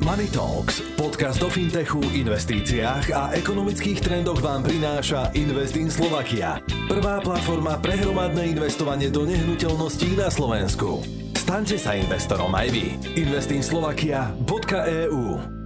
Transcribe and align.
Money 0.00 0.32
Talks, 0.32 0.80
podcast 0.96 1.44
o 1.44 1.52
fintechu, 1.52 2.00
investíciách 2.00 3.12
a 3.12 3.36
ekonomických 3.36 4.00
trendoch 4.00 4.40
vám 4.40 4.64
prináša 4.64 5.28
Invest 5.36 5.76
in 5.76 5.92
Slovakia. 5.92 6.56
Prvá 6.88 7.20
platforma 7.20 7.76
pre 7.76 8.00
hromadné 8.00 8.56
investovanie 8.56 9.12
do 9.12 9.28
nehnuteľností 9.28 10.16
na 10.16 10.32
Slovensku. 10.32 11.04
Staňte 11.36 11.76
sa 11.76 12.00
investorom 12.00 12.48
aj 12.48 12.72
vy. 12.72 12.96
investinslovakia.eu 13.12 15.60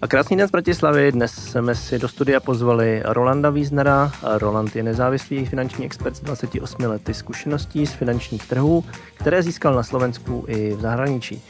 A 0.00 0.08
krásný 0.08 0.40
den 0.40 0.48
z 0.48 0.50
Bratislavy. 0.50 1.12
Dnes 1.12 1.32
jsme 1.32 1.74
si 1.74 1.98
do 1.98 2.08
studia 2.08 2.40
pozvali 2.40 3.02
Rolanda 3.04 3.50
Wiesnera. 3.50 4.12
Roland 4.40 4.76
je 4.76 4.82
nezávislý 4.82 5.46
finanční 5.46 5.84
expert 5.84 6.16
s 6.16 6.20
28 6.20 6.84
lety 6.84 7.14
zkušeností 7.14 7.86
z 7.86 7.92
finančních 7.92 8.48
trhů, 8.48 8.84
které 9.14 9.42
získal 9.42 9.74
na 9.74 9.82
Slovensku 9.82 10.44
i 10.48 10.72
v 10.72 10.80
zahraničí. 10.80 11.42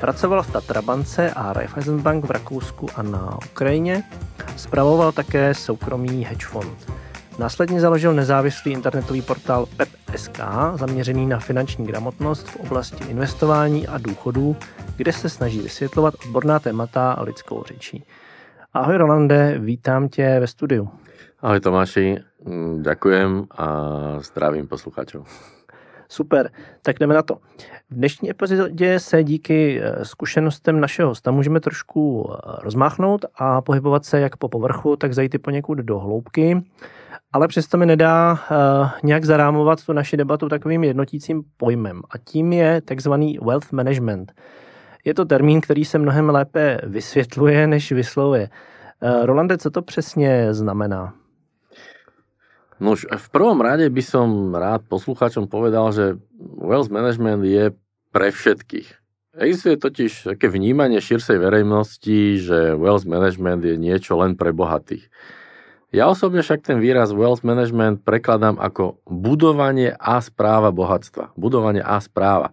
Pracoval 0.00 0.42
v 0.42 0.52
Tatrabance 0.52 1.30
a 1.30 1.52
Raiffeisenbank 1.52 2.24
v 2.24 2.30
Rakousku 2.30 2.86
a 2.96 3.02
na 3.02 3.38
Ukrajině. 3.50 4.02
Spravoval 4.56 5.12
také 5.12 5.54
soukromý 5.54 6.24
hedge 6.24 6.46
fond. 6.46 6.92
Následně 7.38 7.80
založil 7.80 8.14
nezávislý 8.14 8.72
internetový 8.72 9.22
portál 9.22 9.66
PEP.sk 9.76 10.40
zaměřený 10.74 11.26
na 11.26 11.38
finanční 11.38 11.86
gramotnost 11.86 12.48
v 12.48 12.56
oblasti 12.56 13.04
investování 13.04 13.88
a 13.88 13.98
důchodů, 13.98 14.56
kde 14.96 15.12
se 15.12 15.28
snaží 15.28 15.60
vysvětlovat 15.60 16.14
odborná 16.26 16.58
témata 16.58 17.12
a 17.12 17.22
lidskou 17.22 17.64
řečí. 17.64 18.04
Ahoj 18.74 18.96
Rolande, 18.96 19.58
vítám 19.58 20.08
tě 20.08 20.40
ve 20.40 20.46
studiu. 20.46 20.88
Ahoj 21.40 21.60
Tomáši, 21.60 22.18
ďakujem 22.80 23.46
a 23.58 23.68
zdravím 24.20 24.68
posluchačov. 24.68 25.57
Super, 26.10 26.50
tak 26.82 26.98
jdeme 26.98 27.14
na 27.14 27.22
to. 27.22 27.34
V 27.90 27.94
dnešní 27.94 28.30
epizodě 28.30 29.00
se 29.00 29.24
díky 29.24 29.80
eh, 29.82 30.04
zkušenostem 30.04 30.80
našeho 30.80 31.08
hosta 31.08 31.30
můžeme 31.30 31.60
trošku 31.60 32.30
eh, 32.30 32.36
rozmáchnout 32.62 33.24
a 33.34 33.60
pohybovat 33.60 34.04
se 34.04 34.20
jak 34.20 34.36
po 34.36 34.48
povrchu, 34.48 34.96
tak 34.96 35.14
zajít 35.14 35.34
i 35.34 35.38
poněkud 35.38 35.78
do 35.78 35.98
hloubky. 35.98 36.62
Ale 37.32 37.48
přesto 37.48 37.78
mi 37.78 37.86
nedá 37.86 38.32
uh, 38.32 38.88
nějak 39.02 39.24
zarámovat 39.24 39.84
tu 39.84 39.92
naši 39.92 40.16
debatu 40.16 40.48
takovým 40.48 40.84
jednotícím 40.84 41.42
pojmem. 41.56 42.02
A 42.10 42.18
tím 42.18 42.52
je 42.52 42.80
takzvaný 42.80 43.38
wealth 43.42 43.72
management. 43.72 44.32
Je 45.04 45.14
to 45.14 45.24
termín, 45.24 45.60
který 45.60 45.84
se 45.84 45.98
mnohem 45.98 46.30
lépe 46.30 46.80
vysvětluje, 46.82 47.66
než 47.66 47.92
vyslovuje. 47.92 48.48
Rolande, 49.22 49.58
co 49.58 49.70
to 49.70 49.82
přesně 49.82 50.54
znamená? 50.54 51.14
No 52.78 52.94
už 52.94 53.10
v 53.10 53.28
prvom 53.34 53.58
rade 53.58 53.86
by 53.90 54.02
som 54.02 54.54
rád 54.54 54.86
poslucháčom 54.86 55.50
povedal, 55.50 55.90
že 55.90 56.04
wealth 56.38 56.90
management 56.94 57.42
je 57.42 57.74
pre 58.14 58.30
všetkých. 58.30 58.88
Existuje 59.38 59.78
totiž 59.78 60.34
také 60.34 60.50
vnímanie 60.50 60.98
širšej 60.98 61.38
verejnosti, 61.38 62.42
že 62.42 62.74
wealth 62.74 63.06
management 63.06 63.62
je 63.62 63.78
niečo 63.78 64.18
len 64.18 64.34
pre 64.34 64.50
bohatých. 64.50 65.06
Ja 65.88 66.10
osobne 66.12 66.44
však 66.44 66.68
ten 66.68 66.78
výraz 66.82 67.14
wealth 67.14 67.46
management 67.46 68.04
prekladám 68.04 68.60
ako 68.60 69.00
budovanie 69.08 69.94
a 69.96 70.20
správa 70.20 70.68
bohatstva. 70.68 71.32
Budovanie 71.38 71.80
a 71.80 71.96
správa. 72.02 72.52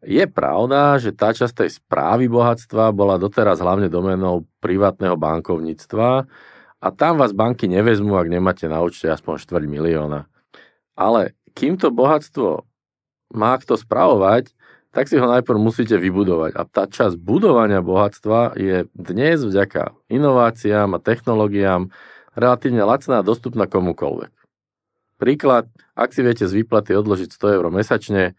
Je 0.00 0.24
pravda, 0.24 0.96
že 0.96 1.12
tá 1.12 1.32
časť 1.32 1.64
tej 1.64 1.70
správy 1.76 2.28
bohatstva 2.28 2.92
bola 2.92 3.20
doteraz 3.20 3.60
hlavne 3.60 3.88
domenou 3.92 4.48
privátneho 4.60 5.16
bankovníctva, 5.16 6.24
a 6.80 6.88
tam 6.88 7.20
vás 7.20 7.36
banky 7.36 7.68
nevezmú, 7.68 8.16
ak 8.16 8.32
nemáte 8.32 8.64
na 8.64 8.80
účte 8.80 9.06
aspoň 9.12 9.36
4 9.44 9.68
milióna. 9.68 10.24
Ale 10.96 11.36
kým 11.52 11.76
to 11.76 11.92
bohatstvo 11.92 12.64
má 13.36 13.52
kto 13.60 13.76
spravovať, 13.76 14.56
tak 14.90 15.06
si 15.06 15.14
ho 15.20 15.26
najprv 15.28 15.60
musíte 15.60 15.94
vybudovať. 15.94 16.56
A 16.58 16.66
tá 16.66 16.88
časť 16.90 17.14
budovania 17.14 17.78
bohatstva 17.78 18.58
je 18.58 18.90
dnes 18.90 19.38
vďaka 19.38 19.94
inováciám 20.10 20.98
a 20.98 21.02
technológiám 21.02 21.94
relatívne 22.34 22.82
lacná 22.82 23.22
a 23.22 23.26
dostupná 23.26 23.70
komukoľvek. 23.70 24.32
Príklad, 25.20 25.68
ak 25.94 26.16
si 26.16 26.24
viete 26.24 26.48
z 26.48 26.64
výplaty 26.64 26.96
odložiť 26.96 27.28
100 27.30 27.56
eur 27.60 27.66
mesačne, 27.70 28.34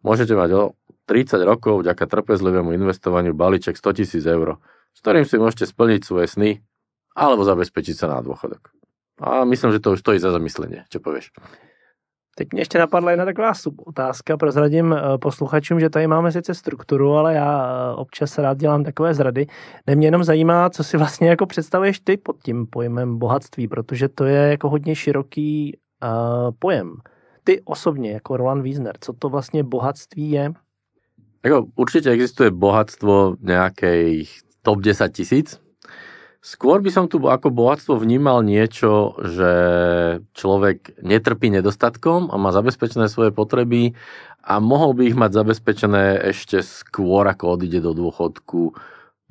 môžete 0.00 0.32
mať 0.32 0.50
o 0.56 0.62
30 1.06 1.38
rokov 1.44 1.84
vďaka 1.84 2.08
trpezlivému 2.08 2.72
investovaniu 2.72 3.36
balíček 3.36 3.76
100 3.76 4.16
000 4.18 4.36
eur, 4.40 4.48
s 4.96 4.98
ktorým 5.04 5.28
si 5.28 5.36
môžete 5.36 5.68
splniť 5.70 6.00
svoje 6.02 6.26
sny 6.32 6.50
alebo 7.16 7.44
zabezpečiť 7.44 7.96
sa 7.96 8.06
na 8.08 8.18
dôchodok. 8.24 8.72
A 9.22 9.44
myslím, 9.44 9.72
že 9.72 9.80
to 9.80 9.92
už 9.92 10.00
stojí 10.00 10.18
za 10.18 10.32
zamyslenie. 10.32 10.84
Čo 10.90 11.00
povieš? 11.00 11.30
Teď 12.36 12.48
mě 12.52 12.60
ještě 12.60 12.78
napadla 12.78 13.10
jedna 13.10 13.24
taková 13.24 13.52
otázka. 13.86 14.36
Prozradím 14.36 14.92
eh, 14.92 15.18
posluchačům, 15.18 15.80
že 15.80 15.90
tady 15.90 16.06
máme 16.06 16.32
sice 16.32 16.54
strukturu, 16.54 17.14
ale 17.14 17.34
já 17.34 17.66
eh, 17.66 17.94
občas 17.94 18.38
rád 18.38 18.58
dělám 18.58 18.84
takové 18.84 19.14
zrady. 19.14 19.46
Ne, 19.86 19.96
mě 19.96 20.06
jenom 20.06 20.24
zajímá, 20.24 20.70
co 20.70 20.84
si 20.84 20.96
vlastně 20.96 21.28
jako 21.28 21.46
představuješ 21.46 22.00
ty 22.00 22.16
pod 22.16 22.42
tím 22.42 22.66
pojmem 22.66 23.18
bohatství, 23.18 23.68
protože 23.68 24.08
to 24.08 24.24
je 24.24 24.50
jako 24.50 24.68
hodně 24.68 24.94
široký 24.94 25.76
uh, 26.02 26.50
pojem. 26.58 26.94
Ty 27.44 27.62
osobně, 27.64 28.12
jako 28.12 28.36
Roland 28.36 28.62
Wiesner, 28.62 28.96
co 29.00 29.12
to 29.12 29.28
vlastně 29.28 29.64
bohatství 29.64 30.30
je? 30.30 30.52
Jako 31.44 31.66
určitě 31.74 32.10
existuje 32.10 32.50
bohatstvo 32.50 33.34
nejakej 33.42 34.26
top 34.62 34.80
10 34.80 35.12
tisíc, 35.12 35.60
Skôr 36.42 36.82
by 36.82 36.90
som 36.90 37.06
tu 37.06 37.22
ako 37.22 37.54
bohatstvo 37.54 38.02
vnímal 38.02 38.42
niečo, 38.42 39.14
že 39.22 39.52
človek 40.34 40.98
netrpí 40.98 41.54
nedostatkom 41.54 42.34
a 42.34 42.36
má 42.36 42.50
zabezpečené 42.50 43.06
svoje 43.06 43.30
potreby 43.30 43.94
a 44.42 44.58
mohol 44.58 44.98
by 44.98 45.02
ich 45.06 45.14
mať 45.14 45.38
zabezpečené 45.38 46.18
ešte 46.34 46.58
skôr, 46.66 47.30
ako 47.30 47.54
odíde 47.54 47.78
do 47.78 47.94
dôchodku 47.94 48.74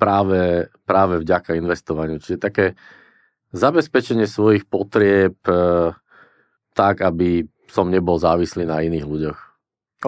práve, 0.00 0.72
práve 0.88 1.20
vďaka 1.20 1.52
investovaniu. 1.60 2.16
Čiže 2.16 2.40
také 2.40 2.80
zabezpečenie 3.52 4.24
svojich 4.24 4.64
potrieb 4.64 5.36
e, 5.44 5.92
tak, 6.72 7.04
aby 7.04 7.44
som 7.68 7.92
nebol 7.92 8.16
závislý 8.16 8.64
na 8.64 8.80
iných 8.80 9.04
ľuďoch. 9.04 9.38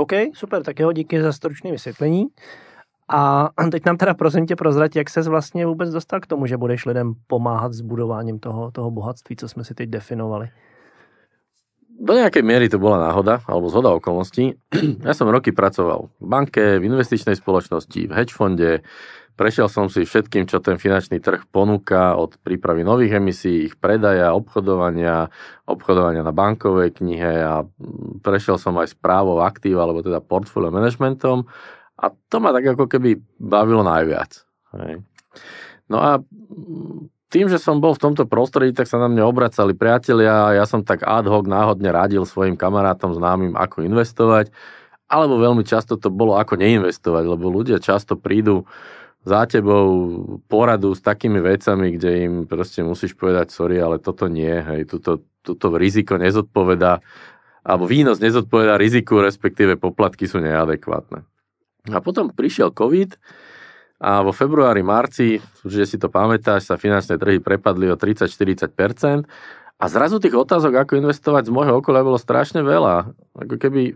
OK, 0.00 0.32
super, 0.32 0.64
tak 0.64 0.80
jo, 0.80 0.88
díky 0.88 1.20
za 1.20 1.36
stručné 1.36 1.68
vysvětlení. 1.68 2.32
A 3.08 3.50
teď 3.70 3.86
nám 3.86 3.96
teda 3.96 4.14
prosím 4.14 4.46
tě 4.46 4.56
prozrať, 4.56 4.96
jak 4.96 5.10
ses 5.10 5.26
vlastně 5.26 5.66
vůbec 5.66 5.90
dostal 5.90 6.20
k 6.20 6.26
tomu, 6.26 6.46
že 6.46 6.56
budeš 6.56 6.86
lidem 6.86 7.14
pomáhat 7.26 7.72
s 7.72 7.80
budováním 7.80 8.38
toho, 8.38 8.70
toho 8.70 8.90
bohatství, 8.90 9.36
co 9.36 9.48
jsme 9.48 9.64
si 9.64 9.74
teď 9.74 9.90
definovali? 9.90 10.48
Do 11.94 12.10
nejakej 12.10 12.42
miery 12.42 12.66
to 12.66 12.82
bola 12.82 12.98
náhoda, 12.98 13.38
alebo 13.46 13.70
zhoda 13.70 13.94
okolností. 13.94 14.58
Ja 15.06 15.14
som 15.14 15.30
roky 15.30 15.54
pracoval 15.54 16.10
v 16.18 16.26
banke, 16.26 16.82
v 16.82 16.90
investičnej 16.90 17.38
spoločnosti, 17.38 18.10
v 18.10 18.12
hedge 18.12 18.34
fonde, 18.34 18.82
prešiel 19.38 19.70
som 19.70 19.86
si 19.86 20.02
všetkým, 20.02 20.50
čo 20.50 20.58
ten 20.58 20.74
finančný 20.74 21.22
trh 21.22 21.46
ponúka 21.54 22.18
od 22.18 22.34
prípravy 22.42 22.82
nových 22.82 23.22
emisí, 23.22 23.70
ich 23.70 23.78
predaja, 23.78 24.34
obchodovania, 24.34 25.30
obchodovania 25.70 26.26
na 26.26 26.34
bankovej 26.34 26.98
knihe 26.98 27.32
a 27.46 27.62
prešiel 28.26 28.58
som 28.58 28.74
aj 28.74 28.98
správou 28.98 29.38
aktív, 29.46 29.78
alebo 29.78 30.02
teda 30.02 30.18
portfolio 30.18 30.74
managementom 30.74 31.46
a 31.94 32.10
to 32.10 32.36
ma 32.42 32.50
tak 32.50 32.74
ako 32.74 32.90
keby 32.90 33.22
bavilo 33.38 33.86
najviac. 33.86 34.42
Hej. 34.74 35.02
No 35.86 35.98
a 36.02 36.10
tým, 37.30 37.50
že 37.50 37.58
som 37.58 37.82
bol 37.82 37.98
v 37.98 38.02
tomto 38.02 38.30
prostredí, 38.30 38.70
tak 38.70 38.86
sa 38.86 38.98
na 38.98 39.10
mňa 39.10 39.26
obracali 39.26 39.74
priatelia 39.74 40.54
a 40.54 40.54
ja 40.54 40.64
som 40.70 40.86
tak 40.86 41.02
ad 41.02 41.26
hoc 41.26 41.50
náhodne 41.50 41.90
radil 41.90 42.22
svojim 42.22 42.54
kamarátom 42.54 43.10
známym, 43.14 43.58
ako 43.58 43.82
investovať, 43.82 44.54
alebo 45.10 45.42
veľmi 45.42 45.66
často 45.66 45.98
to 45.98 46.14
bolo 46.14 46.38
ako 46.38 46.54
neinvestovať, 46.58 47.24
lebo 47.26 47.50
ľudia 47.50 47.82
často 47.82 48.14
prídu 48.14 48.66
za 49.24 49.48
tebou 49.48 49.90
poradu 50.46 50.92
s 50.94 51.00
takými 51.00 51.40
vecami, 51.40 51.96
kde 51.96 52.10
im 52.28 52.34
proste 52.44 52.84
musíš 52.84 53.16
povedať, 53.16 53.50
sorry, 53.50 53.80
ale 53.80 53.98
toto 53.98 54.28
nie, 54.28 54.52
hej, 54.52 54.86
tuto, 54.86 55.24
tuto 55.40 55.74
riziko 55.74 56.20
nezodpoveda, 56.20 57.00
alebo 57.64 57.84
výnos 57.88 58.20
nezodpoveda 58.20 58.76
riziku, 58.76 59.24
respektíve 59.24 59.80
poplatky 59.80 60.28
sú 60.28 60.44
neadekvátne. 60.44 61.24
A 61.92 62.00
potom 62.00 62.32
prišiel 62.32 62.72
COVID 62.72 63.16
a 64.00 64.24
vo 64.24 64.32
februári, 64.32 64.80
marci, 64.80 65.40
že 65.64 65.84
si 65.84 65.96
to 66.00 66.08
pamätáš, 66.08 66.68
sa 66.68 66.80
finančné 66.80 67.16
trhy 67.16 67.38
prepadli 67.40 67.88
o 67.88 67.96
30-40% 67.96 69.24
a 69.74 69.84
zrazu 69.90 70.16
tých 70.22 70.32
otázok, 70.32 70.86
ako 70.86 70.96
investovať 70.96 71.50
z 71.50 71.54
môjho 71.54 71.82
okolia 71.82 72.06
bolo 72.06 72.16
strašne 72.16 72.64
veľa. 72.64 73.10
Ako 73.36 73.56
keby 73.58 73.82
e, 73.90 73.94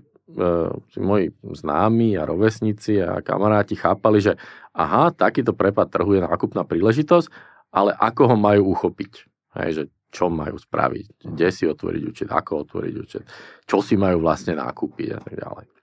moji 0.99 1.33
známi 1.43 2.19
a 2.19 2.27
rovesníci 2.27 2.99
a 3.01 3.25
kamaráti 3.25 3.79
chápali, 3.79 4.21
že 4.21 4.37
aha, 4.75 5.15
takýto 5.15 5.55
prepad 5.55 5.89
trhu 5.89 6.19
je 6.19 6.23
nákupná 6.27 6.67
príležitosť, 6.67 7.31
ale 7.73 7.95
ako 7.95 8.35
ho 8.35 8.37
majú 8.37 8.75
uchopiť. 8.75 9.13
Hej, 9.59 9.71
že 9.73 9.83
čo 10.09 10.33
majú 10.33 10.57
spraviť, 10.57 11.25
kde 11.25 11.49
si 11.53 11.69
otvoriť 11.69 12.03
účet, 12.05 12.29
ako 12.33 12.65
otvoriť 12.65 12.95
účet, 12.97 13.23
čo 13.69 13.85
si 13.85 13.97
majú 13.97 14.25
vlastne 14.25 14.57
nákupiť 14.57 15.09
a 15.15 15.21
tak 15.21 15.35
ďalej. 15.37 15.78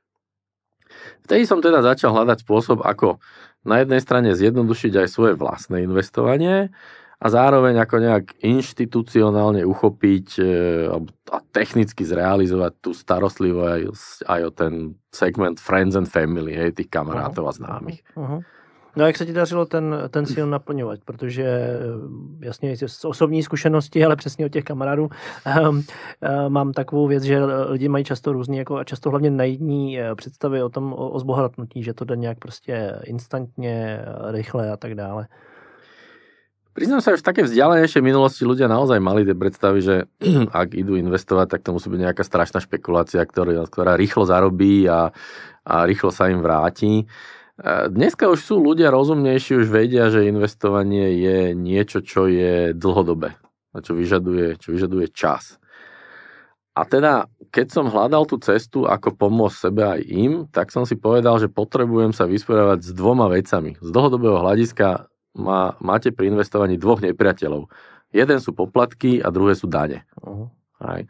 Vtedy 1.26 1.44
som 1.50 1.60
teda 1.60 1.82
začal 1.82 2.14
hľadať 2.14 2.46
spôsob, 2.46 2.86
ako 2.86 3.18
na 3.66 3.82
jednej 3.82 4.02
strane 4.02 4.30
zjednodušiť 4.38 4.94
aj 4.94 5.08
svoje 5.10 5.34
vlastné 5.34 5.82
investovanie 5.82 6.70
a 7.16 7.26
zároveň 7.32 7.82
ako 7.82 7.96
nejak 7.98 8.26
inštitucionálne 8.44 9.66
uchopiť 9.66 10.28
e, 10.38 10.44
a 11.32 11.38
technicky 11.50 12.06
zrealizovať 12.06 12.74
tú 12.84 12.92
starostlivosť 12.94 14.30
aj 14.30 14.40
o 14.46 14.52
ten 14.54 14.74
segment 15.10 15.58
friends 15.58 15.98
and 15.98 16.06
family, 16.06 16.54
hej, 16.54 16.78
tých 16.78 16.92
kamarátov 16.92 17.50
uh-huh. 17.50 17.56
a 17.56 17.58
známych. 17.58 18.00
Uh-huh. 18.14 18.46
No 18.96 19.04
a 19.04 19.08
jak 19.08 19.18
se 19.18 19.26
ti 19.26 19.34
dařilo 19.34 19.66
ten, 19.66 19.96
ten 20.10 20.26
cíl 20.26 20.48
naplňovat? 20.48 21.00
Protože 21.06 21.44
eh, 21.44 21.78
jasně 22.40 22.78
z 22.88 23.06
osobní 23.06 23.44
zkušenosti, 23.44 24.06
ale 24.06 24.16
přesně 24.16 24.46
od 24.46 24.52
těch 24.52 24.64
kamarádů 24.64 25.10
um, 25.70 25.84
mám 26.48 26.74
takovou 26.74 27.08
věc, 27.08 27.24
že 27.24 27.46
lidi 27.46 27.88
mají 27.88 28.06
často 28.06 28.34
různý, 28.34 28.58
jako 28.58 28.78
a 28.78 28.84
často 28.84 29.10
hlavně 29.10 29.32
najdní 29.32 30.00
představy 30.16 30.64
o 30.64 30.70
tom, 30.70 30.94
o, 30.94 31.10
o 31.10 31.20
zbohatnutí, 31.20 31.84
že 31.84 31.94
to 31.94 32.06
jde 32.06 32.16
nějak 32.16 32.40
prostě 32.40 32.96
instantně, 33.04 34.02
rychle 34.32 34.72
a 34.72 34.78
tak 34.78 34.96
dále. 34.96 35.28
Priznám 36.76 37.00
sa, 37.00 37.16
že 37.16 37.24
v 37.24 37.28
také 37.32 37.42
vzdialenejšej 37.48 38.04
minulosti 38.04 38.44
ľudia 38.44 38.68
naozaj 38.68 39.00
mali 39.00 39.24
tie 39.24 39.32
predstavy, 39.32 39.80
že 39.80 40.12
ak 40.52 40.76
idú 40.76 41.00
investovať, 41.00 41.48
tak 41.48 41.64
to 41.64 41.72
musí 41.72 41.88
byť 41.88 42.02
nejaká 42.04 42.24
strašná 42.28 42.60
špekulácia, 42.60 43.24
ktorá, 43.24 43.64
ktorá 43.64 43.96
rýchlo 43.96 44.28
zarobí 44.28 44.84
a, 44.84 45.16
a 45.64 45.76
rýchlo 45.88 46.12
sa 46.12 46.28
im 46.28 46.44
vráti. 46.44 47.08
Dneska 47.64 48.28
už 48.28 48.44
sú 48.44 48.60
ľudia 48.60 48.92
rozumnejší, 48.92 49.64
už 49.64 49.72
vedia, 49.72 50.12
že 50.12 50.28
investovanie 50.28 51.16
je 51.24 51.40
niečo, 51.56 52.04
čo 52.04 52.28
je 52.28 52.76
dlhodobé 52.76 53.40
a 53.72 53.80
čo 53.80 53.96
vyžaduje, 53.96 54.60
čo 54.60 54.76
vyžaduje 54.76 55.08
čas. 55.16 55.56
A 56.76 56.84
teda, 56.84 57.32
keď 57.56 57.72
som 57.72 57.88
hľadal 57.88 58.28
tú 58.28 58.36
cestu, 58.44 58.84
ako 58.84 59.16
pomôcť 59.16 59.56
sebe 59.56 59.88
aj 59.88 60.02
im, 60.04 60.34
tak 60.52 60.76
som 60.76 60.84
si 60.84 61.00
povedal, 61.00 61.40
že 61.40 61.48
potrebujem 61.48 62.12
sa 62.12 62.28
vysporiadať 62.28 62.84
s 62.84 62.92
dvoma 62.92 63.32
vecami. 63.32 63.80
Z 63.80 63.88
dlhodobého 63.88 64.44
hľadiska 64.44 65.08
má, 65.40 65.80
máte 65.80 66.12
pri 66.12 66.36
investovaní 66.36 66.76
dvoch 66.76 67.00
nepriateľov. 67.00 67.72
Jeden 68.12 68.44
sú 68.44 68.52
poplatky 68.52 69.24
a 69.24 69.32
druhé 69.32 69.56
sú 69.56 69.72
dane. 69.72 70.04
Uh-huh. 70.20 70.52
Aj. 70.84 71.08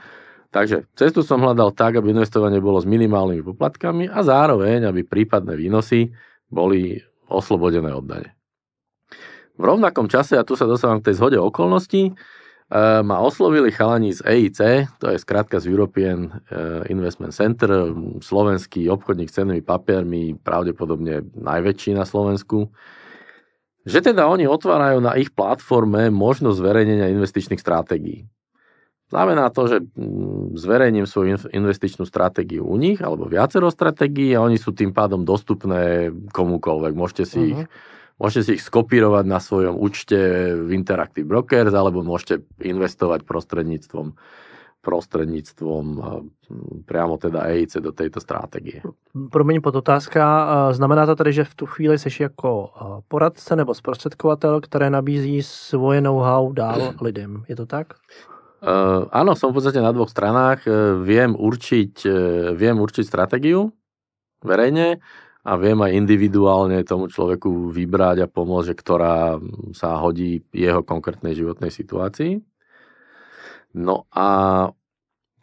Takže 0.54 0.86
cestu 0.94 1.26
som 1.26 1.42
hľadal 1.42 1.74
tak, 1.74 1.98
aby 1.98 2.14
investovanie 2.14 2.62
bolo 2.62 2.78
s 2.78 2.86
minimálnymi 2.86 3.42
poplatkami 3.42 4.06
a 4.06 4.22
zároveň, 4.22 4.86
aby 4.86 5.02
prípadné 5.02 5.58
výnosy 5.58 6.14
boli 6.50 7.02
oslobodené 7.30 7.94
od 7.94 8.06
dane. 8.06 8.30
V 9.56 9.64
rovnakom 9.64 10.12
čase, 10.12 10.36
a 10.36 10.44
tu 10.44 10.60
sa 10.60 10.68
dostávam 10.68 11.00
k 11.00 11.12
tej 11.12 11.16
zhode 11.16 11.40
okolností, 11.40 12.12
e, 12.12 12.14
ma 13.02 13.24
oslovili 13.24 13.72
chalani 13.72 14.12
z 14.12 14.20
EIC, 14.28 14.60
to 15.00 15.16
je 15.16 15.18
skrátka 15.18 15.64
z 15.64 15.72
European 15.72 16.28
e, 16.28 16.92
Investment 16.92 17.32
Center, 17.32 17.96
slovenský 18.20 18.92
obchodník 18.92 19.32
s 19.32 19.40
cenými 19.40 19.64
papiermi, 19.64 20.36
pravdepodobne 20.36 21.24
najväčší 21.40 21.96
na 21.96 22.04
Slovensku, 22.04 22.68
že 23.88 24.04
teda 24.04 24.28
oni 24.28 24.44
otvárajú 24.50 25.00
na 25.00 25.16
ich 25.16 25.32
platforme 25.32 26.12
možnosť 26.12 26.58
zverejnenia 26.60 27.14
investičných 27.16 27.62
stratégií. 27.62 28.28
Znamená 29.06 29.54
to, 29.54 29.70
že 29.70 29.78
mm, 29.86 30.58
zverejním 30.58 31.06
svoju 31.06 31.38
investičnú 31.54 32.10
stratégiu 32.10 32.66
u 32.66 32.74
nich, 32.74 32.98
alebo 33.06 33.30
viacero 33.30 33.70
stratégií 33.70 34.34
a 34.34 34.42
oni 34.42 34.58
sú 34.58 34.74
tým 34.74 34.90
pádom 34.90 35.22
dostupné 35.22 36.10
komukoľvek. 36.34 36.94
Môžete 36.98 37.24
si, 37.30 37.38
uh-huh. 37.38 37.52
ich, 37.54 37.62
mhm. 37.62 37.70
môžete 38.18 38.42
si 38.42 38.52
ich 38.58 38.66
skopírovať 38.66 39.26
na 39.30 39.38
svojom 39.38 39.78
účte 39.78 40.18
v 40.58 40.74
Interactive 40.74 41.30
Brokers, 41.30 41.74
alebo 41.74 42.02
môžete 42.02 42.42
investovať 42.66 43.24
prostredníctvom 43.30 44.18
prostredníctvom 44.86 45.86
priamo 46.86 47.18
teda 47.18 47.50
EIC 47.50 47.82
do 47.82 47.90
tejto 47.90 48.22
strategie. 48.22 48.86
Promiň 49.34 49.58
podotázka. 49.66 50.22
Znamená 50.78 51.10
to 51.10 51.18
tedy, 51.18 51.34
že 51.34 51.50
v 51.50 51.56
tu 51.56 51.66
chvíli 51.66 51.98
jsi 51.98 52.24
jako 52.24 52.70
poradce 53.08 53.56
nebo 53.56 53.74
zprostředkovatel, 53.74 54.62
které 54.62 54.90
nabízí 54.90 55.42
svoje 55.42 56.02
know-how 56.02 56.54
dál 56.54 56.94
lidem. 57.02 57.44
Je 57.50 57.56
to 57.56 57.66
tak? 57.66 57.98
Uh, 58.66 59.06
áno, 59.14 59.38
som 59.38 59.54
v 59.54 59.62
podstate 59.62 59.78
na 59.78 59.94
dvoch 59.94 60.10
stranách. 60.10 60.66
Uh, 60.66 60.98
viem, 61.06 61.38
určiť, 61.38 61.94
uh, 62.10 62.18
viem 62.58 62.82
určiť 62.82 63.06
stratégiu 63.06 63.70
verejne 64.42 64.98
a 65.46 65.52
viem 65.62 65.78
aj 65.78 65.94
individuálne 65.94 66.82
tomu 66.82 67.06
človeku 67.06 67.70
vybrať 67.70 68.26
a 68.26 68.32
pomôcť, 68.32 68.74
ktorá 68.74 69.38
sa 69.78 70.02
hodí 70.02 70.42
jeho 70.50 70.82
konkrétnej 70.82 71.38
životnej 71.38 71.70
situácii. 71.70 72.42
No 73.78 74.10
a 74.10 74.28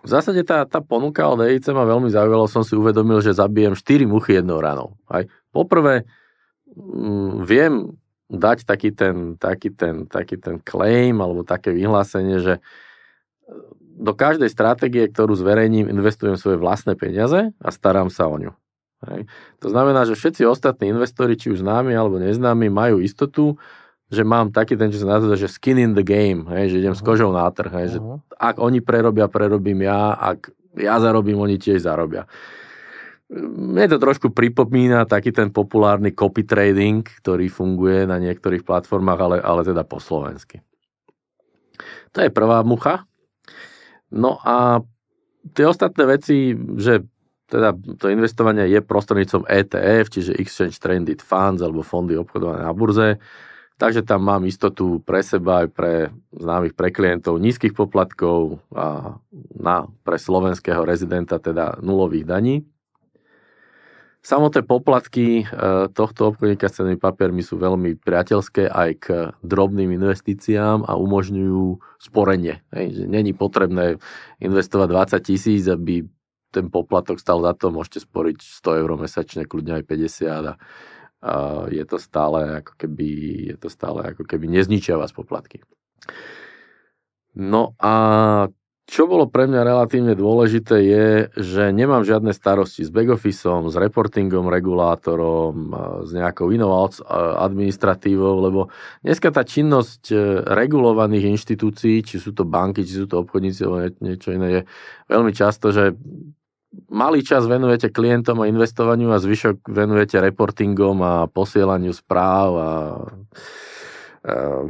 v 0.02 0.08
zásade 0.10 0.42
tá, 0.42 0.66
tá 0.66 0.82
ponuka 0.82 1.22
od 1.30 1.46
EIC 1.46 1.70
ma 1.70 1.86
veľmi 1.86 2.10
zaujala, 2.10 2.50
som 2.50 2.66
si 2.66 2.74
uvedomil, 2.74 3.22
že 3.22 3.38
zabijem 3.38 3.78
4 3.78 4.02
muchy 4.10 4.42
jednou 4.42 4.58
ranou. 4.58 4.98
Aj. 5.06 5.22
Poprvé, 5.54 6.10
mm, 6.74 7.46
viem 7.46 7.94
dať 8.26 8.66
taký 8.66 8.90
ten, 8.90 9.38
taký, 9.38 9.70
ten, 9.70 10.10
taký 10.10 10.42
ten 10.42 10.58
claim 10.58 11.22
alebo 11.22 11.46
také 11.46 11.70
vyhlásenie, 11.70 12.42
že 12.42 12.58
do 14.02 14.12
každej 14.16 14.50
stratégie, 14.50 15.06
ktorú 15.06 15.36
zverejním, 15.36 15.86
investujem 15.86 16.34
svoje 16.34 16.58
vlastné 16.58 16.98
peniaze 16.98 17.54
a 17.60 17.68
starám 17.70 18.10
sa 18.10 18.26
o 18.26 18.36
ňu. 18.40 18.52
Hej. 19.02 19.26
To 19.62 19.68
znamená, 19.70 20.06
že 20.06 20.14
všetci 20.14 20.46
ostatní 20.46 20.94
investori, 20.94 21.34
či 21.34 21.50
už 21.50 21.62
známi 21.62 21.90
alebo 21.94 22.22
neznámi, 22.22 22.70
majú 22.70 23.02
istotu, 23.02 23.58
že 24.12 24.22
mám 24.22 24.52
taký 24.52 24.76
ten, 24.78 24.92
čo 24.92 25.02
sa 25.02 25.18
nazýva, 25.18 25.40
že 25.40 25.48
skin 25.50 25.80
in 25.80 25.92
the 25.96 26.04
game, 26.04 26.44
hej, 26.52 26.76
že 26.76 26.76
idem 26.84 26.94
uh-huh. 26.94 27.02
s 27.02 27.08
kožou 27.08 27.32
na 27.32 27.48
trh. 27.48 27.72
Hej, 27.72 27.86
uh-huh. 27.96 28.20
že 28.20 28.36
ak 28.36 28.56
oni 28.60 28.84
prerobia, 28.84 29.26
prerobím 29.26 29.88
ja, 29.88 30.14
ak 30.14 30.52
ja 30.76 31.00
zarobím, 31.00 31.40
oni 31.40 31.56
tiež 31.56 31.82
zarobia. 31.82 32.28
Mne 33.32 33.88
to 33.88 33.96
trošku 33.96 34.28
pripomína 34.36 35.08
taký 35.08 35.32
ten 35.32 35.48
populárny 35.48 36.12
copy 36.12 36.44
trading, 36.44 37.00
ktorý 37.24 37.48
funguje 37.48 38.04
na 38.04 38.20
niektorých 38.20 38.60
platformách, 38.60 39.20
ale, 39.24 39.36
ale 39.40 39.60
teda 39.64 39.88
po 39.88 39.96
slovensky. 39.96 40.60
To 42.12 42.20
je 42.20 42.28
prvá 42.28 42.60
mucha. 42.60 43.08
No 44.12 44.36
a 44.44 44.84
tie 45.56 45.64
ostatné 45.64 46.04
veci, 46.06 46.52
že 46.76 47.02
teda 47.52 47.76
to 48.00 48.08
investovanie 48.08 48.64
je 48.72 48.80
prostrednícom 48.80 49.44
ETF, 49.44 50.08
čiže 50.08 50.38
Exchange 50.40 50.76
Traded 50.80 51.20
Funds 51.20 51.60
alebo 51.60 51.84
fondy 51.84 52.16
obchodované 52.16 52.64
na 52.64 52.72
burze, 52.72 53.20
takže 53.76 54.00
tam 54.06 54.24
mám 54.24 54.48
istotu 54.48 55.04
pre 55.04 55.20
seba 55.20 55.66
aj 55.66 55.68
pre 55.68 55.92
známych, 56.32 56.72
pre 56.72 56.88
klientov 56.88 57.36
nízkych 57.36 57.76
poplatkov 57.76 58.64
a 58.72 59.20
na, 59.52 59.84
pre 60.00 60.16
slovenského 60.16 60.80
rezidenta 60.88 61.36
teda 61.36 61.76
nulových 61.84 62.24
daní. 62.24 62.56
Samotné 64.22 64.62
poplatky 64.62 65.42
e, 65.42 65.44
tohto 65.90 66.30
obchodníka 66.30 66.70
s 66.70 66.78
cenými 66.78 66.94
papiermi 66.94 67.42
sú 67.42 67.58
veľmi 67.58 67.98
priateľské 67.98 68.70
aj 68.70 68.90
k 69.02 69.06
drobným 69.42 69.98
investíciám 69.98 70.86
a 70.86 70.94
umožňujú 70.94 71.82
sporenie. 71.98 72.62
Hej, 72.70 73.02
že 73.02 73.04
není 73.10 73.34
potrebné 73.34 73.98
investovať 74.38 75.18
20 75.18 75.26
tisíc, 75.26 75.66
aby 75.66 76.06
ten 76.54 76.70
poplatok 76.70 77.18
stal 77.18 77.42
za 77.42 77.50
to, 77.58 77.74
môžete 77.74 78.06
sporiť 78.06 78.38
100 78.62 78.80
eur 78.86 78.90
mesačne, 78.94 79.42
kľudne 79.42 79.82
aj 79.82 79.84
50 79.90 80.30
a, 80.30 80.54
je 81.70 81.84
to 81.86 81.98
stále 81.98 82.62
ako 82.62 82.78
keby, 82.78 83.08
je 83.54 83.56
to 83.58 83.70
stále 83.70 84.02
ako 84.06 84.22
keby 84.22 84.46
nezničia 84.46 84.98
vás 84.98 85.10
poplatky. 85.14 85.66
No 87.34 87.74
a 87.78 87.94
čo 88.92 89.08
bolo 89.08 89.24
pre 89.24 89.48
mňa 89.48 89.64
relatívne 89.64 90.12
dôležité 90.12 90.76
je, 90.84 91.06
že 91.40 91.72
nemám 91.72 92.04
žiadne 92.04 92.36
starosti 92.36 92.84
s 92.84 92.92
backofficeom, 92.92 93.72
s 93.72 93.76
reportingom 93.80 94.52
regulátorom, 94.52 95.72
s 96.04 96.12
nejakou 96.12 96.52
inou 96.52 96.76
administratívou, 97.40 98.44
lebo 98.44 98.60
dneska 99.00 99.32
tá 99.32 99.48
činnosť 99.48 100.12
e, 100.12 100.16
regulovaných 100.44 101.32
inštitúcií, 101.32 102.04
či 102.04 102.20
sú 102.20 102.36
to 102.36 102.44
banky, 102.44 102.84
či 102.84 103.00
sú 103.00 103.08
to 103.08 103.24
obchodníci 103.24 103.64
alebo 103.64 103.88
niečo 104.04 104.36
iné, 104.36 104.60
je 104.60 104.62
veľmi 105.08 105.32
často, 105.32 105.72
že 105.72 105.96
malý 106.92 107.24
čas 107.24 107.48
venujete 107.48 107.88
klientom 107.88 108.44
a 108.44 108.48
investovaniu 108.52 109.08
a 109.08 109.24
zvyšok 109.24 109.72
venujete 109.72 110.20
reportingom 110.20 111.00
a 111.00 111.14
posielaniu 111.32 111.96
správ 111.96 112.48
a 112.60 112.68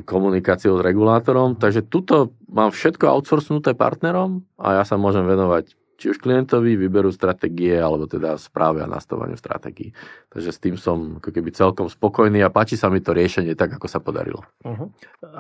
komunikáciou 0.09 0.80
s 0.80 0.85
regulátorom. 0.85 1.61
Takže 1.61 1.85
tuto 1.85 2.32
mám 2.49 2.73
všetko 2.73 3.04
outsourcnuté 3.04 3.76
partnerom 3.76 4.49
a 4.56 4.80
ja 4.80 4.85
sa 4.88 4.97
môžem 4.97 5.28
venovať 5.28 5.76
či 6.02 6.11
už 6.11 6.18
klientovi, 6.18 6.75
výberu 6.75 7.14
stratégie, 7.14 7.78
alebo 7.78 8.11
teda 8.11 8.35
správe 8.35 8.82
a 8.82 8.90
nastavaniu 8.90 9.38
stratégií. 9.38 9.94
Takže 10.35 10.50
s 10.50 10.59
tým 10.59 10.75
som 10.75 11.23
ako 11.23 11.30
keby 11.30 11.54
celkom 11.54 11.87
spokojný 11.87 12.42
a 12.42 12.50
páči 12.50 12.75
sa 12.75 12.90
mi 12.90 12.99
to 12.99 13.14
riešenie 13.14 13.54
tak, 13.54 13.78
ako 13.78 13.87
sa 13.87 14.02
podarilo. 14.02 14.42
Uh-huh. 14.66 14.90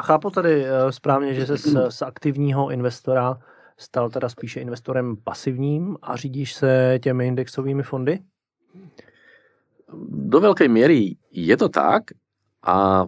Chápu 0.06 0.30
tady 0.30 0.64
eh, 0.64 0.92
správně, 0.92 1.34
že 1.34 1.46
se 1.46 1.56
z, 1.56 1.90
z 1.90 2.02
aktivního 2.02 2.70
investora 2.70 3.38
stal 3.76 4.10
teda 4.10 4.28
spíše 4.28 4.60
investorem 4.60 5.16
pasivním 5.24 5.96
a 6.02 6.16
řídíš 6.16 6.54
se 6.54 6.98
těmi 7.02 7.26
indexovými 7.26 7.82
fondy? 7.82 8.18
Do 10.08 10.40
veľkej 10.40 10.72
miery 10.72 11.20
je 11.32 11.56
to 11.56 11.68
tak 11.68 12.16
a 12.64 13.04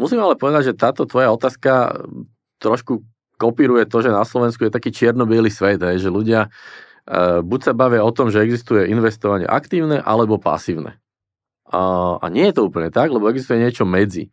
Musím 0.00 0.24
ale 0.24 0.40
povedať, 0.40 0.72
že 0.72 0.80
táto 0.80 1.04
tvoja 1.04 1.28
otázka 1.28 2.00
trošku 2.56 3.04
kopíruje 3.36 3.84
to, 3.84 4.00
že 4.00 4.08
na 4.08 4.24
Slovensku 4.24 4.64
je 4.64 4.72
taký 4.72 4.88
čierno 4.92 5.28
svet, 5.52 5.80
hej, 5.84 6.00
že 6.00 6.08
ľudia 6.08 6.48
e, 6.48 7.40
buď 7.44 7.60
sa 7.60 7.72
bavia 7.76 8.00
o 8.00 8.12
tom, 8.12 8.32
že 8.32 8.40
existuje 8.40 8.88
investovanie 8.88 9.44
aktívne 9.44 10.00
alebo 10.00 10.40
pasívne. 10.40 10.96
A, 11.68 12.16
a 12.16 12.26
nie 12.32 12.48
je 12.48 12.56
to 12.56 12.66
úplne 12.68 12.88
tak, 12.88 13.12
lebo 13.12 13.28
existuje 13.28 13.60
niečo 13.60 13.84
medzi. 13.84 14.32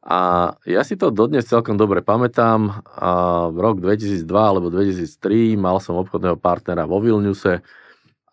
A 0.00 0.52
ja 0.64 0.80
si 0.84 0.96
to 0.96 1.12
dodnes 1.12 1.48
celkom 1.48 1.76
dobre 1.76 2.00
pamätám. 2.00 2.84
A 2.84 3.08
v 3.52 3.58
rok 3.60 3.76
2002 3.80 4.24
alebo 4.28 4.68
2003 4.72 5.60
mal 5.60 5.80
som 5.80 5.96
obchodného 6.00 6.40
partnera 6.40 6.88
vo 6.88 7.00
Vilniuse 7.00 7.60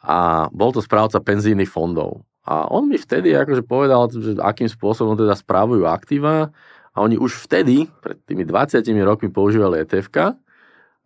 a 0.03 0.47
bol 0.51 0.71
to 0.71 0.79
správca 0.79 1.19
penzijných 1.19 1.67
fondov. 1.67 2.26
A 2.47 2.71
on 2.71 2.87
mi 2.87 2.95
vtedy 2.95 3.35
akože 3.35 3.67
povedal, 3.67 4.07
že 4.07 4.39
akým 4.39 4.71
spôsobom 4.71 5.19
teda 5.19 5.35
správujú 5.35 5.83
aktíva 5.83 6.55
a 6.95 6.97
oni 7.03 7.19
už 7.19 7.43
vtedy, 7.43 7.91
pred 7.99 8.23
tými 8.23 8.47
20 8.47 8.79
rokmi 9.03 9.27
používali 9.27 9.83
etf 9.83 10.07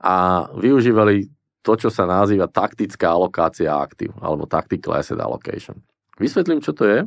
a 0.02 0.46
využívali 0.54 1.34
to, 1.66 1.74
čo 1.78 1.90
sa 1.90 2.06
nazýva 2.06 2.46
taktická 2.46 3.14
alokácia 3.14 3.74
aktív, 3.74 4.14
alebo 4.22 4.46
tactical 4.46 4.98
asset 4.98 5.18
allocation. 5.18 5.82
Vysvetlím, 6.22 6.62
čo 6.62 6.78
to 6.78 6.86
je. 6.86 7.00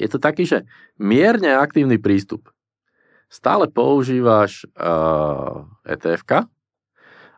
Je 0.00 0.08
to 0.08 0.16
taký, 0.16 0.48
že 0.48 0.64
mierne 0.96 1.52
aktívny 1.52 2.00
prístup. 2.00 2.48
Stále 3.28 3.68
používaš 3.68 4.64
uh, 4.72 5.68
etf 5.84 6.24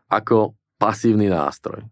ako 0.06 0.54
pasívny 0.78 1.26
nástroj. 1.26 1.82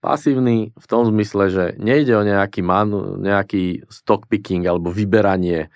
Pasívny 0.00 0.72
v 0.72 0.86
tom 0.88 1.04
zmysle, 1.04 1.52
že 1.52 1.64
nejde 1.76 2.16
o 2.16 2.24
nejaký, 2.24 2.64
man, 2.64 3.20
nejaký 3.20 3.84
stock 3.92 4.24
picking 4.32 4.64
alebo 4.64 4.88
vyberanie, 4.88 5.68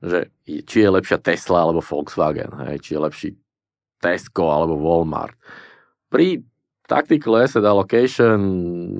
že 0.00 0.32
či 0.44 0.80
je 0.80 0.88
lepšia 0.88 1.20
Tesla 1.20 1.64
alebo 1.64 1.84
Volkswagen, 1.84 2.52
hej, 2.68 2.80
či 2.80 2.96
je 2.96 3.00
lepší 3.00 3.28
Tesco 4.00 4.48
alebo 4.48 4.80
Walmart. 4.80 5.36
Pri 6.08 6.40
tactical 6.86 7.42
asset 7.42 7.66
allocation 7.66 8.38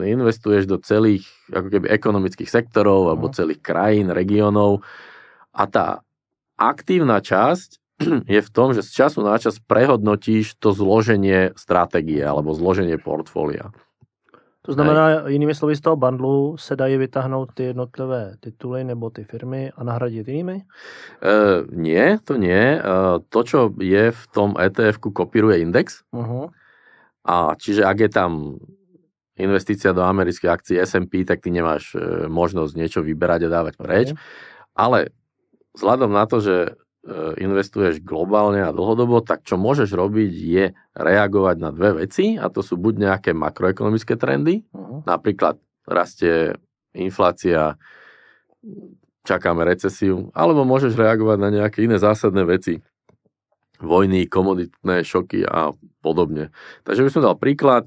investuješ 0.03 0.67
do 0.67 0.77
celých 0.83 1.25
ako 1.55 1.69
keby 1.71 1.87
ekonomických 1.89 2.51
sektorov 2.51 3.15
alebo 3.15 3.31
mhm. 3.31 3.35
celých 3.35 3.61
krajín, 3.63 4.11
regiónov 4.11 4.83
a 5.55 5.65
tá 5.71 5.87
aktívna 6.59 7.23
časť 7.23 7.81
je 8.35 8.41
v 8.43 8.51
tom, 8.53 8.77
že 8.77 8.85
z 8.85 8.93
času 8.93 9.25
na 9.25 9.41
čas 9.41 9.57
prehodnotíš 9.63 10.61
to 10.61 10.75
zloženie 10.77 11.57
stratégie 11.57 12.21
alebo 12.21 12.53
zloženie 12.53 13.01
portfólia. 13.01 13.73
To 14.67 14.73
znamená, 14.73 15.07
Hej. 15.07 15.33
jinými 15.33 15.55
slovy, 15.55 15.77
z 15.77 15.81
toho 15.81 15.97
bundlu 15.97 16.57
se 16.59 16.77
dají 16.77 16.97
vytáhnout 16.97 17.55
ty 17.55 17.63
jednotlivé 17.63 18.35
tituly 18.41 18.85
nebo 18.85 19.11
ty 19.11 19.25
firmy 19.25 19.71
a 19.77 19.85
nahradit 19.85 20.29
jinými? 20.29 20.63
E, 21.23 21.33
nie, 21.71 22.19
to 22.25 22.37
nie. 22.37 22.75
E, 22.75 22.81
to, 23.29 23.43
čo 23.43 23.71
je 23.79 24.11
v 24.11 24.23
tom 24.35 24.59
ETF-ku, 24.59 25.15
kopíruje 25.15 25.63
index. 25.63 26.03
Uh-huh. 26.11 26.51
A 27.23 27.55
čiže 27.55 27.87
ak 27.87 27.99
je 28.01 28.11
tam 28.11 28.59
investícia 29.39 29.95
do 29.95 30.03
amerických 30.03 30.51
akcií 30.51 30.77
S&P, 30.83 31.23
tak 31.23 31.47
ty 31.47 31.55
nemáš 31.55 31.95
e, 31.95 32.27
možnosť 32.27 32.73
niečo 32.75 33.01
vyberať 33.07 33.47
a 33.47 33.53
dávať 33.53 33.75
preč. 33.79 34.09
Okay. 34.11 34.21
Ale 34.75 34.99
vzhľadom 35.79 36.11
na 36.11 36.25
to, 36.27 36.43
že 36.43 36.75
investuješ 37.39 38.03
globálne 38.03 38.67
a 38.67 38.75
dlhodobo, 38.75 39.23
tak 39.23 39.47
čo 39.47 39.55
môžeš 39.55 39.95
robiť 39.95 40.33
je 40.35 40.65
reagovať 40.99 41.57
na 41.63 41.71
dve 41.71 42.07
veci 42.07 42.35
a 42.35 42.51
to 42.51 42.67
sú 42.67 42.75
buď 42.75 42.95
nejaké 42.99 43.31
makroekonomické 43.31 44.19
trendy, 44.19 44.67
uh-huh. 44.75 45.07
napríklad 45.07 45.63
rastie 45.87 46.59
inflácia, 46.97 47.79
čakáme 49.23 49.63
recesiu, 49.63 50.35
alebo 50.35 50.67
môžeš 50.67 50.99
reagovať 50.99 51.39
na 51.39 51.51
nejaké 51.63 51.87
iné 51.87 51.99
zásadné 52.03 52.43
veci, 52.43 52.83
vojny, 53.79 54.27
komoditné 54.27 55.05
šoky 55.07 55.45
a 55.47 55.71
podobne. 56.01 56.51
Takže 56.83 57.05
by 57.07 57.11
som 57.13 57.23
dal 57.23 57.37
príklad, 57.37 57.87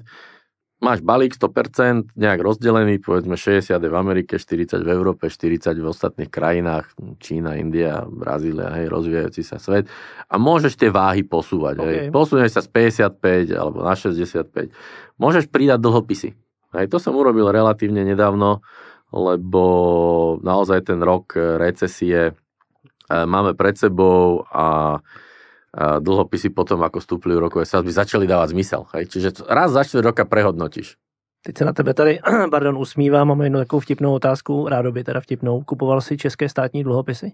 máš 0.80 1.04
balík 1.04 1.36
100%, 1.36 2.16
nejak 2.16 2.40
rozdelený, 2.40 3.04
povedzme 3.04 3.36
60 3.36 3.76
v 3.76 3.94
Amerike, 3.94 4.40
40 4.40 4.80
v 4.80 4.88
Európe, 4.88 5.28
40 5.28 5.76
v 5.76 5.86
ostatných 5.86 6.32
krajinách, 6.32 6.96
Čína, 7.20 7.60
India, 7.60 8.00
Brazília, 8.08 8.72
hej, 8.80 8.88
rozvíjajúci 8.88 9.44
sa 9.44 9.60
svet. 9.60 9.86
A 10.26 10.40
môžeš 10.40 10.80
tie 10.80 10.88
váhy 10.88 11.20
posúvať. 11.20 11.84
Okay. 11.84 12.08
Hej. 12.08 12.16
Posunieš 12.16 12.52
sa 12.56 12.62
z 12.64 12.68
55 12.72 13.52
alebo 13.52 13.84
na 13.84 13.92
65. 13.92 14.72
Môžeš 15.20 15.52
pridať 15.52 15.78
dlhopisy. 15.84 16.32
Hej, 16.72 16.86
to 16.88 16.96
som 16.96 17.12
urobil 17.12 17.52
relatívne 17.52 18.00
nedávno, 18.00 18.64
lebo 19.12 19.64
naozaj 20.40 20.88
ten 20.88 21.02
rok 21.04 21.36
recesie 21.36 22.30
e, 22.30 22.32
máme 23.10 23.52
pred 23.52 23.76
sebou 23.76 24.48
a 24.48 24.96
dlhopisy 25.78 26.50
potom, 26.50 26.82
ako 26.82 26.98
vstúpili 26.98 27.38
rokové 27.38 27.62
sazby, 27.62 27.94
začali 27.94 28.26
dávať 28.26 28.58
zmysel. 28.58 28.82
Hej? 28.90 29.06
Čiže 29.06 29.28
raz 29.46 29.70
za 29.70 29.86
čtvrt 29.86 30.04
roka 30.10 30.24
prehodnotíš. 30.26 30.98
Teď 31.46 31.58
se 31.58 31.64
na 31.64 31.72
tebe 31.72 31.94
tady, 31.94 32.20
pardon, 32.50 32.78
usmívám, 32.78 33.28
mám 33.28 33.42
jednu 33.42 33.58
takovou 33.58 33.80
vtipnou 33.80 34.12
otázku, 34.12 34.68
rádoby 34.68 35.04
teda 35.04 35.20
vtipnou. 35.20 35.62
Kupoval 35.62 36.00
si 36.00 36.16
české 36.16 36.48
státní 36.48 36.84
dlhopisy? 36.84 37.32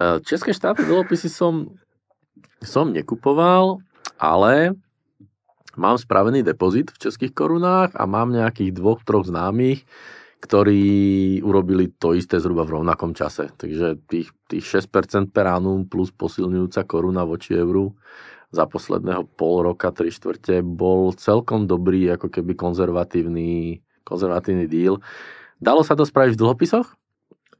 E, 0.00 0.20
české 0.20 0.54
štátne 0.54 0.84
dlhopisy 0.84 1.28
som, 1.32 1.74
som 2.62 2.92
nekupoval, 2.92 3.82
ale 4.20 4.76
mám 5.74 5.98
spravený 5.98 6.42
depozit 6.42 6.90
v 6.90 6.98
českých 6.98 7.32
korunách 7.34 7.90
a 7.96 8.06
mám 8.06 8.30
nejakých 8.30 8.70
dvoch, 8.72 9.00
troch 9.02 9.26
známych, 9.26 9.82
ktorí 10.44 10.84
urobili 11.40 11.88
to 11.96 12.12
isté 12.12 12.36
zhruba 12.36 12.68
v 12.68 12.76
rovnakom 12.76 13.16
čase. 13.16 13.48
Takže 13.56 14.04
tých, 14.04 14.28
tých 14.44 14.64
6% 14.68 15.32
per 15.32 15.48
annum 15.48 15.88
plus 15.88 16.12
posilňujúca 16.12 16.84
koruna 16.84 17.24
voči 17.24 17.56
euru 17.56 17.96
za 18.52 18.68
posledného 18.68 19.24
pol 19.40 19.64
roka, 19.64 19.88
tri 19.88 20.12
štvrte, 20.12 20.60
bol 20.60 21.16
celkom 21.16 21.64
dobrý, 21.64 22.12
ako 22.12 22.28
keby 22.28 22.52
konzervatívny, 22.54 23.80
konzervatívny 24.04 24.68
deal. 24.68 25.00
Dalo 25.58 25.80
sa 25.80 25.96
to 25.96 26.04
spraviť 26.04 26.36
v 26.36 26.40
dlhopisoch, 26.44 26.92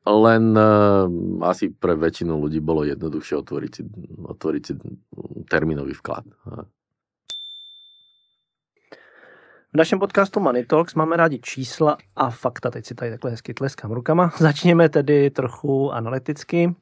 len 0.04 0.52
uh, 0.52 1.08
asi 1.48 1.72
pre 1.72 1.96
väčšinu 1.96 2.36
ľudí 2.36 2.60
bolo 2.60 2.84
jednoduchšie 2.84 3.40
otvoriť 3.40 3.72
si, 3.72 3.82
otvoriť 4.20 4.62
si 4.62 4.72
termínový 5.48 5.96
vklad. 5.96 6.28
V 9.74 9.76
našem 9.76 9.98
podcastu 9.98 10.40
Money 10.40 10.64
Talks 10.64 10.94
máme 10.94 11.16
rádi 11.16 11.38
čísla 11.38 11.96
a 12.16 12.30
fakta. 12.30 12.70
Teď 12.70 12.86
si 12.86 12.94
tady 12.94 13.10
takhle 13.10 13.30
hezky 13.30 13.54
tleskám 13.54 13.92
rukama. 13.92 14.32
Začněme 14.38 14.88
tedy 14.88 15.30
trochu 15.30 15.92
analyticky. 15.92 16.74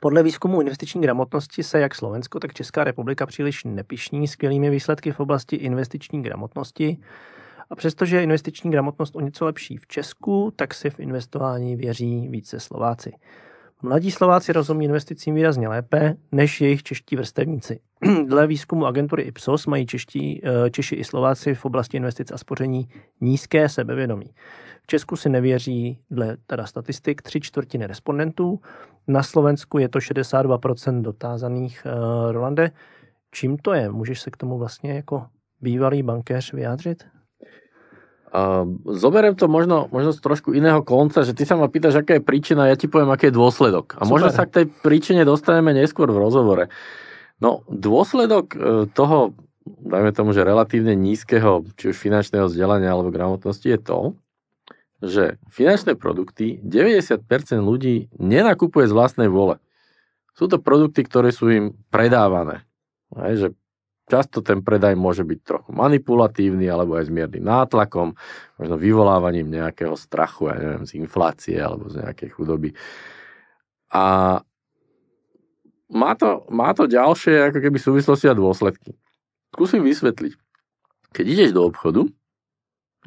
Podle 0.00 0.22
výzkumu 0.22 0.60
investiční 0.60 1.02
gramotnosti 1.02 1.62
se 1.62 1.80
jak 1.80 1.94
Slovensko, 1.94 2.40
tak 2.40 2.54
Česká 2.54 2.84
republika 2.84 3.26
příliš 3.26 3.64
nepišní 3.64 4.28
skvělými 4.28 4.70
výsledky 4.70 5.12
v 5.12 5.20
oblasti 5.20 5.56
investiční 5.56 6.22
gramotnosti. 6.22 6.98
A 7.70 7.74
přestože 7.74 8.16
je 8.16 8.22
investiční 8.22 8.70
gramotnost 8.70 9.16
o 9.16 9.20
něco 9.20 9.44
lepší 9.44 9.76
v 9.76 9.86
Česku, 9.86 10.52
tak 10.56 10.74
si 10.74 10.90
v 10.90 11.00
investování 11.00 11.76
věří 11.76 12.28
více 12.28 12.60
Slováci. 12.60 13.12
Mladí 13.82 14.10
Slováci 14.10 14.52
rozumí 14.52 14.84
investicím 14.84 15.34
výrazně 15.34 15.68
lépe 15.68 16.16
než 16.32 16.60
jejich 16.60 16.82
čeští 16.82 17.16
vrstevníci. 17.16 17.80
Dle 18.26 18.46
výzkumu 18.46 18.86
agentury 18.86 19.22
Ipsos 19.22 19.66
mají 19.66 19.86
čeští, 19.86 20.40
eh, 20.44 20.70
Češi 20.70 20.94
i 20.94 21.04
Slováci 21.04 21.54
v 21.54 21.64
oblasti 21.64 21.96
investic 21.96 22.32
a 22.32 22.38
spoření 22.38 22.88
nízké 23.20 23.68
sebevědomí. 23.68 24.34
V 24.82 24.86
Česku 24.86 25.16
si 25.16 25.28
nevěří 25.28 25.98
dle 26.10 26.36
teda 26.46 26.66
statistik 26.66 27.22
tři 27.22 27.40
čtvrtiny 27.40 27.86
respondentů, 27.86 28.60
na 29.08 29.22
Slovensku 29.22 29.78
je 29.78 29.88
to 29.88 30.00
62% 30.00 31.02
dotázaných. 31.02 31.82
Eh, 31.86 32.32
Rolande, 32.32 32.70
čím 33.30 33.56
to 33.56 33.72
je? 33.72 33.90
Můžeš 33.90 34.20
se 34.20 34.30
k 34.30 34.36
tomu 34.36 34.58
vlastně 34.58 34.92
jako 34.92 35.26
bývalý 35.60 36.02
bankéř 36.02 36.52
vyjádřit? 36.52 37.15
Uh, 38.26 38.66
zoberiem 38.90 39.38
to 39.38 39.46
možno, 39.46 39.86
možno 39.94 40.10
z 40.10 40.18
trošku 40.18 40.50
iného 40.50 40.82
konca, 40.82 41.22
že 41.22 41.32
ty 41.32 41.46
sa 41.46 41.54
ma 41.54 41.70
pýtaš, 41.70 42.02
aká 42.02 42.18
je 42.18 42.26
príčina, 42.26 42.66
ja 42.66 42.74
ti 42.74 42.90
poviem, 42.90 43.08
aký 43.14 43.30
je 43.30 43.38
dôsledok. 43.38 43.96
A 43.96 44.02
Super. 44.02 44.12
možno 44.12 44.28
sa 44.34 44.44
k 44.44 44.54
tej 44.62 44.66
príčine 44.82 45.22
dostaneme 45.22 45.70
neskôr 45.70 46.10
v 46.10 46.18
rozhovore. 46.18 46.68
No, 47.38 47.62
dôsledok 47.70 48.46
e, 48.52 48.58
toho, 48.90 49.36
dajme 49.64 50.10
tomu, 50.10 50.34
že 50.34 50.42
relatívne 50.42 50.98
nízkeho, 50.98 51.64
či 51.78 51.92
už 51.92 51.96
finančného 51.96 52.50
vzdelania 52.50 52.90
alebo 52.92 53.14
gramotnosti 53.14 53.68
je 53.68 53.78
to, 53.78 54.18
že 55.04 55.36
finančné 55.52 55.94
produkty 55.94 56.58
90% 56.64 57.22
ľudí 57.60 58.08
nenakupuje 58.16 58.88
z 58.88 58.96
vlastnej 58.96 59.28
vôle. 59.28 59.60
Sú 60.36 60.48
to 60.48 60.60
produkty, 60.60 61.04
ktoré 61.04 61.32
sú 61.32 61.48
im 61.52 61.64
predávané. 61.92 62.64
Aj, 63.14 63.32
že 63.36 63.52
Často 64.06 64.38
ten 64.38 64.62
predaj 64.62 64.94
môže 64.94 65.26
byť 65.26 65.38
trochu 65.42 65.70
manipulatívny 65.74 66.70
alebo 66.70 66.94
aj 66.94 67.10
s 67.10 67.14
miernym 67.14 67.42
nátlakom, 67.42 68.14
možno 68.54 68.78
vyvolávaním 68.78 69.50
nejakého 69.50 69.98
strachu, 69.98 70.46
ja 70.46 70.56
neviem, 70.62 70.86
z 70.86 70.94
inflácie 71.02 71.58
alebo 71.58 71.90
z 71.90 72.06
nejakej 72.06 72.30
chudoby. 72.30 72.70
A 73.90 74.38
má 75.90 76.12
to, 76.14 76.46
má 76.54 76.70
to 76.70 76.86
ďalšie 76.86 77.50
ako 77.50 77.58
keby 77.58 77.78
súvislosti 77.82 78.30
a 78.30 78.38
dôsledky. 78.38 78.94
Skúsim 79.54 79.82
vysvetliť. 79.82 80.38
Keď 81.10 81.24
ideš 81.26 81.50
do 81.50 81.66
obchodu, 81.66 82.06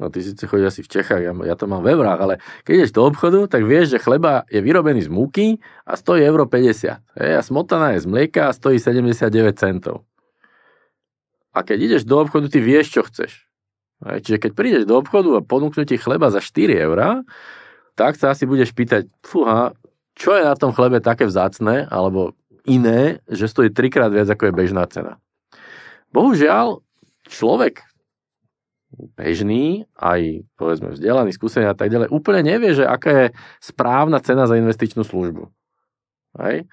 no 0.00 0.06
ty 0.12 0.20
síce 0.20 0.44
chodíš 0.44 0.76
asi 0.76 0.82
v 0.84 0.92
Čechách, 1.00 1.22
ja, 1.24 1.32
ja 1.32 1.56
to 1.56 1.64
mám 1.64 1.80
v 1.80 1.96
eurách, 1.96 2.20
ale 2.20 2.34
keď 2.64 2.72
ideš 2.76 2.92
do 2.92 3.08
obchodu, 3.08 3.48
tak 3.48 3.64
vieš, 3.64 3.96
že 3.96 4.02
chleba 4.04 4.44
je 4.52 4.60
vyrobený 4.60 5.04
z 5.06 5.10
múky 5.12 5.46
a 5.88 5.96
stojí 5.96 6.24
euro 6.24 6.44
50. 6.44 7.20
Hej, 7.20 7.32
a 7.36 7.42
smotana 7.44 7.96
je 7.96 8.04
z 8.04 8.06
mlieka 8.08 8.48
a 8.48 8.56
stojí 8.56 8.76
79 8.76 9.56
centov. 9.56 10.09
A 11.50 11.66
keď 11.66 11.78
ideš 11.90 12.02
do 12.06 12.22
obchodu, 12.22 12.46
ty 12.46 12.62
vieš, 12.62 12.94
čo 12.94 13.02
chceš. 13.02 13.46
Čiže 14.00 14.38
keď 14.40 14.52
prídeš 14.56 14.84
do 14.88 14.96
obchodu 14.96 15.36
a 15.36 15.44
ponúknú 15.44 15.84
ti 15.84 16.00
chleba 16.00 16.32
za 16.32 16.40
4 16.40 16.72
eurá, 16.86 17.20
tak 17.98 18.16
sa 18.16 18.32
asi 18.32 18.48
budeš 18.48 18.72
pýtať, 18.72 19.10
fúha, 19.20 19.76
čo 20.16 20.32
je 20.32 20.46
na 20.46 20.56
tom 20.56 20.72
chlebe 20.72 21.04
také 21.04 21.28
vzácne, 21.28 21.84
alebo 21.90 22.32
iné, 22.64 23.20
že 23.28 23.50
stojí 23.50 23.68
trikrát 23.74 24.08
viac, 24.08 24.30
ako 24.30 24.48
je 24.48 24.56
bežná 24.56 24.84
cena. 24.88 25.20
Bohužiaľ, 26.14 26.80
človek 27.28 27.84
bežný, 29.14 29.86
aj 30.00 30.42
povedzme 30.58 30.96
vzdelaný, 30.96 31.30
skúsený 31.36 31.70
a 31.70 31.76
tak 31.78 31.94
ďalej, 31.94 32.10
úplne 32.10 32.42
nevie, 32.42 32.74
že 32.74 32.88
aká 32.88 33.10
je 33.10 33.26
správna 33.62 34.18
cena 34.18 34.50
za 34.50 34.58
investičnú 34.58 35.06
službu. 35.06 35.46
Hej? 36.42 36.66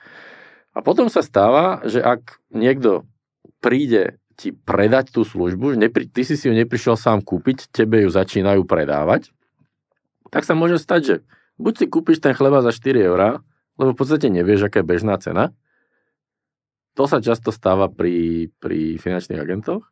A 0.74 0.79
potom 0.81 1.10
sa 1.10 1.22
stáva, 1.22 1.86
že 1.86 2.01
ak 2.01 2.41
niekto 2.50 3.05
príde 3.62 4.17
ti 4.38 4.53
predať 4.53 5.10
tú 5.10 5.25
službu, 5.25 5.74
nepri, 5.74 6.06
ty 6.06 6.22
si 6.22 6.38
si 6.38 6.46
ju 6.46 6.53
neprišiel 6.53 6.94
sám 6.94 7.25
kúpiť, 7.25 7.74
tebe 7.74 8.06
ju 8.06 8.10
začínajú 8.13 8.63
predávať, 8.70 9.34
tak 10.29 10.46
sa 10.46 10.53
môže 10.53 10.77
stať, 10.77 11.01
že 11.01 11.15
buď 11.58 11.74
si 11.74 11.86
kúpiš 11.89 12.22
ten 12.22 12.38
chleba 12.38 12.62
za 12.62 12.70
4 12.70 13.10
eurá, 13.10 13.41
lebo 13.82 13.98
v 13.98 13.98
podstate 13.98 14.29
nevieš, 14.29 14.70
aká 14.70 14.86
je 14.86 14.89
bežná 14.94 15.17
cena. 15.17 15.58
To 16.94 17.10
sa 17.10 17.17
často 17.17 17.50
stáva 17.50 17.89
pri, 17.89 18.50
pri 18.62 19.01
finančných 19.01 19.41
agentoch. 19.41 19.89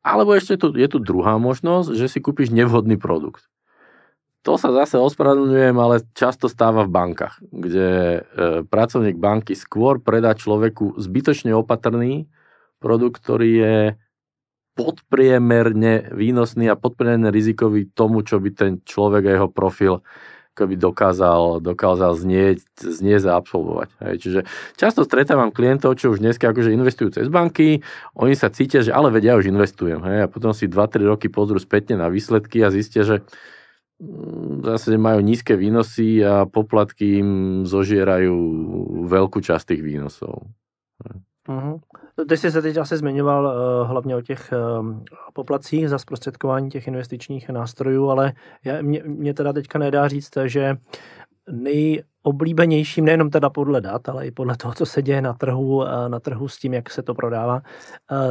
Alebo 0.00 0.32
ešte 0.32 0.56
tu, 0.56 0.72
je 0.72 0.88
tu 0.88 0.96
druhá 1.00 1.36
možnosť, 1.36 1.92
že 1.92 2.08
si 2.08 2.24
kúpiš 2.24 2.52
nevhodný 2.52 2.96
produkt. 2.96 3.48
To 4.48 4.56
sa 4.56 4.72
zase 4.72 4.96
ospravedlňujem, 4.96 5.76
ale 5.76 6.00
často 6.16 6.48
stáva 6.48 6.88
v 6.88 6.92
bankách, 6.96 7.44
kde 7.44 7.88
e, 7.92 8.20
pracovník 8.64 9.20
banky 9.20 9.52
skôr 9.52 10.00
predá 10.00 10.32
človeku 10.32 10.96
zbytočne 10.96 11.52
opatrný 11.52 12.24
produkt, 12.80 13.20
ktorý 13.22 13.50
je 13.52 13.76
podpriemerne 14.74 16.16
výnosný 16.16 16.72
a 16.72 16.80
podpriemerne 16.80 17.28
rizikový 17.28 17.92
tomu, 17.92 18.24
čo 18.24 18.40
by 18.40 18.50
ten 18.56 18.72
človek 18.80 19.22
a 19.28 19.34
jeho 19.36 19.48
profil 19.52 20.00
by 20.66 20.76
dokázal, 20.76 21.62
dokázal 21.62 22.12
znieť, 22.16 22.64
znieť 22.76 23.22
a 23.30 23.38
absolvovať. 23.38 23.88
Hej. 24.02 24.14
Čiže 24.20 24.40
často 24.76 25.06
stretávam 25.06 25.54
klientov, 25.54 25.96
čo 25.96 26.12
už 26.12 26.20
dneska 26.20 26.50
akože 26.50 26.74
investujú 26.74 27.14
cez 27.14 27.32
banky, 27.32 27.80
oni 28.16 28.34
sa 28.36 28.52
cítia, 28.52 28.84
že 28.84 28.92
ale 28.92 29.08
vedia, 29.14 29.36
ja 29.36 29.40
už 29.40 29.48
investujem. 29.48 30.00
Hej. 30.02 30.18
A 30.26 30.32
potom 30.32 30.52
si 30.52 30.66
2-3 30.68 31.06
roky 31.06 31.26
pozrú 31.30 31.56
spätne 31.56 32.00
na 32.00 32.10
výsledky 32.10 32.60
a 32.64 32.72
zistia, 32.72 33.06
že 33.06 33.16
mm, 34.02 34.66
zase 34.66 35.00
majú 35.00 35.20
nízke 35.22 35.54
výnosy 35.54 36.20
a 36.24 36.44
poplatky 36.44 37.22
im 37.22 37.30
zožierajú 37.64 38.36
veľkú 39.06 39.38
časť 39.40 39.76
tých 39.76 39.82
výnosov. 39.84 40.50
Uh-huh. 41.48 41.80
Ty 42.28 42.36
jsi 42.36 42.50
se 42.50 42.62
teď 42.62 42.76
asi 42.76 42.96
zmiňoval 42.96 43.44
uh, 43.44 43.88
hlavně 43.88 44.16
o 44.16 44.20
těch 44.20 44.52
uh, 44.80 44.86
poplacích 45.32 45.88
za 45.88 45.98
zprostředkování 45.98 46.70
těch 46.70 46.86
investičních 46.86 47.48
nástrojů, 47.48 48.10
ale 48.10 48.32
já, 48.64 48.82
mě, 48.82 49.02
mě 49.06 49.34
teda 49.34 49.52
teďka 49.52 49.78
nedá 49.78 50.08
říct, 50.08 50.30
že 50.46 50.76
nejoblíbenějším, 51.50 53.04
nejenom 53.04 53.30
teda 53.30 53.50
podle 53.50 53.80
dat, 53.80 54.08
ale 54.08 54.26
i 54.26 54.30
podle 54.30 54.56
toho, 54.56 54.74
co 54.74 54.86
se 54.86 55.02
děje 55.02 55.22
na 55.22 55.32
trhu, 55.32 55.86
eh, 55.86 56.08
na 56.08 56.20
trhu 56.20 56.48
s 56.48 56.58
tím, 56.58 56.74
jak 56.74 56.90
se 56.90 57.02
to 57.02 57.14
prodává, 57.14 57.62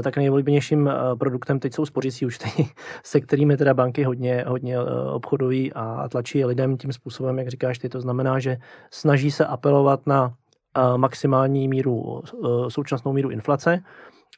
tak 0.04 0.18
nejoblíbenějším 0.18 0.90
produktem 1.20 1.60
teď 1.60 1.74
jsou 1.74 1.86
spořící 1.86 2.26
účty, 2.26 2.50
se 3.04 3.22
kterými 3.22 3.58
teda 3.58 3.74
banky 3.74 4.04
hodně, 4.04 4.46
hodně 4.48 4.80
obchodují 5.14 5.74
a 5.74 6.10
tlačí 6.10 6.46
lidem 6.46 6.78
tím 6.78 6.94
způsobem, 6.94 7.38
jak 7.38 7.48
říkáš 7.48 7.80
ty. 7.80 7.90
To 7.90 8.02
znamená, 8.02 8.40
že 8.40 8.58
snaží 8.92 9.32
se 9.32 9.46
apelovat 9.46 10.08
na 10.08 10.34
maximální 10.98 11.68
míru, 11.68 12.22
e, 12.24 12.72
současnou 12.72 13.14
míru 13.14 13.30
inflace 13.30 13.84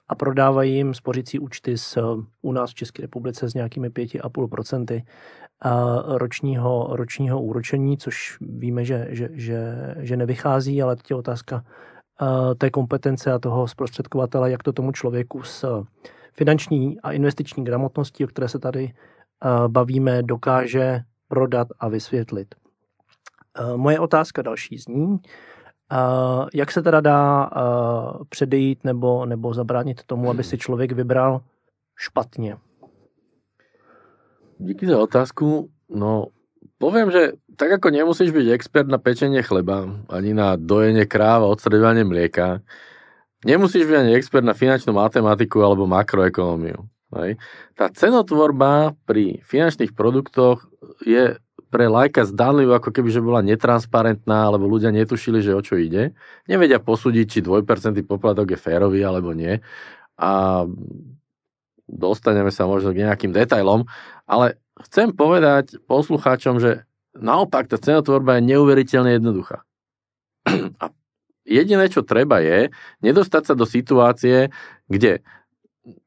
a 0.08 0.16
prodávají 0.16 0.76
jim 0.76 0.94
spořící 0.94 1.40
účty 1.40 1.78
s, 1.78 2.18
u 2.42 2.52
nás 2.52 2.72
v 2.72 2.76
České 2.76 3.02
republice 3.02 3.50
s 3.50 3.54
nějakými 3.54 3.90
5,5% 3.90 4.94
e, 4.94 5.04
ročního, 6.18 6.88
ročního 6.92 7.42
úročení, 7.42 7.98
což 7.98 8.38
víme, 8.42 8.86
že, 8.86 9.08
že, 9.10 9.30
že, 9.34 9.76
že 10.00 10.18
nevychází, 10.18 10.82
ale 10.82 10.96
teď 10.96 11.10
je 11.10 11.16
otázka 11.16 11.64
e, 12.22 12.56
té 12.56 12.70
kompetence 12.70 13.32
a 13.32 13.40
toho 13.40 13.68
zprostředkovatele, 13.68 14.52
jak 14.52 14.64
to 14.64 14.74
tomu 14.74 14.92
člověku 14.92 15.44
s 15.44 15.84
finanční 16.34 17.00
a 17.02 17.12
investiční 17.12 17.64
gramotností, 17.64 18.24
o 18.26 18.28
které 18.28 18.48
se 18.48 18.60
tady 18.60 18.94
bavíme, 19.68 20.24
dokáže 20.24 21.00
prodat 21.28 21.68
a 21.80 21.88
vysvětlit. 21.88 22.56
Moje 23.76 24.00
otázka 24.00 24.42
další 24.42 24.78
zní, 24.78 25.20
Uh, 25.92 26.48
jak 26.54 26.72
se 26.72 26.82
teda 26.82 27.02
dá 27.02 27.50
uh, 27.52 28.24
předejít 28.30 28.84
nebo, 28.84 29.26
nebo 29.26 29.54
zabránit 29.54 30.04
tomu, 30.04 30.30
aby 30.30 30.44
si 30.44 30.58
člověk 30.58 30.92
vybral 30.92 31.42
špatně? 31.96 32.58
Díky 34.58 34.88
za 34.88 35.00
otázku. 35.00 35.70
No, 35.90 36.26
poviem, 36.78 37.12
že 37.12 37.38
tak 37.60 37.78
ako 37.78 37.94
nemusíš 37.94 38.34
byť 38.34 38.48
expert 38.56 38.88
na 38.88 38.98
pečenie 38.98 39.46
chleba, 39.46 39.86
ani 40.10 40.34
na 40.34 40.58
dojenie 40.58 41.06
kráva, 41.06 41.46
odstredovanie 41.46 42.02
mlieka, 42.02 42.64
nemusíš 43.46 43.86
byť 43.86 43.98
ani 43.98 44.12
expert 44.16 44.46
na 44.46 44.58
finančnú 44.58 44.96
matematiku 44.96 45.62
alebo 45.62 45.86
makroekonómiu. 45.86 46.88
Hej. 47.12 47.36
Tá 47.76 47.92
cenotvorba 47.92 48.96
pri 49.04 49.44
finančných 49.44 49.92
produktoch 49.92 50.64
je 51.04 51.36
pre 51.72 51.88
lajka 51.88 52.28
zdánlivo, 52.28 52.76
ako 52.76 52.92
keby, 52.92 53.10
že 53.10 53.24
bola 53.24 53.40
netransparentná, 53.40 54.52
alebo 54.52 54.68
ľudia 54.68 54.92
netušili, 54.92 55.40
že 55.40 55.56
o 55.56 55.64
čo 55.64 55.80
ide. 55.80 56.12
Nevedia 56.52 56.84
posúdiť, 56.84 57.26
či 57.26 57.40
2% 57.40 57.64
poplatok 58.04 58.52
je 58.52 58.60
férový, 58.60 59.08
alebo 59.08 59.32
nie. 59.32 59.64
A 60.20 60.68
dostaneme 61.88 62.52
sa 62.52 62.68
možno 62.68 62.92
k 62.92 63.08
nejakým 63.08 63.32
detailom, 63.32 63.88
ale 64.28 64.60
chcem 64.92 65.16
povedať 65.16 65.80
poslucháčom, 65.88 66.60
že 66.60 66.84
naopak 67.16 67.72
tá 67.72 67.80
cenotvorba 67.80 68.40
je 68.40 68.56
neuveriteľne 68.56 69.16
jednoduchá. 69.20 69.64
A 70.80 70.86
jediné, 71.48 71.88
čo 71.88 72.04
treba 72.04 72.40
je 72.44 72.72
nedostať 73.04 73.44
sa 73.52 73.54
do 73.56 73.68
situácie, 73.68 74.52
kde 74.88 75.24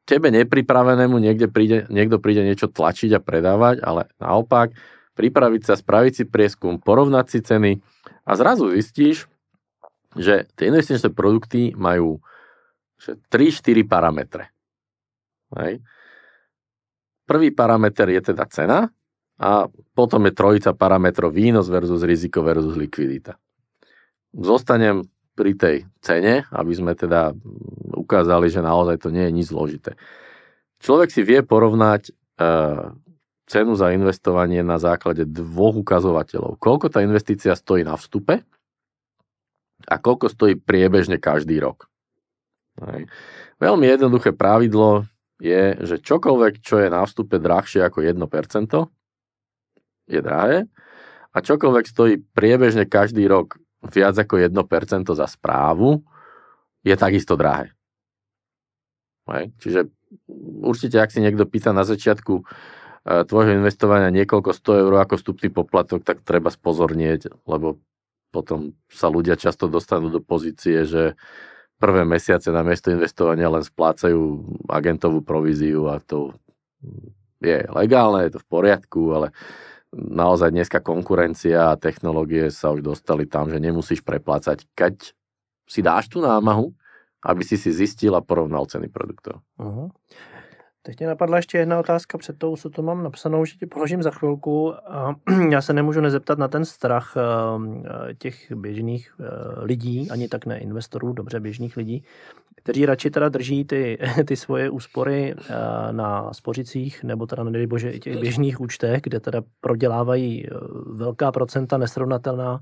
tebe 0.05 0.29
nepripravenému 0.31 1.17
niekde 1.19 1.51
príde, 1.51 1.89
niekto 1.91 2.21
príde 2.21 2.45
niečo 2.45 2.71
tlačiť 2.71 3.17
a 3.17 3.25
predávať, 3.25 3.83
ale 3.83 4.09
naopak 4.21 4.73
pripraviť 5.15 5.63
sa, 5.63 5.75
spraviť 5.79 6.13
si 6.13 6.25
prieskum, 6.27 6.83
porovnať 6.83 7.27
si 7.31 7.39
ceny 7.41 7.73
a 8.27 8.33
zrazu 8.35 8.71
zistíš, 8.75 9.31
že 10.15 10.47
tie 10.55 10.71
investičné 10.71 11.11
produkty 11.11 11.75
majú 11.75 12.23
3-4 12.99 13.87
parametre. 13.87 14.51
Hej. 15.59 15.83
Prvý 17.25 17.51
parameter 17.55 18.11
je 18.13 18.21
teda 18.35 18.45
cena 18.51 18.79
a 19.41 19.51
potom 19.97 20.23
je 20.29 20.33
trojica 20.37 20.77
parametrov 20.77 21.33
výnos 21.33 21.67
versus 21.67 22.05
riziko 22.05 22.45
versus 22.45 22.77
likvidita. 22.79 23.35
Zostanem 24.35 25.07
pri 25.35 25.59
tej 25.59 25.77
cene, 25.99 26.47
aby 26.55 26.73
sme 26.75 26.95
teda 26.95 27.35
ukázali, 27.95 28.47
že 28.51 28.63
naozaj 28.63 29.03
to 29.03 29.09
nie 29.11 29.27
je 29.27 29.33
nič 29.35 29.47
zložité. 29.51 29.99
Človek 30.79 31.11
si 31.11 31.27
vie 31.27 31.43
porovnať 31.43 32.03
e, 32.07 32.13
cenu 33.45 33.77
za 33.77 33.93
investovanie 33.93 34.65
na 34.65 34.81
základe 34.81 35.29
dvoch 35.29 35.77
ukazovateľov. 35.81 36.57
Koľko 36.57 36.89
tá 36.89 37.05
investícia 37.05 37.53
stojí 37.53 37.85
na 37.85 37.97
vstupe 38.01 38.41
a 39.85 39.95
koľko 40.01 40.33
stojí 40.33 40.57
priebežne 40.57 41.21
každý 41.21 41.61
rok. 41.61 41.89
Veľmi 43.61 43.87
jednoduché 43.87 44.33
pravidlo 44.35 45.05
je, 45.39 45.77
že 45.85 46.01
čokoľvek, 46.01 46.65
čo 46.65 46.81
je 46.81 46.89
na 46.89 47.05
vstupe 47.05 47.37
drahšie 47.37 47.85
ako 47.85 48.01
1%, 48.01 48.19
je 50.09 50.21
drahé 50.21 50.69
a 51.33 51.37
čokoľvek 51.41 51.85
stojí 51.85 52.15
priebežne 52.33 52.89
každý 52.89 53.29
rok 53.29 53.61
viac 53.85 54.17
ako 54.17 54.41
1% 54.41 54.53
za 55.13 55.27
správu, 55.29 56.01
je 56.81 56.97
takisto 56.97 57.37
drahé. 57.37 57.73
Čiže 59.61 59.89
určite, 60.65 61.01
ak 61.01 61.13
si 61.13 61.21
niekto 61.25 61.49
pýta 61.49 61.73
na 61.73 61.85
začiatku, 61.85 62.45
tvojho 63.05 63.61
investovania 63.61 64.09
niekoľko 64.09 64.51
100 64.57 64.83
eur 64.89 64.93
ako 65.05 65.15
vstupný 65.21 65.49
poplatok, 65.53 66.01
tak 66.01 66.25
treba 66.25 66.49
spozornieť, 66.49 67.29
lebo 67.45 67.77
potom 68.33 68.75
sa 68.91 69.13
ľudia 69.13 69.37
často 69.39 69.69
dostanú 69.69 70.11
do 70.11 70.19
pozície, 70.25 70.89
že 70.89 71.15
prvé 71.77 72.03
mesiace 72.09 72.49
na 72.49 72.65
miesto 72.65 72.89
investovania 72.89 73.53
len 73.53 73.63
splácajú 73.63 74.43
agentovú 74.67 75.21
províziu 75.21 75.87
a 75.93 76.01
to 76.01 76.33
je 77.45 77.61
legálne, 77.71 78.25
je 78.25 78.35
to 78.35 78.41
v 78.41 78.49
poriadku, 78.49 79.01
ale 79.13 79.29
naozaj 79.95 80.51
dneska 80.51 80.81
konkurencia 80.81 81.77
a 81.77 81.79
technológie 81.79 82.49
sa 82.49 82.73
už 82.73 82.83
dostali 82.83 83.29
tam, 83.29 83.53
že 83.53 83.61
nemusíš 83.61 84.01
preplácať, 84.01 84.65
keď 84.73 85.13
si 85.69 85.81
dáš 85.85 86.09
tú 86.09 86.25
námahu, 86.25 86.73
aby 87.25 87.43
si 87.45 87.57
si 87.57 87.73
zistil 87.73 88.13
a 88.17 88.25
porovnal 88.25 88.69
ceny 88.69 88.89
produktov. 88.93 89.41
Uh-huh. 89.57 89.89
Teď 90.87 90.99
mě 90.99 91.07
napadla 91.07 91.37
ještě 91.37 91.59
jedna 91.59 91.79
otázka 91.79 92.19
před 92.19 92.39
tou, 92.39 92.57
co 92.57 92.71
to 92.71 92.83
mám 92.83 93.03
napsanou, 93.03 93.45
že 93.45 93.55
ti 93.57 93.67
položím 93.67 94.03
za 94.03 94.11
chvilku. 94.11 94.75
Já 95.51 95.63
se 95.63 95.73
nemůžu 95.73 96.01
nezeptat 96.01 96.39
na 96.39 96.49
ten 96.49 96.65
strach 96.65 97.17
eh, 97.17 98.15
těch 98.15 98.53
běžných 98.53 99.15
eh, 99.21 99.25
lidí, 99.65 100.11
ani 100.11 100.29
tak 100.29 100.47
ne 100.47 100.59
investorů, 100.59 101.13
dobře 101.13 101.41
běžných 101.41 101.77
lidí, 101.77 102.05
kteří 102.57 102.87
radši 102.87 103.11
teda 103.11 103.29
drží 103.29 103.65
ty, 103.65 103.99
ty 104.25 104.37
svoje 104.37 104.71
úspory 104.71 105.35
eh, 105.35 105.53
na 105.93 106.33
spořicích, 106.33 107.05
nebo 107.05 107.27
teda 107.27 107.45
nedej 107.45 107.67
bože 107.67 107.91
i 107.91 108.01
těch 108.01 108.19
běžných 108.19 108.61
účtech, 108.61 109.01
kde 109.03 109.21
teda 109.21 109.43
prodělávají 109.61 110.47
velká 110.87 111.33
procenta 111.33 111.79
nesrovnatelná 111.79 112.61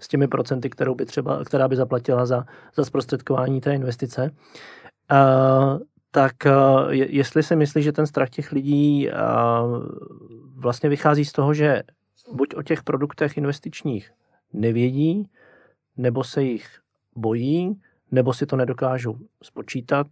s 0.00 0.08
těmi 0.08 0.28
procenty, 0.28 0.70
kterou 0.70 0.94
by 0.94 1.06
třeba, 1.06 1.44
která 1.44 1.68
by 1.68 1.76
zaplatila 1.76 2.26
za, 2.26 2.44
za 2.76 2.84
zprostředkování 2.84 3.60
té 3.60 3.74
investice 3.74 4.30
tak 6.14 6.46
jestli 6.92 7.42
si 7.42 7.56
myslí, 7.56 7.82
že 7.82 7.92
ten 7.92 8.06
strach 8.06 8.30
těch 8.30 8.52
lidí 8.52 9.08
vlastně 10.54 10.88
vychází 10.88 11.24
z 11.24 11.32
toho, 11.32 11.54
že 11.54 11.82
buď 12.32 12.54
o 12.54 12.62
těch 12.62 12.82
produktech 12.82 13.36
investičních 13.36 14.10
nevědí, 14.52 15.30
nebo 15.96 16.24
se 16.24 16.42
jich 16.42 16.66
bojí, 17.16 17.80
nebo 18.10 18.32
si 18.32 18.46
to 18.46 18.56
nedokážou 18.56 19.18
spočítat, 19.42 20.06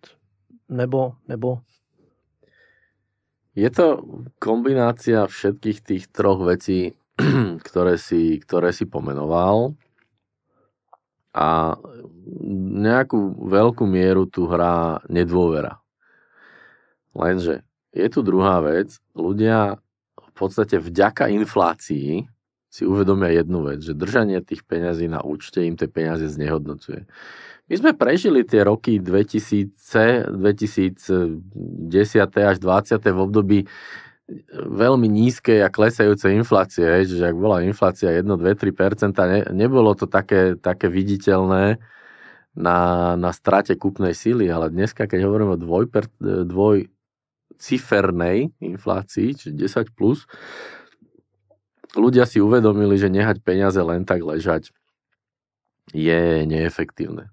nebo, 0.69 1.15
nebo 1.29 1.59
je 3.53 3.69
to 3.69 4.01
kombinácia 4.41 5.29
všetkých 5.29 5.79
tých 5.85 6.05
troch 6.09 6.41
vecí, 6.41 6.97
ktoré 7.69 8.01
si, 8.01 8.41
ktoré 8.41 8.73
si 8.73 8.89
pomenoval 8.89 9.77
a 11.37 11.77
nejakú 12.81 13.37
veľkú 13.45 13.85
mieru 13.85 14.25
tu 14.25 14.49
hrá 14.49 15.05
nedôvera. 15.09 15.82
Lenže 17.13 17.63
je 17.93 18.09
tu 18.09 18.25
druhá 18.25 18.61
vec. 18.65 18.97
Ľudia 19.13 19.77
v 20.17 20.33
podstate 20.33 20.81
vďaka 20.81 21.29
inflácii 21.29 22.25
si 22.73 22.83
uvedomia 22.89 23.29
jednu 23.37 23.69
vec, 23.69 23.85
že 23.85 23.93
držanie 23.93 24.41
tých 24.41 24.65
peňazí 24.65 25.05
na 25.05 25.21
účte 25.21 25.61
im 25.61 25.77
tie 25.77 25.93
peniaze 25.93 26.25
znehodnocuje. 26.25 27.05
My 27.69 27.75
sme 27.77 27.93
prežili 27.93 28.49
tie 28.49 28.65
roky 28.65 28.97
2000, 28.97 30.33
2010 30.33 31.37
až 32.25 32.57
2020 32.59 33.13
v 33.13 33.21
období 33.21 33.59
veľmi 34.57 35.05
nízkej 35.05 35.61
a 35.61 35.69
klesajúcej 35.69 36.33
inflácie, 36.33 37.05
že 37.05 37.21
ak 37.21 37.37
bola 37.37 37.61
inflácia 37.61 38.09
1, 38.09 38.25
2-3 38.25 38.73
% 38.73 39.13
ne, 39.29 39.41
nebolo 39.53 39.93
to 39.93 40.09
také, 40.09 40.57
také 40.57 40.89
viditeľné 40.89 41.77
na, 42.57 42.79
na 43.21 43.31
strate 43.37 43.77
kúpnej 43.77 44.17
síly, 44.17 44.49
ale 44.49 44.73
dneska, 44.73 45.05
keď 45.05 45.29
hovoríme 45.29 45.57
o 45.57 45.61
2, 45.61 46.49
2 46.49 47.02
cifernej 47.63 48.51
inflácii, 48.59 49.39
čiže 49.39 49.55
10 49.55 49.95
plus, 49.95 50.27
ľudia 51.95 52.27
si 52.27 52.43
uvedomili, 52.43 52.99
že 52.99 53.13
nehať 53.13 53.39
peniaze 53.47 53.79
len 53.79 54.03
tak 54.03 54.27
ležať 54.27 54.75
je 55.95 56.49
neefektívne. 56.49 57.31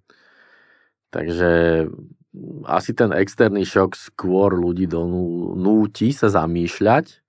Takže 1.09 1.85
asi 2.69 2.91
ten 2.93 3.09
externý 3.09 3.65
šok 3.65 3.97
skôr 3.97 4.53
ľudí 4.53 4.85
donúti 4.85 6.13
sa 6.13 6.29
zamýšľať. 6.29 7.25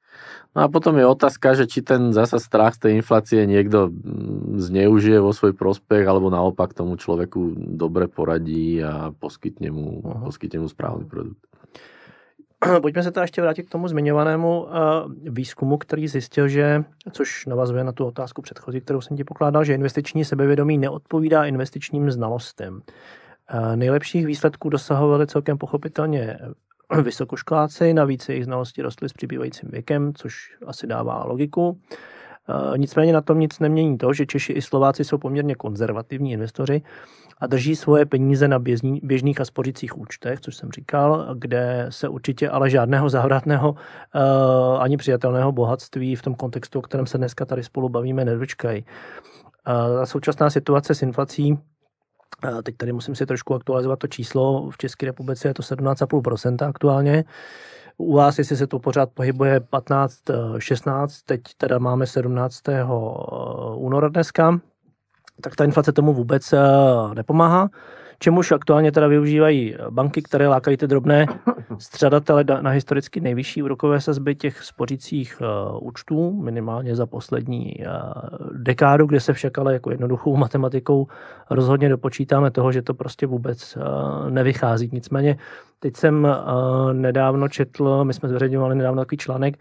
No 0.50 0.66
a 0.66 0.68
potom 0.68 0.98
je 0.98 1.06
otázka, 1.06 1.54
že 1.54 1.70
či 1.70 1.80
ten 1.80 2.10
zasa 2.10 2.42
strach 2.42 2.74
z 2.74 2.82
tej 2.82 2.92
inflácie 2.98 3.46
niekto 3.46 3.94
mm, 3.94 4.58
zneužije 4.58 5.22
vo 5.22 5.30
svoj 5.30 5.54
prospech, 5.54 6.02
alebo 6.02 6.26
naopak 6.26 6.74
tomu 6.74 6.98
človeku 6.98 7.54
dobre 7.78 8.10
poradí 8.10 8.82
a 8.82 9.14
poskytne 9.14 9.70
mu, 9.70 10.02
poskytne 10.02 10.66
mu 10.66 10.68
správny 10.68 11.06
produkt. 11.06 11.49
Pojďme 12.82 13.02
se 13.02 13.10
teda 13.10 13.24
ještě 13.24 13.42
vrátit 13.42 13.62
k 13.62 13.70
tomu 13.70 13.88
zmiňovanému 13.88 14.66
eh, 14.68 14.70
výzkumu, 15.30 15.78
který 15.78 16.08
zjistil, 16.08 16.48
že, 16.48 16.84
což 17.12 17.46
navazuje 17.46 17.84
na 17.84 17.92
tu 17.92 18.06
otázku 18.06 18.42
předchozí, 18.42 18.80
kterou 18.80 19.00
jsem 19.00 19.16
ti 19.16 19.24
pokládal, 19.24 19.64
že 19.64 19.74
investiční 19.74 20.24
sebevědomí 20.24 20.78
neodpovídá 20.78 21.44
investičním 21.44 22.10
znalostem. 22.10 22.82
Eh, 23.48 23.76
nejlepších 23.76 24.26
výsledků 24.26 24.68
dosahovali 24.68 25.26
celkem 25.26 25.58
pochopitelně 25.58 26.38
vysokoškoláci, 27.02 27.94
navíc 27.94 28.28
jejich 28.28 28.44
znalosti 28.44 28.82
rostly 28.82 29.08
s 29.08 29.12
přibývajícím 29.12 29.68
věkem, 29.72 30.14
což 30.14 30.34
asi 30.66 30.86
dává 30.86 31.24
logiku. 31.24 31.80
Eh, 32.48 32.78
nicméně 32.78 33.12
na 33.12 33.20
tom 33.20 33.40
nic 33.40 33.58
nemění 33.58 33.98
to, 33.98 34.12
že 34.12 34.26
Češi 34.26 34.52
i 34.52 34.62
Slováci 34.62 35.04
jsou 35.04 35.18
poměrně 35.18 35.54
konzervativní 35.54 36.32
investoři 36.32 36.82
a 37.40 37.46
drží 37.46 37.76
svoje 37.76 38.06
peníze 38.06 38.48
na 38.48 38.58
běžný, 38.58 39.00
běžných 39.02 39.40
a 39.40 39.44
spořících 39.44 39.98
účtech, 39.98 40.40
což 40.40 40.56
jsem 40.56 40.70
říkal, 40.72 41.34
kde 41.34 41.86
se 41.88 42.08
určitě 42.08 42.48
ale 42.48 42.70
žádného 42.70 43.08
závratného 43.08 43.70
uh, 43.70 44.82
ani 44.82 44.96
přijatelného 44.96 45.52
bohatství 45.52 46.16
v 46.16 46.22
tom 46.22 46.34
kontextu, 46.34 46.78
o 46.78 46.82
kterém 46.82 47.06
se 47.06 47.18
dneska 47.18 47.44
tady 47.44 47.62
spolu 47.62 47.88
bavíme, 47.88 48.24
nedočkají. 48.24 48.84
Uh, 49.68 50.04
současná 50.04 50.50
situace 50.50 50.94
s 50.94 51.02
inflací 51.02 51.58
Teď 52.62 52.76
tady 52.76 52.92
musím 52.92 53.14
si 53.14 53.26
trošku 53.26 53.54
aktualizovat 53.54 53.98
to 53.98 54.06
číslo. 54.06 54.70
V 54.70 54.78
České 54.78 55.06
republice 55.06 55.48
je 55.48 55.54
to 55.54 55.62
17,5% 55.62 56.68
aktuálně. 56.68 57.24
U 57.98 58.14
vás, 58.14 58.38
jestli 58.38 58.56
se 58.56 58.66
to 58.66 58.78
pořád 58.78 59.10
pohybuje 59.14 59.60
15, 59.60 60.20
16, 60.58 61.22
teď 61.22 61.40
teda 61.56 61.78
máme 61.78 62.06
17. 62.06 62.62
února 63.74 64.08
dneska, 64.08 64.60
tak 65.40 65.56
ta 65.56 65.64
inflace 65.64 65.92
tomu 65.92 66.14
vůbec 66.14 66.52
eh, 66.52 66.58
nepomáhá. 67.14 67.68
Čemuž 68.22 68.52
aktuálně 68.52 68.92
teda 68.92 69.06
využívají 69.06 69.76
banky, 69.90 70.22
které 70.22 70.48
lákají 70.48 70.76
ty 70.76 70.86
drobné 70.86 71.26
střadatele 71.78 72.44
na 72.60 72.70
historicky 72.70 73.20
nejvyšší 73.20 73.62
úrokové 73.62 74.00
sazby 74.00 74.34
těch 74.34 74.62
spořících 74.62 75.40
uh, 75.40 75.88
účtů, 75.88 76.42
minimálně 76.42 76.96
za 76.96 77.06
poslední 77.06 77.74
dekádu, 78.52 79.06
kde 79.06 79.20
se 79.20 79.32
však 79.32 79.58
ale 79.58 79.72
jako 79.72 79.90
jednoduchou 79.90 80.36
matematikou 80.36 81.06
rozhodně 81.50 81.88
dopočítáme 81.88 82.50
toho, 82.50 82.72
že 82.72 82.82
to 82.82 82.94
prostě 82.94 83.26
vůbec 83.26 83.78
nevychází. 84.30 84.90
Nicméně 84.92 85.38
teď 85.78 85.96
jsem 85.96 86.28
nedávno 86.92 87.48
četl, 87.48 88.04
my 88.04 88.14
jsme 88.14 88.28
zveřejňovali 88.28 88.74
nedávno 88.74 89.02
takový 89.02 89.18
článek, 89.18 89.58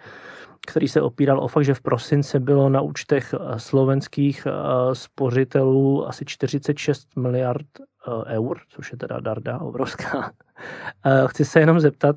který 0.69 0.88
se 0.88 1.01
opíral 1.01 1.39
o 1.39 1.47
fakt, 1.47 1.65
že 1.65 1.73
v 1.73 1.82
prosinci 1.82 2.39
bylo 2.39 2.69
na 2.69 2.82
účtech 2.82 3.34
eh, 3.34 3.60
slovenských 3.60 4.47
eh, 4.47 4.95
spořitelů 4.95 6.08
asi 6.08 6.25
46 6.25 7.15
miliard 7.15 7.67
eh, 7.79 8.36
eur, 8.36 8.60
což 8.69 8.91
je 8.91 8.97
teda 8.97 9.19
darda 9.19 9.60
obrovská. 9.60 10.32
Chci 11.27 11.45
se 11.45 11.60
jenom 11.60 11.79
zeptat, 11.79 12.15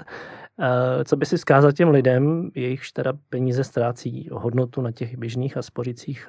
co 1.04 1.16
by 1.16 1.26
si 1.26 1.38
zkázat 1.38 1.74
těm 1.74 1.88
lidem, 1.88 2.50
jejichž 2.54 2.92
teda 2.92 3.12
peníze 3.28 3.64
ztrácí 3.64 4.28
hodnotu 4.32 4.80
na 4.80 4.92
těch 4.92 5.18
běžných 5.18 5.56
a 5.56 5.62
spořících 5.62 6.28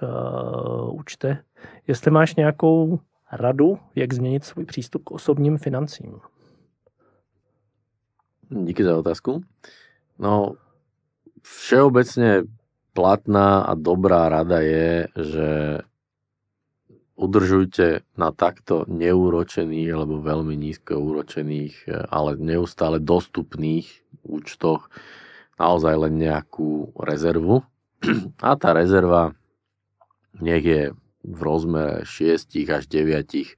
účtech, 0.92 1.44
jestli 1.88 2.12
máš 2.12 2.36
nějakou 2.36 3.00
radu, 3.32 3.80
jak 3.96 4.14
změnit 4.14 4.44
svůj 4.44 4.66
přístup 4.66 5.04
k 5.04 5.12
osobním 5.12 5.58
financím? 5.58 6.20
Díky 8.50 8.84
za 8.84 8.98
otázku. 8.98 9.44
No, 10.20 10.54
všeobecne 11.44 12.48
platná 12.96 13.68
a 13.68 13.76
dobrá 13.76 14.32
rada 14.32 14.64
je, 14.64 15.12
že 15.14 15.50
udržujte 17.14 18.02
na 18.18 18.34
takto 18.34 18.90
neúročených 18.90 19.90
alebo 19.94 20.24
veľmi 20.24 20.58
nízko 20.58 20.98
úročených, 20.98 22.08
ale 22.10 22.40
neustále 22.42 22.98
dostupných 22.98 23.86
účtoch 24.26 24.90
naozaj 25.62 26.10
len 26.10 26.18
nejakú 26.18 26.96
rezervu. 26.98 27.62
A 28.42 28.58
tá 28.58 28.74
rezerva 28.74 29.38
nech 30.42 30.66
je 30.66 30.84
v 31.24 31.40
rozmere 31.40 32.04
6 32.04 32.50
až 32.74 32.84
9 32.90 33.56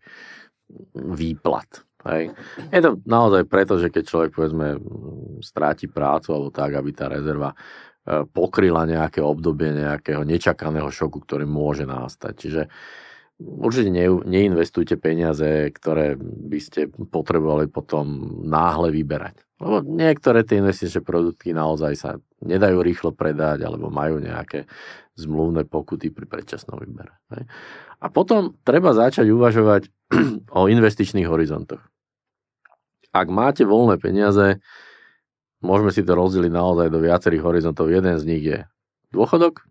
výplat. 0.94 1.85
Hej. 2.06 2.38
Je 2.70 2.82
to 2.86 3.02
naozaj 3.10 3.50
preto, 3.50 3.82
že 3.82 3.90
keď 3.90 4.04
človek 4.06 4.32
povedzme 4.38 4.78
stráti 5.42 5.90
prácu 5.90 6.38
alebo 6.38 6.50
tak, 6.54 6.78
aby 6.78 6.94
tá 6.94 7.10
rezerva 7.10 7.50
e, 7.50 7.58
pokryla 8.30 8.86
nejaké 8.86 9.26
obdobie 9.26 9.74
nejakého 9.74 10.22
nečakaného 10.22 10.86
šoku, 10.94 11.26
ktorý 11.26 11.50
môže 11.50 11.90
nastať. 11.90 12.34
Čiže 12.38 12.62
určite 13.42 13.90
ne, 13.90 14.06
neinvestujte 14.22 15.02
peniaze, 15.02 15.74
ktoré 15.74 16.14
by 16.22 16.60
ste 16.62 16.94
potrebovali 16.94 17.74
potom 17.74 18.38
náhle 18.46 18.94
vyberať. 18.94 19.42
Lebo 19.58 19.82
niektoré 19.82 20.46
tie 20.46 20.62
investičné 20.62 21.02
produkty 21.02 21.58
naozaj 21.58 21.94
sa 21.98 22.22
nedajú 22.46 22.86
rýchlo 22.86 23.18
predať 23.18 23.66
alebo 23.66 23.90
majú 23.90 24.22
nejaké 24.22 24.70
zmluvné 25.18 25.66
pokuty 25.66 26.14
pri 26.14 26.30
predčasnom 26.30 26.78
výbere. 26.78 27.18
A 27.98 28.06
potom 28.14 28.54
treba 28.62 28.94
začať 28.94 29.26
uvažovať 29.34 29.90
o 30.60 30.70
investičných 30.70 31.26
horizontoch 31.26 31.95
ak 33.16 33.28
máte 33.32 33.64
voľné 33.64 33.96
peniaze, 33.96 34.60
môžeme 35.64 35.96
si 35.96 36.04
to 36.04 36.20
rozdeliť 36.20 36.52
naozaj 36.52 36.88
do 36.92 37.00
viacerých 37.00 37.44
horizontov. 37.48 37.88
Jeden 37.88 38.20
z 38.20 38.28
nich 38.28 38.44
je 38.44 38.68
dôchodok 39.16 39.64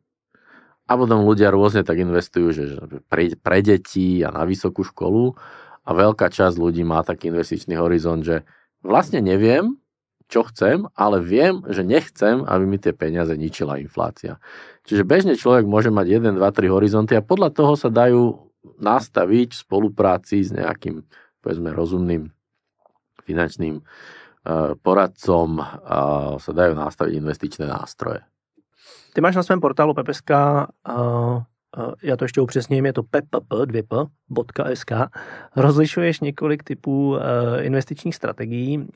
a 0.89 0.93
potom 0.97 1.29
ľudia 1.29 1.53
rôzne 1.53 1.85
tak 1.85 2.01
investujú, 2.01 2.49
že 2.57 2.65
pre, 3.13 3.37
pre 3.37 3.61
deti 3.61 4.25
a 4.25 4.33
na 4.33 4.49
vysokú 4.49 4.81
školu 4.81 5.37
a 5.85 5.91
veľká 5.93 6.33
časť 6.33 6.57
ľudí 6.57 6.81
má 6.89 7.05
taký 7.05 7.29
investičný 7.29 7.77
horizont, 7.77 8.25
že 8.25 8.49
vlastne 8.81 9.21
neviem, 9.21 9.77
čo 10.33 10.49
chcem, 10.49 10.89
ale 10.97 11.21
viem, 11.21 11.61
že 11.69 11.85
nechcem, 11.85 12.49
aby 12.49 12.65
mi 12.65 12.81
tie 12.81 12.97
peniaze 12.97 13.37
ničila 13.37 13.77
inflácia. 13.77 14.41
Čiže 14.89 15.05
bežne 15.05 15.37
človek 15.37 15.69
môže 15.69 15.93
mať 15.93 16.33
1, 16.33 16.41
2, 16.41 16.41
3 16.41 16.73
horizonty 16.73 17.13
a 17.13 17.25
podľa 17.25 17.53
toho 17.53 17.77
sa 17.77 17.93
dajú 17.93 18.49
nastaviť 18.81 19.53
v 19.53 19.63
spolupráci 19.69 20.41
s 20.41 20.49
nejakým, 20.49 21.05
povedzme, 21.45 21.77
rozumným 21.77 22.33
finančným 23.25 23.81
eh, 23.81 23.85
poradcom 24.83 25.65
sa 26.39 26.53
dajú 26.53 26.73
nastaviť 26.77 27.13
investičné 27.17 27.65
nástroje. 27.67 28.21
Ty 29.15 29.21
máš 29.21 29.37
na 29.37 29.43
svém 29.43 29.61
portálu 29.61 29.95
PPSK 29.95 30.31
uh, 30.31 31.43
já 32.03 32.17
to 32.17 32.25
ještě 32.25 32.41
upřesním, 32.41 32.87
je 32.87 32.93
to 32.93 33.03
ppp2p.sk, 33.03 34.93
rozlišuješ 35.57 36.21
několik 36.21 36.63
typů 36.63 37.19
investičních 37.61 38.15
strategií. 38.15 38.89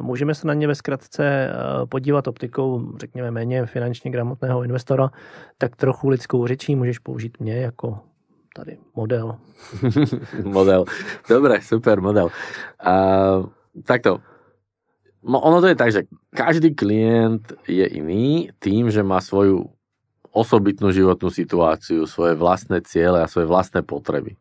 Můžeme 0.00 0.34
se 0.34 0.46
na 0.46 0.54
ně 0.54 0.66
ve 0.66 0.74
zkratce 0.74 1.52
podívat 1.88 2.28
optikou, 2.28 2.96
řekněme, 2.98 3.30
méně 3.30 3.66
finančně 3.66 4.10
gramotného 4.10 4.62
investora, 4.62 5.10
tak 5.58 5.76
trochu 5.76 6.08
lidskou 6.08 6.46
řečí 6.46 6.76
můžeš 6.76 6.98
použít 6.98 7.40
mě 7.40 7.56
jako 7.56 7.98
tady 8.58 8.78
model. 8.96 9.38
model. 10.44 10.84
Dobre, 11.28 11.62
super 11.62 12.02
model. 12.02 12.34
Uh, 12.82 13.46
takto, 13.86 14.18
ono 15.22 15.62
to 15.62 15.70
je 15.70 15.76
tak, 15.78 15.90
že 15.94 16.00
každý 16.34 16.74
klient 16.74 17.54
je 17.70 17.86
iný 17.86 18.50
tým, 18.58 18.90
že 18.90 19.06
má 19.06 19.22
svoju 19.22 19.70
osobitnú 20.34 20.90
životnú 20.90 21.30
situáciu, 21.30 22.06
svoje 22.06 22.34
vlastné 22.34 22.82
ciele 22.82 23.22
a 23.22 23.30
svoje 23.30 23.46
vlastné 23.46 23.82
potreby. 23.82 24.34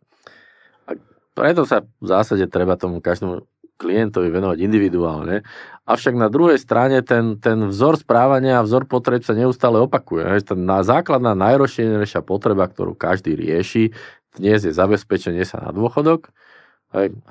A 0.85 0.97
preto 1.33 1.65
sa 1.65 1.85
v 2.01 2.05
zásade 2.05 2.45
treba 2.49 2.77
tomu 2.77 3.01
každému 3.01 3.45
klientovi 3.77 4.33
venovať 4.33 4.57
individuálne. 4.59 5.45
Avšak 5.87 6.17
na 6.19 6.27
druhej 6.27 6.59
strane 6.59 6.99
ten, 7.05 7.39
ten 7.39 7.71
vzor 7.71 7.95
správania 8.01 8.59
a 8.59 8.65
vzor 8.65 8.89
potreb 8.89 9.23
sa 9.23 9.31
neustále 9.31 9.79
opakuje. 9.79 10.25
Tá 10.43 10.57
základná 10.83 11.31
najrozšírenejšia 11.37 12.25
potreba, 12.25 12.67
ktorú 12.67 12.97
každý 12.97 13.37
rieši, 13.39 13.95
dnes 14.35 14.67
je 14.67 14.73
zabezpečenie 14.75 15.47
sa 15.47 15.63
na 15.63 15.71
dôchodok. 15.71 16.29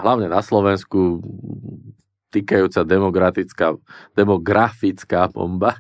Hlavne 0.01 0.27
na 0.33 0.41
Slovensku 0.41 1.21
týkajúca 2.33 2.83
demografická, 2.83 3.77
demografická 4.17 5.29
bomba. 5.29 5.77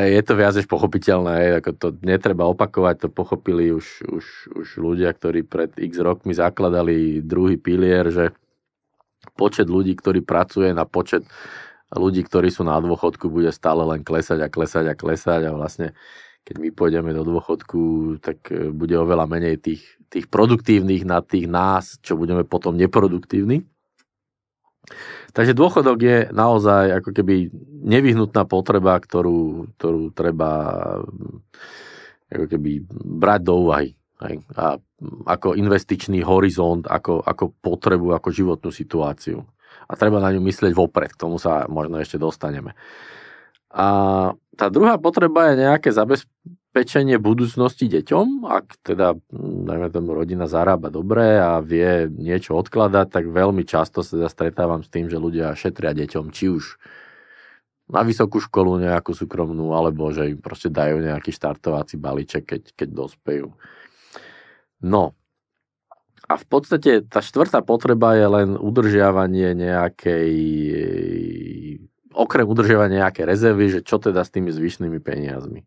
Je 0.00 0.22
to 0.24 0.32
viac 0.32 0.56
než 0.56 0.64
pochopiteľné, 0.64 1.60
ako 1.60 1.70
to 1.76 1.88
netreba 2.00 2.48
opakovať, 2.48 3.04
to 3.04 3.08
pochopili 3.12 3.68
už, 3.68 4.08
už, 4.08 4.24
už 4.56 4.68
ľudia, 4.80 5.12
ktorí 5.12 5.44
pred 5.44 5.76
x 5.76 6.00
rokmi 6.00 6.32
zakladali 6.32 7.20
druhý 7.20 7.60
pilier, 7.60 8.08
že 8.08 8.32
počet 9.36 9.68
ľudí, 9.68 9.92
ktorí 9.94 10.24
pracuje 10.24 10.72
na 10.72 10.88
počet 10.88 11.28
ľudí, 11.92 12.26
ktorí 12.26 12.50
sú 12.50 12.66
na 12.66 12.80
dôchodku, 12.80 13.30
bude 13.30 13.52
stále 13.54 13.84
len 13.86 14.02
klesať 14.02 14.42
a 14.42 14.48
klesať 14.50 14.84
a 14.90 14.94
klesať 14.98 15.40
a 15.46 15.54
vlastne 15.54 15.94
keď 16.46 16.56
my 16.62 16.70
pôjdeme 16.70 17.10
do 17.10 17.26
dôchodku, 17.26 17.82
tak 18.22 18.38
e, 18.54 18.70
bude 18.70 18.94
oveľa 18.94 19.26
menej 19.26 19.58
tých, 19.58 19.82
tých 20.06 20.30
produktívnych 20.30 21.02
na 21.02 21.18
tých 21.18 21.50
nás, 21.50 21.98
čo 22.06 22.14
budeme 22.14 22.46
potom 22.46 22.78
neproduktívni. 22.78 23.66
Takže 25.34 25.58
dôchodok 25.58 25.98
je 25.98 26.18
naozaj 26.30 27.02
ako 27.02 27.10
keby 27.10 27.50
nevyhnutná 27.82 28.46
potreba, 28.46 28.94
ktorú, 28.94 29.74
ktorú 29.74 30.14
treba 30.14 30.50
ako 32.30 32.46
keby 32.46 32.86
brať 33.18 33.40
do 33.42 33.54
úvahy. 33.66 33.98
Hej? 34.24 34.40
A 34.56 34.80
ako 35.28 35.58
investičný 35.58 36.24
horizont, 36.24 36.88
ako, 36.88 37.20
ako 37.20 37.52
potrebu, 37.60 38.16
ako 38.16 38.28
životnú 38.32 38.70
situáciu. 38.72 39.44
A 39.86 39.92
treba 39.94 40.18
na 40.18 40.32
ňu 40.32 40.40
myslieť 40.40 40.72
vopred, 40.72 41.12
k 41.12 41.20
tomu 41.20 41.36
sa 41.36 41.68
možno 41.68 42.00
ešte 42.00 42.16
dostaneme. 42.16 42.72
A 43.70 43.86
tá 44.56 44.72
druhá 44.72 44.96
potreba 44.96 45.52
je 45.52 45.68
nejaké 45.68 45.92
zabezpečenie 45.92 47.20
budúcnosti 47.20 47.92
deťom. 47.92 48.48
Ak 48.48 48.80
teda, 48.80 49.20
najmä 49.36 49.92
tomu, 49.92 50.16
rodina 50.16 50.48
zarába 50.48 50.88
dobre 50.88 51.36
a 51.36 51.60
vie 51.60 52.08
niečo 52.08 52.56
odkladať, 52.56 53.06
tak 53.12 53.24
veľmi 53.28 53.68
často 53.68 54.00
sa 54.00 54.16
teda 54.16 54.28
stretávam 54.32 54.80
s 54.80 54.88
tým, 54.88 55.12
že 55.12 55.20
ľudia 55.20 55.52
šetria 55.52 55.92
deťom, 55.92 56.32
či 56.32 56.48
už 56.48 56.80
na 57.86 58.02
vysokú 58.02 58.42
školu 58.42 58.82
nejakú 58.82 59.14
súkromnú, 59.14 59.70
alebo 59.76 60.10
že 60.10 60.34
im 60.34 60.40
proste 60.42 60.72
dajú 60.72 61.04
nejaký 61.04 61.30
štartovací 61.30 62.00
balíček, 62.00 62.42
keď, 62.42 62.62
keď 62.74 62.88
dospejú. 62.90 63.54
No, 64.84 65.16
a 66.26 66.34
v 66.34 66.46
podstate 66.50 67.06
tá 67.06 67.22
štvrtá 67.22 67.62
potreba 67.62 68.18
je 68.18 68.26
len 68.26 68.48
udržiavanie 68.58 69.54
nejakej 69.54 70.32
okrem 72.16 72.46
udržiavania 72.48 73.06
nejaké 73.06 73.22
rezervy, 73.22 73.78
že 73.78 73.80
čo 73.86 74.02
teda 74.02 74.24
s 74.26 74.34
tými 74.34 74.50
zvyšnými 74.50 74.98
peniazmi. 74.98 75.62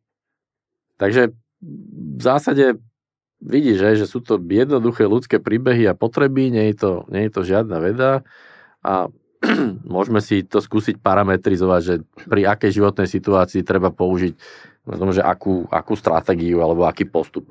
Takže 0.99 1.31
v 1.63 2.21
zásade 2.21 2.81
vidíš, 3.39 4.03
že, 4.03 4.05
sú 4.09 4.19
to 4.19 4.35
jednoduché 4.35 5.07
ľudské 5.07 5.39
príbehy 5.39 5.87
a 5.87 5.95
potreby, 5.95 6.51
nie 6.51 6.75
je 6.75 6.75
to, 6.75 6.91
nie 7.07 7.29
je 7.29 7.31
to 7.31 7.41
žiadna 7.47 7.79
veda 7.79 8.11
a 8.83 9.07
môžeme 9.95 10.19
si 10.19 10.43
to 10.43 10.59
skúsiť 10.59 10.99
parametrizovať, 10.99 11.81
že 11.85 11.95
pri 12.27 12.43
akej 12.51 12.83
životnej 12.83 13.07
situácii 13.07 13.63
treba 13.63 13.95
použiť 13.95 14.35
tom, 14.89 15.15
že 15.15 15.23
akú, 15.23 15.69
akú 15.71 15.95
strategiu 15.95 16.59
alebo 16.59 16.83
aký 16.83 17.07
postup. 17.07 17.47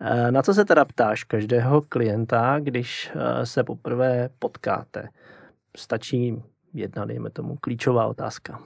E, 0.00 0.30
na 0.32 0.42
co 0.42 0.54
se 0.54 0.64
teda 0.64 0.84
ptáš 0.84 1.24
každého 1.24 1.82
klienta, 1.88 2.58
když 2.60 3.12
e, 3.14 3.46
se 3.46 3.64
poprvé 3.64 4.30
potkáte? 4.38 5.08
Stačí 5.76 6.42
jedna, 6.74 7.04
dejme 7.04 7.30
tomu, 7.30 7.56
klíčová 7.56 8.06
otázka. 8.06 8.58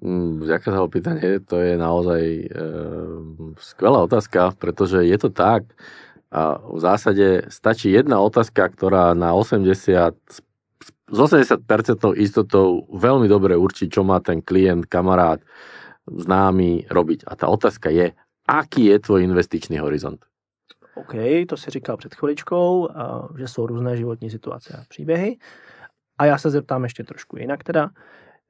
Mm, 0.00 0.46
ďakujem 0.46 0.74
za 0.76 0.82
opýtanie, 0.82 1.40
to 1.42 1.58
je 1.58 1.74
naozaj 1.74 2.22
e, 2.22 2.46
skvelá 3.58 4.06
otázka, 4.06 4.54
pretože 4.54 5.02
je 5.02 5.18
to 5.18 5.34
tak 5.34 5.66
a 6.30 6.62
v 6.62 6.78
zásade 6.78 7.50
stačí 7.50 7.90
jedna 7.90 8.22
otázka, 8.22 8.70
ktorá 8.70 9.18
na 9.18 9.34
80 9.34 10.14
s 11.10 11.18
80% 11.18 11.66
istotou 12.14 12.86
veľmi 12.94 13.26
dobre 13.26 13.58
určí, 13.58 13.90
čo 13.90 14.06
má 14.06 14.22
ten 14.22 14.38
klient, 14.38 14.86
kamarát, 14.86 15.42
známy 16.06 16.86
robiť. 16.86 17.26
A 17.26 17.34
tá 17.34 17.50
otázka 17.50 17.90
je, 17.90 18.14
aký 18.58 18.84
je 18.84 18.98
tvoj 18.98 19.24
investičný 19.24 19.78
horizont? 19.78 20.24
OK, 20.94 21.14
to 21.48 21.56
si 21.56 21.70
říkal 21.70 21.96
před 21.96 22.14
chviličkou, 22.14 22.88
že 23.38 23.48
jsou 23.48 23.66
různé 23.66 23.96
životní 23.96 24.30
situace 24.30 24.76
a 24.80 24.84
příběhy. 24.88 25.38
A 26.18 26.24
já 26.24 26.38
se 26.38 26.50
zeptám 26.50 26.82
ještě 26.82 27.04
trošku 27.04 27.36
jinak 27.36 27.64
teda. 27.64 27.90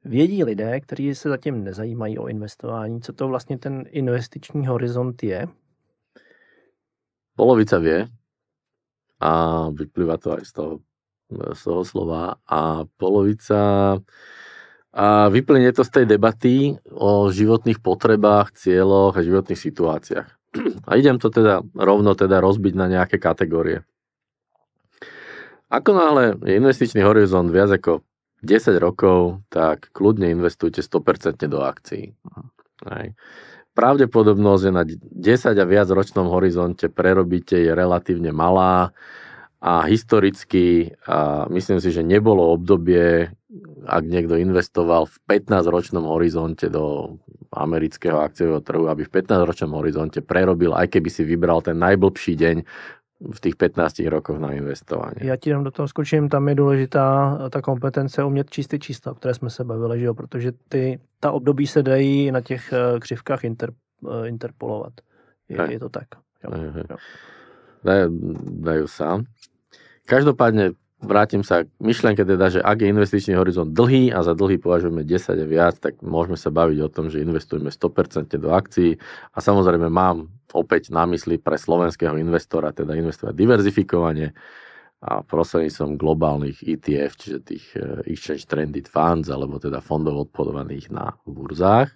Vědí 0.05 0.45
lidé, 0.45 0.81
kteří 0.81 1.15
se 1.15 1.29
zatím 1.29 1.65
nezajímají 1.65 2.19
o 2.19 2.29
investování, 2.29 3.01
co 3.01 3.13
to 3.13 3.29
vlastně 3.29 3.59
ten 3.59 3.85
investiční 3.89 4.67
horizont 4.67 5.23
je? 5.23 5.47
Polovica 7.37 7.79
vie 7.79 8.09
a 9.21 9.69
vyplýva 9.71 10.17
to 10.17 10.33
aj 10.33 10.45
z 10.45 10.53
toho, 10.53 10.79
z 11.53 11.65
toho 11.65 11.85
slova 11.85 12.35
a 12.49 12.85
polovica 12.97 13.97
a 14.91 15.31
vyplynie 15.31 15.71
to 15.71 15.87
z 15.87 16.03
tej 16.03 16.05
debaty 16.11 16.75
o 16.91 17.31
životných 17.31 17.79
potrebách, 17.79 18.59
cieľoch 18.59 19.15
a 19.15 19.23
životných 19.23 19.61
situáciách. 19.61 20.29
A 20.83 20.91
idem 20.99 21.23
to 21.23 21.31
teda 21.31 21.63
rovno 21.79 22.19
teda 22.19 22.43
rozbiť 22.43 22.75
na 22.75 22.91
nejaké 22.91 23.23
kategórie. 23.23 23.87
Ako 25.71 25.95
náhle 25.95 26.35
je 26.43 26.59
investičný 26.59 27.07
horizont 27.07 27.47
viac 27.47 27.71
ako 27.71 28.03
10 28.43 28.75
rokov, 28.83 29.47
tak 29.47 29.95
kľudne 29.95 30.27
investujte 30.35 30.83
100% 30.83 31.47
do 31.47 31.63
akcií. 31.63 32.11
Hej. 32.91 33.15
Pravdepodobnosť, 33.71 34.63
že 34.67 34.71
na 34.75 34.83
10 34.83 35.55
a 35.55 35.67
viac 35.71 35.87
ročnom 35.95 36.27
horizonte 36.27 36.91
prerobíte 36.91 37.55
je 37.55 37.71
relatívne 37.71 38.35
malá 38.35 38.91
a 39.61 39.85
historicky 39.85 40.97
a 41.07 41.45
myslím 41.53 41.81
si, 41.81 41.93
že 41.93 42.01
nebolo 42.01 42.49
obdobie, 42.57 43.29
ak 43.85 44.05
niekto 44.09 44.41
investoval 44.41 45.05
v 45.05 45.17
15-ročnom 45.29 46.09
horizonte 46.09 46.73
do 46.73 47.17
amerického 47.53 48.25
akciového 48.25 48.65
trhu, 48.65 48.89
aby 48.89 49.05
v 49.05 49.13
15-ročnom 49.21 49.77
horizonte 49.77 50.25
prerobil, 50.25 50.73
aj 50.73 50.89
keby 50.89 51.09
si 51.13 51.29
vybral 51.29 51.61
ten 51.61 51.77
najblbší 51.77 52.35
deň 52.41 52.57
v 53.21 53.39
tých 53.41 53.57
15 53.57 54.01
rokoch 54.09 54.41
na 54.41 54.53
investování. 54.53 55.21
Já 55.21 55.37
ti 55.37 55.51
jenom 55.51 55.65
do 55.65 55.71
toho 55.71 55.89
skočím, 55.89 56.29
tam 56.29 56.49
je 56.49 56.55
důležitá 56.55 57.39
ta 57.51 57.63
kompetence 57.63 58.25
umět 58.25 58.51
číst 58.51 58.67
ty 58.67 58.79
čísla, 58.79 59.13
o 59.13 59.15
které 59.15 59.35
jsme 59.35 59.51
se 59.51 59.65
bavili, 59.65 60.01
že 60.01 60.07
jo? 60.07 60.15
protože 60.15 60.53
ty, 60.69 61.01
ta 61.21 61.33
období 61.33 61.67
se 61.67 61.83
dají 61.83 62.31
na 62.31 62.41
těch 62.41 62.73
eh, 62.73 63.01
křivkách 63.01 63.45
inter, 63.45 63.71
eh, 64.11 64.29
interpolovat. 64.29 64.93
Je, 65.49 65.59
je 65.71 65.79
to 65.79 65.89
tak. 65.89 66.09
Jo. 66.45 66.51
Jo. 66.91 66.97
Dajú, 67.81 68.09
dajú 68.61 68.87
sa. 68.89 69.25
Každopádne 70.11 70.75
vrátim 70.99 71.47
sa 71.47 71.63
k 71.63 71.71
myšlienke 71.79 72.27
teda, 72.27 72.51
že 72.51 72.61
ak 72.61 72.83
je 72.83 72.91
investičný 72.91 73.39
horizont 73.39 73.71
dlhý 73.71 74.11
a 74.11 74.27
za 74.27 74.35
dlhý 74.35 74.59
považujeme 74.59 75.07
10 75.07 75.39
a 75.39 75.47
viac, 75.47 75.79
tak 75.79 76.03
môžeme 76.03 76.35
sa 76.35 76.51
baviť 76.51 76.79
o 76.83 76.91
tom, 76.91 77.07
že 77.09 77.23
investujeme 77.23 77.71
100% 77.71 78.35
do 78.37 78.51
akcií 78.51 78.99
a 79.31 79.39
samozrejme 79.39 79.87
mám 79.87 80.27
opäť 80.51 80.91
na 80.91 81.07
mysli 81.07 81.39
pre 81.39 81.55
slovenského 81.55 82.19
investora, 82.19 82.75
teda 82.75 82.99
investovať 82.99 83.39
diverzifikovanie 83.39 84.35
a 85.01 85.25
prostredníctvom 85.25 85.97
globálnych 85.97 86.61
ETF, 86.61 87.13
čiže 87.17 87.39
tých 87.41 87.65
eh, 87.79 88.05
Exchange 88.13 88.45
Trended 88.45 88.85
Funds, 88.91 89.33
alebo 89.33 89.57
teda 89.57 89.81
fondov 89.81 90.29
odpodovaných 90.29 90.93
na 90.93 91.17
burzách. 91.25 91.89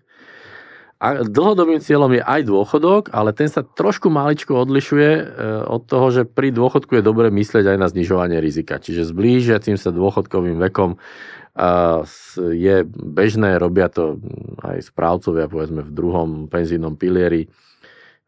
A 1.05 1.21
dlhodobým 1.21 1.85
cieľom 1.85 2.17
je 2.17 2.25
aj 2.25 2.49
dôchodok, 2.49 3.13
ale 3.13 3.37
ten 3.37 3.45
sa 3.53 3.61
trošku 3.61 4.09
maličko 4.09 4.57
odlišuje 4.57 5.11
eh, 5.13 5.25
od 5.69 5.85
toho, 5.85 6.09
že 6.09 6.23
pri 6.25 6.49
dôchodku 6.49 6.97
je 6.97 7.05
dobre 7.05 7.29
myslieť 7.29 7.77
aj 7.77 7.79
na 7.79 7.93
znižovanie 7.93 8.41
rizika. 8.41 8.81
Čiže 8.81 9.05
s 9.05 9.13
blížiacim 9.13 9.77
sa 9.77 9.93
dôchodkovým 9.93 10.57
vekom 10.73 10.97
eh, 10.97 12.01
je 12.41 12.89
bežné, 12.89 13.61
robia 13.61 13.93
to 13.93 14.17
aj 14.65 14.81
správcovia 14.81 15.45
povedzme 15.45 15.85
v 15.85 15.93
druhom 15.93 16.49
penzínom 16.49 16.97
pilieri, 16.97 17.53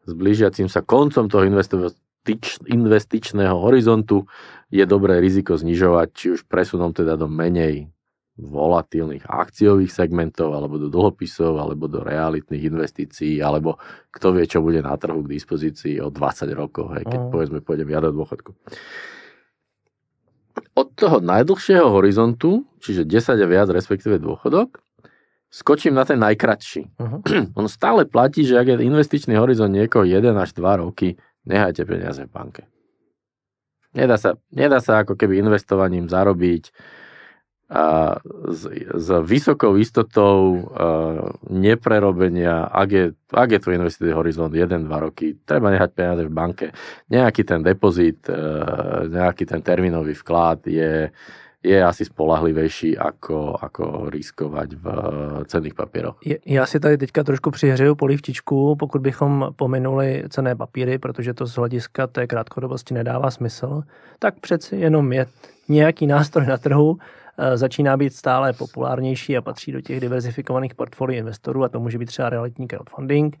s 0.05 0.11
blížiacim 0.13 0.69
sa 0.69 0.85
koncom 0.85 1.33
toho 1.33 1.49
investič, 1.49 2.61
investičného 2.69 3.57
horizontu 3.57 4.29
je 4.69 4.85
dobré 4.85 5.17
riziko 5.17 5.57
znižovať, 5.57 6.07
či 6.13 6.25
už 6.37 6.45
presunom 6.45 6.93
teda 6.93 7.17
do 7.17 7.25
menej 7.25 7.89
volatilných 8.37 9.25
akciových 9.25 9.89
segmentov, 9.89 10.53
alebo 10.53 10.77
do 10.77 10.93
dlhopisov, 10.93 11.57
alebo 11.57 11.89
do 11.89 12.05
realitných 12.05 12.69
investícií, 12.69 13.41
alebo 13.41 13.81
kto 14.13 14.37
vie, 14.37 14.45
čo 14.45 14.61
bude 14.61 14.79
na 14.85 14.93
trhu 14.93 15.25
k 15.25 15.33
dispozícii 15.33 15.97
o 15.97 16.13
20 16.13 16.53
rokov, 16.53 16.93
hej, 16.93 17.03
keď 17.09 17.19
mm. 17.27 17.29
povedzme 17.33 17.59
pôjdem 17.65 17.89
ja 17.89 17.99
do 17.99 18.13
dôchodku. 18.13 18.53
Od 20.77 20.87
toho 20.93 21.17
najdlhšieho 21.17 21.89
horizontu, 21.89 22.61
čiže 22.77 23.09
10 23.09 23.41
a 23.41 23.47
viac, 23.49 23.69
respektíve 23.73 24.21
dôchodok, 24.21 24.77
skočím 25.49 25.97
na 25.97 26.05
ten 26.05 26.21
najkratší. 26.21 26.93
Uh-huh. 27.01 27.21
On 27.57 27.65
stále 27.65 28.05
platí, 28.05 28.45
že 28.45 28.61
ak 28.61 28.77
je 28.77 28.85
investičný 28.85 29.33
horizont 29.33 29.73
niekoho 29.73 30.05
1 30.05 30.21
až 30.37 30.53
2 30.53 30.85
roky, 30.85 31.17
nehajte 31.49 31.81
peniaze 31.89 32.21
v 32.21 32.31
banke. 32.31 32.63
Nedá 33.97 34.19
sa, 34.21 34.37
nedá 34.53 34.77
sa 34.77 35.01
ako 35.01 35.17
keby 35.17 35.41
investovaním 35.41 36.05
zarobiť 36.05 36.69
a 37.67 38.15
s, 38.47 38.63
s 38.95 39.07
vysokou 39.27 39.75
istotou 39.75 40.71
neprerobenia, 41.51 42.63
ak 42.71 42.89
je, 42.91 43.05
ak 43.27 43.49
je 43.51 43.59
tvoj 43.59 43.75
investičný 43.75 44.15
horizont 44.15 44.47
1-2 44.47 44.87
roky, 44.87 45.35
treba 45.43 45.67
nehať 45.75 45.91
peniaze 45.91 46.23
v 46.23 46.31
banke. 46.31 46.65
Nejaký 47.11 47.43
ten 47.43 47.59
depozit, 47.59 48.23
nejaký 49.11 49.43
ten 49.43 49.59
termínový 49.59 50.15
vklad 50.15 50.63
je, 50.63 51.11
je 51.59 51.79
asi 51.83 52.07
spolahlivejší 52.07 52.95
ako, 52.95 53.59
ako 53.59 54.07
riskovať 54.15 54.69
v 54.79 54.85
cenných 55.51 55.75
papíroch. 55.75 56.15
Já 56.45 56.65
si 56.65 56.79
tady 56.79 56.97
teďka 56.97 57.23
trošku 57.23 57.51
přihřeju 57.51 57.95
polivčičku, 57.95 58.75
pokud 58.75 59.01
bychom 59.01 59.51
pominuli 59.55 60.23
cené 60.29 60.55
papíry, 60.55 60.97
protože 60.97 61.33
to 61.33 61.45
z 61.45 61.55
hlediska 61.55 62.07
té 62.07 62.27
krátkodobosti 62.27 62.93
nedává 62.93 63.31
smysl, 63.31 63.83
tak 64.19 64.39
přeci 64.39 64.75
jenom 64.75 65.13
je 65.13 65.25
nějaký 65.67 66.07
nástroj 66.07 66.45
na 66.45 66.57
trhu, 66.57 66.97
začíná 67.55 67.97
být 67.97 68.13
stále 68.13 68.53
populárnější 68.53 69.37
a 69.37 69.41
patří 69.41 69.71
do 69.71 69.81
těch 69.81 69.99
diverzifikovaných 69.99 70.75
portfolií 70.75 71.19
investorů 71.19 71.63
a 71.63 71.69
to 71.69 71.79
může 71.79 71.97
být 71.97 72.05
třeba 72.05 72.29
realitní 72.29 72.67
crowdfunding, 72.67 73.39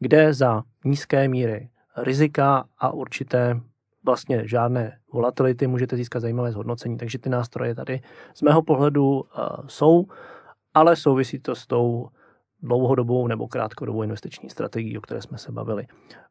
kde 0.00 0.34
za 0.34 0.62
nízké 0.84 1.28
míry 1.28 1.68
rizika 1.96 2.64
a 2.78 2.92
určité 2.92 3.60
vlastně 4.04 4.48
žádné 4.48 4.98
volatility 5.12 5.66
můžete 5.66 5.96
získat 5.96 6.20
zajímavé 6.20 6.52
zhodnocení. 6.52 6.96
Takže 6.96 7.18
ty 7.18 7.30
nástroje 7.30 7.74
tady 7.74 8.00
z 8.34 8.42
mého 8.42 8.62
pohledu 8.62 9.10
uh, 9.10 9.22
jsou, 9.66 10.06
ale 10.74 10.96
souvisí 10.96 11.38
to 11.38 11.54
s 11.54 11.66
tou 11.66 12.08
dlouhodobou 12.62 13.26
nebo 13.26 13.48
krátkodobou 13.48 14.02
investiční 14.02 14.50
strategií, 14.50 14.98
o 14.98 15.00
které 15.00 15.22
jsme 15.22 15.38
se 15.38 15.52
bavili. 15.52 15.86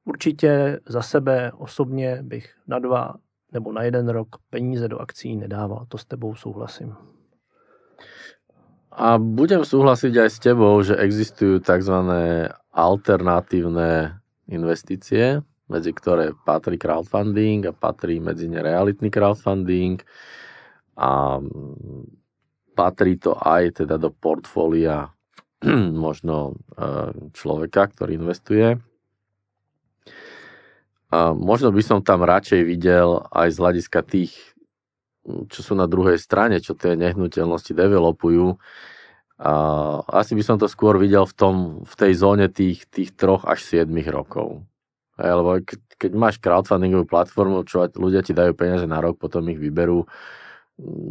Určitě 0.06 0.80
za 0.88 1.02
sebe 1.02 1.52
osobně 1.58 2.20
bych 2.24 2.54
na 2.68 2.80
dva 2.80 3.16
nebo 3.54 3.70
na 3.72 3.86
jeden 3.86 4.10
rok 4.10 4.42
peníze 4.50 4.90
do 4.90 4.98
akcií 4.98 5.38
nedával. 5.38 5.86
To 5.94 5.98
s 6.02 6.10
tebou 6.10 6.34
souhlasím. 6.34 6.98
A 8.94 9.18
budem 9.18 9.66
súhlasiť 9.66 10.14
aj 10.22 10.30
s 10.30 10.38
tebou, 10.38 10.78
že 10.86 10.94
existujú 10.94 11.62
tzv. 11.62 11.98
alternatívne 12.70 14.22
investície, 14.50 15.42
medzi 15.66 15.92
ktoré 15.94 16.38
patrí 16.46 16.78
crowdfunding 16.78 17.70
a 17.70 17.74
patrí 17.74 18.22
medzi 18.22 18.46
ne 18.46 18.62
realitný 18.62 19.10
crowdfunding 19.10 19.98
a 21.02 21.42
patrí 22.78 23.18
to 23.18 23.34
aj 23.34 23.86
teda 23.86 23.98
do 23.98 24.14
portfólia 24.14 25.10
možno 26.06 26.54
e, 26.54 26.54
človeka, 27.34 27.90
ktorý 27.90 28.20
investuje. 28.20 28.78
Možno 31.38 31.70
by 31.70 31.84
som 31.86 32.00
tam 32.02 32.26
radšej 32.26 32.62
videl 32.66 33.22
aj 33.30 33.48
z 33.54 33.58
hľadiska 33.60 34.00
tých, 34.02 34.34
čo 35.24 35.60
sú 35.62 35.74
na 35.78 35.86
druhej 35.86 36.18
strane, 36.18 36.58
čo 36.58 36.74
tie 36.74 36.98
nehnuteľnosti 36.98 37.74
developujú. 37.76 38.58
A 39.44 39.54
asi 40.24 40.34
by 40.34 40.44
som 40.46 40.58
to 40.58 40.72
skôr 40.72 40.96
videl 40.98 41.28
v, 41.28 41.36
tom, 41.36 41.56
v 41.84 41.94
tej 42.00 42.12
zóne 42.18 42.48
tých, 42.48 42.88
tých 42.88 43.14
troch 43.14 43.44
až 43.44 43.84
7 43.84 43.90
rokov. 44.10 44.64
Lebo 45.20 45.62
keď 46.00 46.12
máš 46.18 46.42
crowdfundingovú 46.42 47.06
platformu, 47.06 47.62
čo 47.70 47.86
ľudia 47.94 48.26
ti 48.26 48.34
dajú 48.34 48.58
peniaze 48.58 48.90
na 48.90 48.98
rok, 48.98 49.22
potom 49.22 49.46
ich 49.52 49.62
vyberú, 49.62 50.10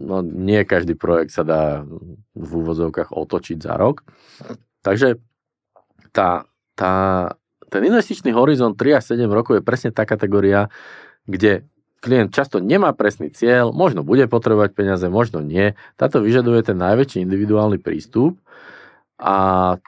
no 0.02 0.16
nie 0.26 0.66
každý 0.66 0.98
projekt 0.98 1.36
sa 1.36 1.46
dá 1.46 1.86
v 2.34 2.50
úvozovkách 2.50 3.14
otočiť 3.14 3.58
za 3.62 3.78
rok. 3.78 4.02
Takže 4.82 5.22
tá, 6.10 6.50
tá 6.74 6.94
ten 7.72 7.88
investičný 7.88 8.37
horizont 8.37 8.76
3 8.76 9.00
až 9.00 9.16
7 9.16 9.24
rokov 9.32 9.56
je 9.56 9.64
presne 9.64 9.88
tá 9.88 10.04
kategória, 10.04 10.68
kde 11.24 11.64
klient 12.04 12.35
často 12.35 12.61
nemá 12.61 12.92
presný 12.92 13.32
cieľ, 13.32 13.72
možno 13.72 14.04
bude 14.04 14.28
potrebovať 14.28 14.76
peniaze, 14.76 15.06
možno 15.08 15.40
nie. 15.40 15.72
Táto 15.96 16.20
vyžaduje 16.20 16.61
ten 16.66 16.76
najväčší 16.76 17.24
individuálny 17.24 17.80
prístup 17.80 18.37
a 19.16 19.78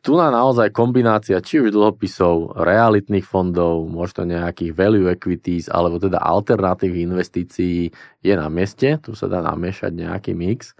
tu 0.00 0.16
na 0.16 0.32
naozaj 0.32 0.72
kombinácia 0.72 1.44
či 1.44 1.60
už 1.60 1.76
dlhopisov, 1.76 2.56
realitných 2.56 3.28
fondov, 3.28 3.84
možno 3.84 4.24
nejakých 4.24 4.72
value 4.72 5.12
equities, 5.12 5.68
alebo 5.68 6.00
teda 6.00 6.16
alternatívnych 6.16 7.04
investícií 7.04 7.92
je 8.24 8.34
na 8.34 8.48
mieste, 8.48 8.96
tu 9.04 9.12
sa 9.12 9.28
dá 9.28 9.44
namiešať 9.44 9.92
nejaký 9.92 10.32
mix. 10.32 10.72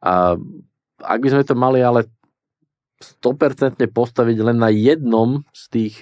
A 0.00 0.40
ak 1.04 1.18
by 1.20 1.28
sme 1.28 1.44
to 1.44 1.52
mali 1.52 1.84
ale 1.84 2.08
100% 3.00 3.80
postaviť 3.90 4.38
len 4.44 4.56
na 4.60 4.68
jednom 4.68 5.40
z 5.56 5.64
tých 5.72 5.94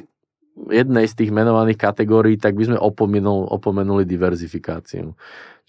jednej 0.66 1.06
z 1.06 1.14
tých 1.14 1.30
menovaných 1.30 1.78
kategórií, 1.78 2.34
tak 2.34 2.58
by 2.58 2.74
sme 2.74 2.78
opomenul, 2.82 3.46
opomenuli 3.46 4.02
diverzifikáciu. 4.02 5.14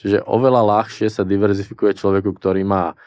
Čiže 0.02 0.26
oveľa 0.26 0.66
ľahšie 0.66 1.14
sa 1.14 1.22
diverzifikuje 1.22 1.94
človeku, 1.94 2.34
ktorý 2.34 2.66
má 2.66 2.98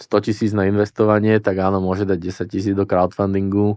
100 0.00 0.26
tisíc 0.32 0.56
na 0.56 0.64
investovanie, 0.64 1.36
tak 1.44 1.60
áno, 1.60 1.84
môže 1.84 2.08
dať 2.08 2.16
10 2.16 2.48
tisíc 2.48 2.72
do 2.72 2.88
crowdfundingu, 2.88 3.76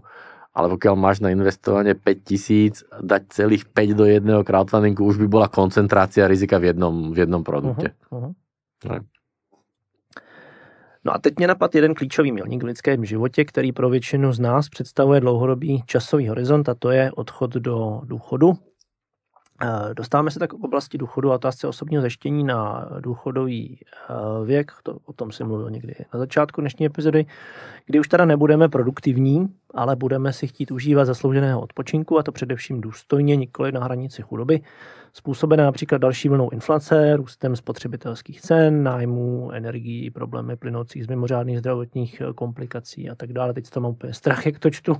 ale 0.56 0.72
pokiaľ 0.72 0.94
máš 0.96 1.20
na 1.20 1.34
investovanie 1.34 1.92
5 1.92 2.24
tisíc, 2.24 2.80
dať 2.88 3.28
celých 3.28 3.68
5 3.68 3.92
do 3.98 4.08
jedného 4.08 4.40
crowdfundingu, 4.40 5.04
už 5.04 5.20
by 5.20 5.28
bola 5.28 5.46
koncentrácia 5.52 6.24
rizika 6.24 6.56
v 6.56 6.72
jednom, 6.72 7.12
v 7.12 7.28
jednom 7.28 7.44
produkte. 7.44 7.92
Uh-huh, 8.08 8.32
uh-huh. 8.88 9.04
No 11.04 11.14
a 11.14 11.18
teď 11.18 11.34
mě 11.36 11.46
napad 11.46 11.74
jeden 11.74 11.94
klíčový 11.94 12.32
milník 12.32 12.62
v 12.62 12.66
lidském 12.66 13.04
životě, 13.04 13.44
který 13.44 13.72
pro 13.72 13.90
většinu 13.90 14.32
z 14.32 14.40
nás 14.40 14.68
představuje 14.68 15.20
dlouhodobý 15.20 15.82
časový 15.86 16.28
horizont 16.28 16.68
a 16.68 16.74
to 16.74 16.90
je 16.90 17.12
odchod 17.12 17.50
do 17.50 18.00
důchodu. 18.04 18.52
Dostáváme 19.92 20.30
se 20.30 20.38
tak 20.38 20.50
k 20.50 20.64
oblasti 20.64 20.98
důchodu 20.98 21.32
a 21.32 21.34
otázce 21.34 21.68
osobního 21.68 22.02
zaštění 22.02 22.44
na 22.44 22.88
důchodový 23.00 23.80
eh, 23.80 24.14
věk, 24.44 24.72
to, 24.82 24.98
o 25.04 25.12
tom 25.12 25.32
jsem 25.32 25.46
mluvil 25.46 25.70
někdy 25.70 25.94
na 26.14 26.20
začátku 26.20 26.60
dnešní 26.60 26.86
epizody, 26.86 27.26
kdy 27.86 28.00
už 28.00 28.08
teda 28.08 28.24
nebudeme 28.24 28.68
produktivní, 28.68 29.48
ale 29.74 29.96
budeme 29.96 30.32
si 30.32 30.46
chtít 30.46 30.70
užívat 30.70 31.06
zaslouženého 31.06 31.60
odpočinku 31.60 32.18
a 32.18 32.22
to 32.22 32.32
především 32.32 32.80
důstojně, 32.80 33.36
nikoli 33.36 33.72
na 33.72 33.84
hranici 33.84 34.22
chudoby 34.22 34.60
způsobené 35.16 35.62
například 35.62 35.98
další 35.98 36.28
vlnou 36.28 36.50
inflace, 36.50 37.16
růstem 37.16 37.56
spotřebitelských 37.56 38.40
cen, 38.40 38.82
nájmů, 38.82 39.50
energií, 39.52 40.10
problémy 40.10 40.56
plynoucích 40.56 41.04
z 41.04 41.06
mimořádných 41.06 41.58
zdravotních 41.58 42.20
eh, 42.20 42.32
komplikací 42.32 43.10
a 43.10 43.14
tak 43.14 43.32
dále. 43.32 43.54
Teď 43.54 43.70
to 43.70 43.80
mám 43.80 43.90
úplně 43.90 44.12
strach, 44.12 44.46
jak 44.46 44.58
to 44.58 44.70
čtu. 44.70 44.96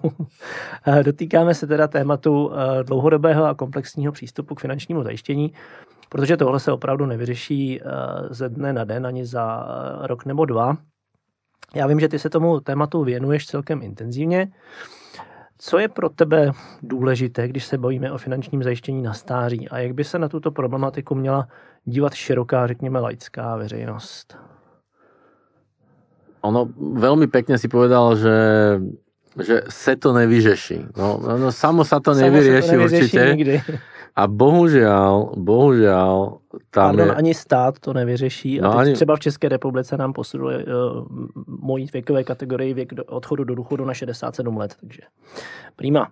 Eh, 0.87 1.03
dotýkáme 1.03 1.55
se 1.55 1.67
teda 1.67 1.89
tématu 1.89 2.51
eh, 2.53 2.85
dlouhodobého 2.85 3.45
a 3.45 3.55
komplexního 3.55 4.13
přístupu 4.13 4.55
k 4.55 4.61
finančnímu 4.61 5.03
zajištění, 5.03 5.53
protože 6.09 6.37
tohle 6.37 6.61
se 6.61 6.73
opravdu 6.73 7.07
nevyřeší 7.07 7.81
ze 8.31 8.49
dne 8.49 8.73
na 8.73 8.85
den 8.85 9.07
ani 9.07 9.27
za 9.27 9.67
rok 10.01 10.25
nebo 10.25 10.45
dva. 10.45 10.77
Já 11.75 11.87
vím, 11.87 12.01
že 12.01 12.09
ty 12.09 12.19
se 12.19 12.31
tomu 12.31 12.61
tématu 12.61 13.05
věnuješ 13.05 13.47
celkem 13.47 13.83
intenzivně. 13.83 14.53
Co 15.59 15.79
je 15.79 15.89
pro 15.89 16.09
tebe 16.09 16.51
důležité, 16.83 17.49
když 17.49 17.65
se 17.65 17.79
bavíme 17.79 18.13
o 18.13 18.19
finančním 18.19 18.63
zajištění 18.63 19.03
na 19.03 19.15
stáří 19.15 19.69
a 19.69 19.79
jak 19.79 19.95
by 19.95 20.05
se 20.05 20.19
na 20.19 20.29
tuto 20.29 20.51
problematiku 20.51 21.15
měla 21.15 21.49
dívat 21.85 22.15
široká, 22.15 22.67
řekněme, 22.67 23.01
laická 23.01 23.57
veřejnost? 23.57 24.37
Ono 26.45 26.69
veľmi 26.77 27.25
pekne 27.33 27.57
si 27.57 27.73
povedal, 27.73 28.21
že 28.21 28.37
že 29.41 29.63
se 29.69 29.97
to 29.97 30.13
nevyřeší. 30.13 30.87
No, 30.97 31.19
no, 31.23 31.39
no 31.39 31.53
samo 31.53 31.83
sa 31.83 31.99
to 31.99 32.15
nevyrieši 32.15 32.79
určite. 32.79 33.35
Nikdy. 33.35 33.63
A 34.15 34.31
bohužiaľ, 34.31 35.35
bohužiaľ, 35.35 36.39
tam 36.71 36.95
Pardon, 36.95 37.11
je... 37.11 37.15
ani 37.15 37.35
stát 37.35 37.79
to 37.83 37.93
nevyřeší. 37.93 38.61
No, 38.63 38.71
a 38.71 38.73
teď 38.73 38.81
ani... 38.81 38.93
třeba 38.93 39.17
v 39.17 39.21
České 39.21 39.49
republice 39.49 39.97
nám 39.97 40.13
posunuli 40.13 40.65
uh, 40.65 41.07
mojí 41.47 41.87
věkové 41.93 42.25
kategorii 42.25 42.75
věk 42.75 42.95
do, 42.95 43.05
odchodu 43.05 43.45
do 43.45 43.55
důchodu 43.55 43.85
na 43.85 43.95
67 43.95 44.57
let, 44.57 44.75
takže 44.81 45.03
prima. 45.77 46.09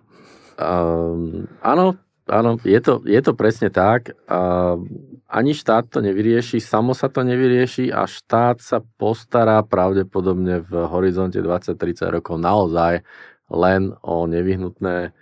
Uh, 0.59 1.49
áno, 1.63 1.97
áno, 2.29 2.61
je 2.61 2.77
to, 2.77 3.01
je 3.07 3.21
to 3.23 3.33
presne 3.33 3.73
tak. 3.73 4.13
Uh, 4.29 4.83
ani 5.25 5.55
štát 5.55 5.89
to 5.89 6.03
nevyrieši, 6.03 6.61
samo 6.61 6.93
sa 6.93 7.09
to 7.09 7.23
nevyrieši 7.23 7.89
a 7.89 8.05
štát 8.05 8.61
sa 8.61 8.85
postará 8.99 9.63
pravdepodobne 9.63 10.61
v 10.61 10.71
horizonte 10.91 11.41
20-30 11.41 12.19
rokov 12.19 12.35
naozaj 12.37 13.01
len 13.49 13.95
o 14.05 14.27
nevyhnutné 14.29 15.15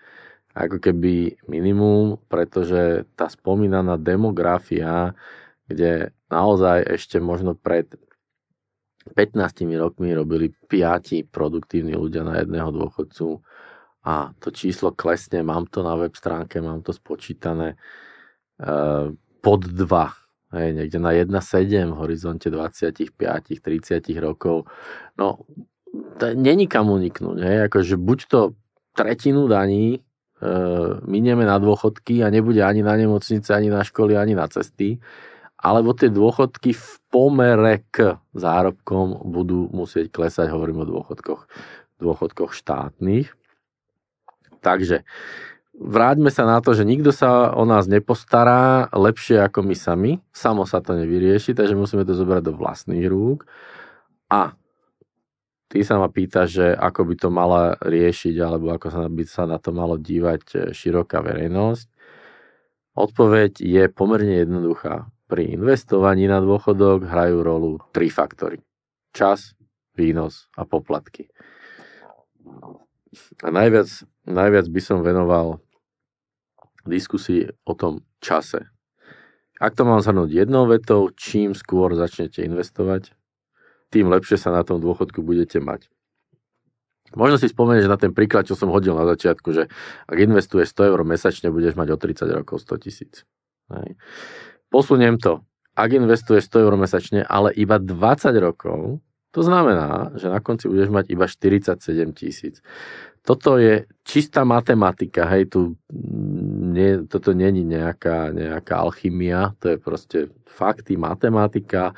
ako 0.51 0.77
keby 0.83 1.39
minimum, 1.47 2.19
pretože 2.27 3.07
tá 3.15 3.31
spomínaná 3.31 3.95
demografia, 3.95 5.15
kde 5.67 6.11
naozaj 6.27 6.83
ešte 6.99 7.23
možno 7.23 7.55
pred 7.55 7.87
15 9.15 9.65
rokmi 9.79 10.13
robili 10.13 10.51
5 10.51 11.31
produktívni 11.31 11.95
ľudia 11.95 12.21
na 12.27 12.43
jedného 12.43 12.69
dôchodcu 12.69 13.41
a 14.05 14.35
to 14.37 14.51
číslo 14.51 14.93
klesne, 14.93 15.41
mám 15.41 15.65
to 15.71 15.81
na 15.81 15.95
web 15.95 16.13
stránke, 16.13 16.59
mám 16.61 16.83
to 16.83 16.91
spočítané 16.91 17.79
eh, 18.59 19.07
pod 19.41 19.61
2, 19.65 20.53
hej, 20.57 20.67
niekde 20.75 20.99
na 20.99 21.15
1,7 21.15 21.95
v 21.95 21.97
horizonte 21.97 22.47
25, 22.51 23.09
30 23.57 24.03
rokov. 24.21 24.69
No, 25.17 25.47
není 26.35 26.67
kam 26.67 26.91
uniknúť, 26.91 27.37
hej, 27.41 27.57
akože 27.71 27.95
buď 27.97 28.19
to 28.29 28.39
tretinu 28.93 29.47
daní 29.47 29.97
E, 29.97 30.10
minieme 31.05 31.45
na 31.45 31.61
dôchodky 31.61 32.25
a 32.25 32.33
nebude 32.33 32.65
ani 32.65 32.81
na 32.81 32.97
nemocnice, 32.97 33.53
ani 33.53 33.69
na 33.69 33.85
školy, 33.85 34.17
ani 34.17 34.33
na 34.33 34.49
cesty, 34.49 34.97
alebo 35.61 35.93
tie 35.93 36.09
dôchodky 36.09 36.73
v 36.73 36.87
pomere 37.13 37.85
k 37.93 38.17
zárobkom 38.33 39.29
budú 39.29 39.69
musieť 39.69 40.09
klesať, 40.09 40.49
hovorím 40.49 40.81
o 40.81 40.89
dôchodkoch, 40.89 41.45
dôchodkoch 42.01 42.57
štátnych. 42.57 43.29
Takže 44.65 45.05
vráťme 45.77 46.33
sa 46.33 46.49
na 46.49 46.57
to, 46.65 46.73
že 46.73 46.85
nikto 46.85 47.13
sa 47.13 47.53
o 47.53 47.65
nás 47.65 47.85
nepostará 47.85 48.89
lepšie 48.89 49.37
ako 49.41 49.61
my 49.61 49.75
sami. 49.77 50.11
Samo 50.33 50.65
sa 50.65 50.81
to 50.81 50.97
nevyrieši, 50.97 51.53
takže 51.53 51.77
musíme 51.77 52.05
to 52.05 52.17
zobrať 52.17 52.41
do 52.41 52.53
vlastných 52.57 53.05
rúk. 53.05 53.45
A 54.33 54.57
Ty 55.71 55.79
sa 55.87 55.95
ma 55.95 56.11
pýta, 56.11 56.43
že 56.51 56.75
ako 56.75 57.07
by 57.07 57.15
to 57.15 57.29
mala 57.31 57.79
riešiť, 57.79 58.35
alebo 58.43 58.75
ako 58.75 58.91
sa 58.91 59.07
by 59.07 59.23
sa 59.23 59.47
na 59.47 59.55
to 59.55 59.71
malo 59.71 59.95
dívať 59.95 60.43
e, 60.51 60.55
široká 60.75 61.23
verejnosť. 61.23 61.87
Odpoveď 62.99 63.63
je 63.63 63.87
pomerne 63.87 64.43
jednoduchá. 64.43 65.07
Pri 65.31 65.55
investovaní 65.55 66.27
na 66.27 66.43
dôchodok 66.43 67.07
hrajú 67.07 67.39
rolu 67.39 67.79
tri 67.95 68.11
faktory. 68.11 68.59
Čas, 69.15 69.55
výnos 69.95 70.51
a 70.59 70.67
poplatky. 70.67 71.31
A 73.39 73.47
najviac, 73.47 73.87
najviac 74.27 74.67
by 74.67 74.81
som 74.83 75.07
venoval 75.07 75.63
diskusii 76.83 77.47
o 77.63 77.73
tom 77.79 78.03
čase. 78.19 78.67
Ak 79.55 79.79
to 79.79 79.87
mám 79.87 80.03
zhrnúť 80.03 80.35
jednou 80.35 80.67
vetou, 80.67 81.15
čím 81.15 81.55
skôr 81.55 81.95
začnete 81.95 82.43
investovať, 82.43 83.15
tým 83.91 84.07
lepšie 84.07 84.39
sa 84.39 84.55
na 84.55 84.63
tom 84.63 84.79
dôchodku 84.79 85.19
budete 85.19 85.59
mať. 85.59 85.91
Možno 87.11 87.35
si 87.35 87.51
spomenieš 87.51 87.91
na 87.91 87.99
ten 87.99 88.15
príklad, 88.15 88.47
čo 88.47 88.55
som 88.55 88.71
hodil 88.71 88.95
na 88.95 89.03
začiatku, 89.03 89.51
že 89.51 89.67
ak 90.07 90.15
investuješ 90.15 90.71
100 90.71 90.95
eur 90.95 91.01
mesačne, 91.03 91.51
budeš 91.51 91.75
mať 91.75 91.87
o 91.91 91.97
30 91.99 92.39
rokov 92.39 92.63
100 92.63 92.83
tisíc. 92.87 93.13
Posuniem 94.71 95.19
to. 95.19 95.43
Ak 95.75 95.91
investuješ 95.91 96.47
100 96.47 96.63
eur 96.63 96.75
mesačne, 96.79 97.19
ale 97.27 97.51
iba 97.51 97.83
20 97.83 98.31
rokov, 98.39 99.03
to 99.31 99.43
znamená, 99.43 100.15
že 100.19 100.27
na 100.27 100.43
konci 100.43 100.67
budeš 100.67 100.91
mať 100.91 101.05
iba 101.11 101.27
47 101.27 101.79
tisíc. 102.15 102.59
Toto 103.23 103.55
je 103.55 103.87
čistá 104.03 104.43
matematika, 104.43 105.27
hej, 105.31 105.51
tu 105.51 105.79
nie, 106.71 107.07
toto 107.07 107.31
není 107.31 107.63
nejaká, 107.63 108.33
nejaká 108.33 108.81
alchymia, 108.81 109.55
to 109.61 109.75
je 109.75 109.77
proste 109.77 110.17
fakty, 110.47 110.99
matematika, 110.99 111.95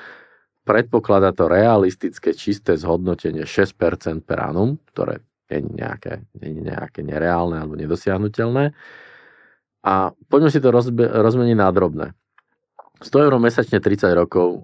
predpokladá 0.64 1.36
to 1.36 1.52
realistické 1.52 2.32
čisté 2.32 2.80
zhodnotenie 2.80 3.44
6% 3.44 4.24
per 4.24 4.40
annum, 4.40 4.80
ktoré 4.92 5.24
je 5.52 5.60
nejaké, 5.60 6.24
je 6.40 6.50
nejaké 6.50 7.04
nereálne 7.04 7.60
alebo 7.60 7.76
nedosiahnutelné. 7.76 8.72
A 9.84 10.16
poďme 10.32 10.50
si 10.50 10.64
to 10.64 10.72
rozbe, 10.72 11.04
rozmeniť 11.04 11.58
na 11.60 11.70
drobné. 11.70 12.08
100 13.04 13.26
eur 13.28 13.36
mesačne 13.36 13.84
30 13.84 14.16
rokov, 14.16 14.64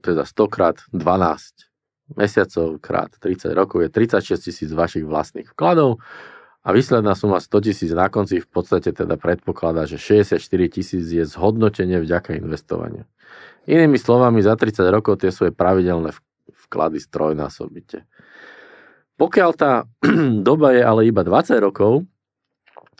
teda 0.00 0.24
100 0.24 0.48
krát 0.48 0.76
12 0.96 2.16
mesiacov 2.16 2.78
krát 2.78 3.10
30 3.18 3.52
rokov 3.52 3.82
je 3.82 3.90
36 3.90 4.46
tisíc 4.46 4.70
vašich 4.70 5.02
vlastných 5.02 5.50
vkladov 5.52 5.98
a 6.66 6.74
výsledná 6.74 7.14
suma 7.14 7.38
100 7.38 7.70
tisíc 7.70 7.94
na 7.94 8.10
konci 8.10 8.42
v 8.42 8.48
podstate 8.50 8.90
teda 8.90 9.14
predpokladá, 9.14 9.86
že 9.86 10.02
64 10.02 10.42
tisíc 10.66 11.06
je 11.06 11.22
zhodnotenie 11.22 12.02
vďaka 12.02 12.34
investovaniu. 12.42 13.06
Inými 13.70 13.94
slovami, 13.94 14.42
za 14.42 14.58
30 14.58 14.82
rokov 14.90 15.22
tie 15.22 15.30
svoje 15.30 15.54
pravidelné 15.54 16.10
vklady 16.66 16.98
strojnásobíte. 16.98 18.02
Pokiaľ 19.14 19.50
tá 19.54 19.86
doba 20.48 20.74
je 20.74 20.82
ale 20.82 21.06
iba 21.06 21.22
20 21.22 21.54
rokov, 21.62 22.02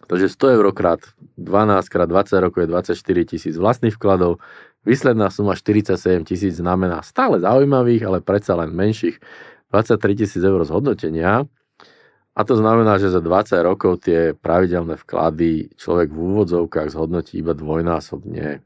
takže 0.06 0.30
100 0.30 0.56
eur 0.62 0.66
krát 0.70 1.02
12 1.34 1.90
krát 1.90 2.06
20 2.06 2.46
rokov 2.46 2.58
je 2.62 2.68
24 2.70 3.30
tisíc 3.34 3.54
vlastných 3.58 3.98
vkladov, 3.98 4.38
výsledná 4.86 5.26
suma 5.34 5.58
47 5.58 5.98
tisíc 6.22 6.62
znamená 6.62 7.02
stále 7.02 7.42
zaujímavých, 7.42 8.06
ale 8.06 8.18
predsa 8.22 8.54
len 8.54 8.70
menších 8.70 9.18
23 9.74 10.22
tisíc 10.22 10.42
eur 10.46 10.62
zhodnotenia. 10.62 11.50
A 12.36 12.44
to 12.44 12.52
znamená, 12.52 13.00
že 13.00 13.08
za 13.08 13.24
20 13.24 13.56
rokov 13.64 14.04
tie 14.04 14.36
pravidelné 14.36 15.00
vklady 15.00 15.72
človek 15.80 16.12
v 16.12 16.20
úvodzovkách 16.20 16.92
zhodnotí 16.92 17.40
iba 17.40 17.56
dvojnásobne. 17.56 18.60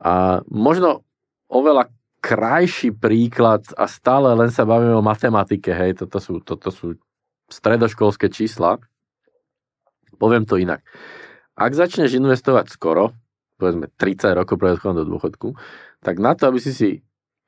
A 0.00 0.40
možno 0.48 1.04
oveľa 1.52 1.92
krajší 2.24 2.96
príklad 2.96 3.68
a 3.76 3.84
stále 3.84 4.32
len 4.32 4.48
sa 4.48 4.64
bavíme 4.64 4.96
o 4.96 5.04
matematike, 5.04 5.68
hej, 5.68 6.00
toto 6.00 6.16
sú, 6.16 6.40
toto 6.40 6.72
sú 6.72 6.96
stredoškolské 7.52 8.32
čísla. 8.32 8.80
Poviem 10.16 10.48
to 10.48 10.56
inak. 10.56 10.80
Ak 11.52 11.76
začneš 11.76 12.16
investovať 12.16 12.72
skoro, 12.72 13.12
povedzme 13.60 13.92
30 14.00 14.32
rokov 14.32 14.56
pred 14.56 14.80
odchodom 14.80 14.96
do 15.02 15.06
dôchodku, 15.12 15.48
tak 16.00 16.16
na 16.16 16.32
to, 16.32 16.48
aby 16.48 16.58
si 16.62 16.72
si 16.72 16.90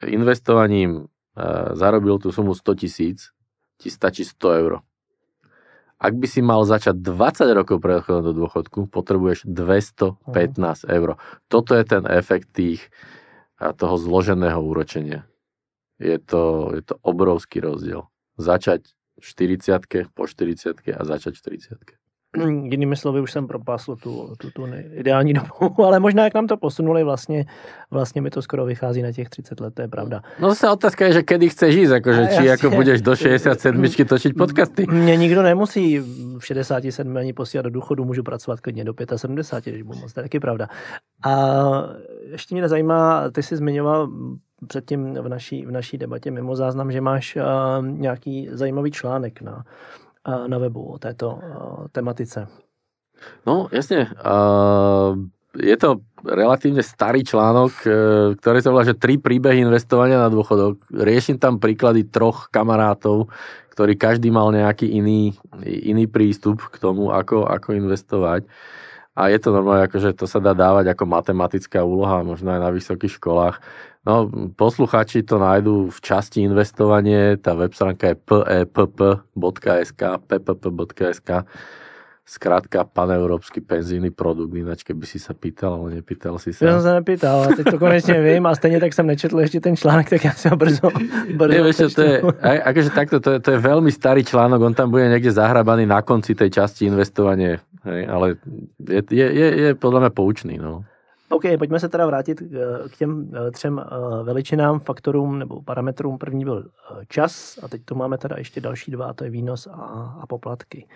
investovaním 0.05 0.91
e, 1.01 1.03
zarobil 1.73 2.21
tú 2.21 2.29
sumu 2.29 2.53
100 2.53 2.83
tisíc, 2.85 3.33
ti 3.81 3.89
stačí 3.89 4.27
100 4.27 4.61
eur. 4.61 4.85
Ak 5.99 6.19
by 6.19 6.27
si 6.27 6.43
mal 6.43 6.67
začať 6.67 7.01
20 7.01 7.55
rokov 7.55 7.77
pred 7.81 8.03
odchodom 8.03 8.23
do 8.27 8.35
dôchodku, 8.35 8.79
potrebuješ 8.91 9.47
215 9.47 10.91
eur. 10.91 11.17
Toto 11.49 11.73
je 11.73 11.85
ten 11.87 12.05
efekt 12.11 12.53
tých, 12.53 12.91
toho 13.59 13.97
zloženého 13.97 14.59
úročenia. 14.59 15.25
Je 16.03 16.19
to, 16.19 16.75
je 16.75 16.83
to 16.83 16.99
obrovský 17.07 17.63
rozdiel. 17.63 18.11
Začať 18.37 18.91
v 19.19 19.23
40 19.23 20.11
po 20.11 20.27
40 20.27 20.83
a 20.91 21.03
začať 21.07 21.39
v 21.39 21.43
40 21.89 22.04
jinými 22.71 22.97
slovy 22.97 23.21
už 23.21 23.33
jsem 23.33 23.47
propásl 23.47 23.97
tu, 23.97 24.35
tu, 24.39 24.51
tu 24.51 24.67
ideální 24.93 25.33
dobu, 25.33 25.85
ale 25.85 26.01
možná 26.01 26.25
jak 26.25 26.35
nám 26.35 26.47
to 26.47 26.57
posunuli, 26.57 27.05
vlastně, 27.05 27.45
vlastně 27.91 28.21
mi 28.21 28.31
to 28.31 28.43
skoro 28.43 28.65
vychází 28.65 29.03
na 29.03 29.13
těch 29.13 29.29
30 29.29 29.61
let, 29.61 29.75
to 29.75 29.83
je 29.83 29.89
pravda. 29.89 30.23
No 30.41 30.49
zase 30.49 30.71
otázka 30.71 31.07
je, 31.07 31.13
že 31.13 31.23
kedy 31.23 31.49
chceš 31.49 31.75
ísť, 31.75 31.93
akože, 31.93 32.23
či 32.27 32.43
jasne. 32.47 32.55
ako 32.55 32.67
budeš 32.77 32.99
do 33.03 33.17
67 33.17 34.05
točiť 34.05 34.33
podcasty. 34.37 34.87
Mě 34.87 35.17
nikdo 35.17 35.43
nemusí 35.43 35.99
v 36.39 36.47
67 36.47 37.17
ani 37.17 37.33
posílat 37.33 37.65
do 37.65 37.71
důchodu, 37.71 38.05
můžu 38.05 38.23
pracovat 38.23 38.61
klidně 38.61 38.85
do 38.85 38.95
75, 39.17 39.73
když 39.73 39.83
budu 39.83 39.99
moc, 39.99 40.13
to 40.13 40.21
je 40.21 40.25
taky 40.25 40.41
pravda. 40.41 40.69
A 41.25 41.33
ještě 42.33 42.55
mě 42.55 42.63
nezajímá, 42.63 43.31
ty 43.31 43.43
jsi 43.43 43.57
zmiňoval 43.57 44.09
předtím 44.67 45.15
v 45.15 45.29
naší, 45.29 45.67
v 45.67 45.71
naší 45.71 45.99
debatě 45.99 46.31
mimo 46.31 46.57
záznam, 46.57 46.93
že 46.93 47.01
máš 47.01 47.37
uh, 47.37 47.87
nějaký 47.87 48.49
zajímavý 48.53 48.91
článek 48.91 49.43
na, 49.43 49.65
na 50.25 50.57
webu 50.57 50.97
o 50.97 51.01
této 51.01 51.37
tematice? 51.93 52.49
No, 53.45 53.69
jasne. 53.69 54.09
Je 55.55 55.77
to 55.79 56.03
relatívne 56.27 56.83
starý 56.83 57.23
článok, 57.23 57.73
e, 57.87 57.91
ktorý 58.41 58.59
sa 58.59 58.73
volá, 58.75 58.83
že 58.83 58.99
tri 58.99 59.23
príbehy 59.23 59.63
investovania 59.63 60.19
na 60.19 60.27
dôchodok. 60.27 60.83
Riešim 60.91 61.39
tam 61.39 61.63
príklady 61.63 62.09
troch 62.11 62.51
kamarátov, 62.51 63.31
ktorí 63.71 63.95
každý 63.95 64.35
mal 64.35 64.51
nejaký 64.51 64.91
iný, 64.91 65.37
iný 65.63 66.11
prístup 66.11 66.59
k 66.75 66.77
tomu, 66.83 67.15
ako, 67.15 67.47
ako 67.47 67.77
investovať. 67.77 68.51
A 69.15 69.31
je 69.31 69.39
to 69.39 69.55
normálne, 69.55 69.87
akože 69.87 70.19
to 70.19 70.27
sa 70.27 70.43
dá 70.43 70.59
dávať 70.59 70.91
ako 70.91 71.07
matematická 71.07 71.87
úloha, 71.87 72.27
možno 72.27 72.51
aj 72.51 72.61
na 72.67 72.71
vysokých 72.75 73.23
školách. 73.23 73.63
No, 74.05 74.29
posluchači 74.59 75.25
to 75.25 75.39
nájdú 75.41 75.89
v 75.89 75.99
časti 76.03 76.45
investovanie, 76.45 77.41
tá 77.41 77.55
web 77.57 77.73
stránka 77.73 78.13
je 78.13 78.17
pepp.sk, 78.69 80.03
pepp.sk, 80.29 81.31
skrátka 82.25 82.89
paneurópsky 82.89 83.61
penzijný 83.61 84.09
produkt, 84.09 84.57
ináč 84.57 84.81
keby 84.81 85.05
si 85.05 85.21
sa 85.21 85.37
pýtal, 85.37 85.77
ale 85.77 86.01
nepýtal 86.01 86.41
si 86.41 86.57
sa. 86.57 86.65
Ja 86.65 86.81
som 86.81 86.85
sa 86.89 86.93
nepýtal, 86.97 87.45
ale 87.45 87.61
teď 87.61 87.65
to 87.69 87.77
konečne 87.77 88.17
viem 88.25 88.41
a 88.49 88.57
stejne 88.57 88.81
tak 88.81 88.97
som 88.97 89.05
nečetl 89.05 89.37
ešte 89.45 89.61
ten 89.61 89.77
článok, 89.77 90.09
tak 90.09 90.25
ja 90.25 90.33
ho 90.33 90.57
brzo, 90.57 90.89
brzo 91.37 91.53
Nie, 91.53 91.61
vieš, 91.61 91.93
to 91.93 92.01
je, 92.01 92.25
akože 92.41 92.91
takto, 92.97 93.21
to 93.21 93.37
je, 93.37 93.39
to 93.45 93.51
je 93.53 93.59
veľmi 93.61 93.93
starý 93.93 94.25
článok, 94.25 94.57
on 94.57 94.73
tam 94.73 94.89
bude 94.89 95.05
niekde 95.05 95.37
zahrabaný 95.37 95.85
na 95.85 96.01
konci 96.01 96.33
tej 96.33 96.49
časti 96.49 96.89
investovanie, 96.89 97.61
hej, 97.85 98.01
ale 98.09 98.41
je, 98.81 99.05
je, 99.05 99.27
je, 99.29 99.49
je 99.61 99.71
podľa 99.77 100.09
mňa 100.09 100.11
poučný, 100.17 100.57
no. 100.57 100.81
OK, 101.29 101.45
pojďme 101.59 101.81
se 101.81 101.89
teda 101.89 102.07
vrátit 102.07 102.43
k 102.91 102.97
těm 102.97 103.31
třem 103.53 103.85
veličinám, 104.23 104.81
faktorům 104.81 105.39
nebo 105.39 105.63
parametrům. 105.63 106.19
První 106.19 106.45
byl 106.45 106.69
čas 107.09 107.59
a 107.63 107.69
teď 107.69 107.85
tu 107.85 107.95
máme 107.95 108.19
teda 108.19 108.37
ještě 108.39 108.61
další 108.61 108.91
dva, 108.91 109.13
to 109.13 109.25
je 109.25 109.31
výnos 109.31 109.67
a, 109.67 110.17
a 110.21 110.27
poplatky. 110.27 110.87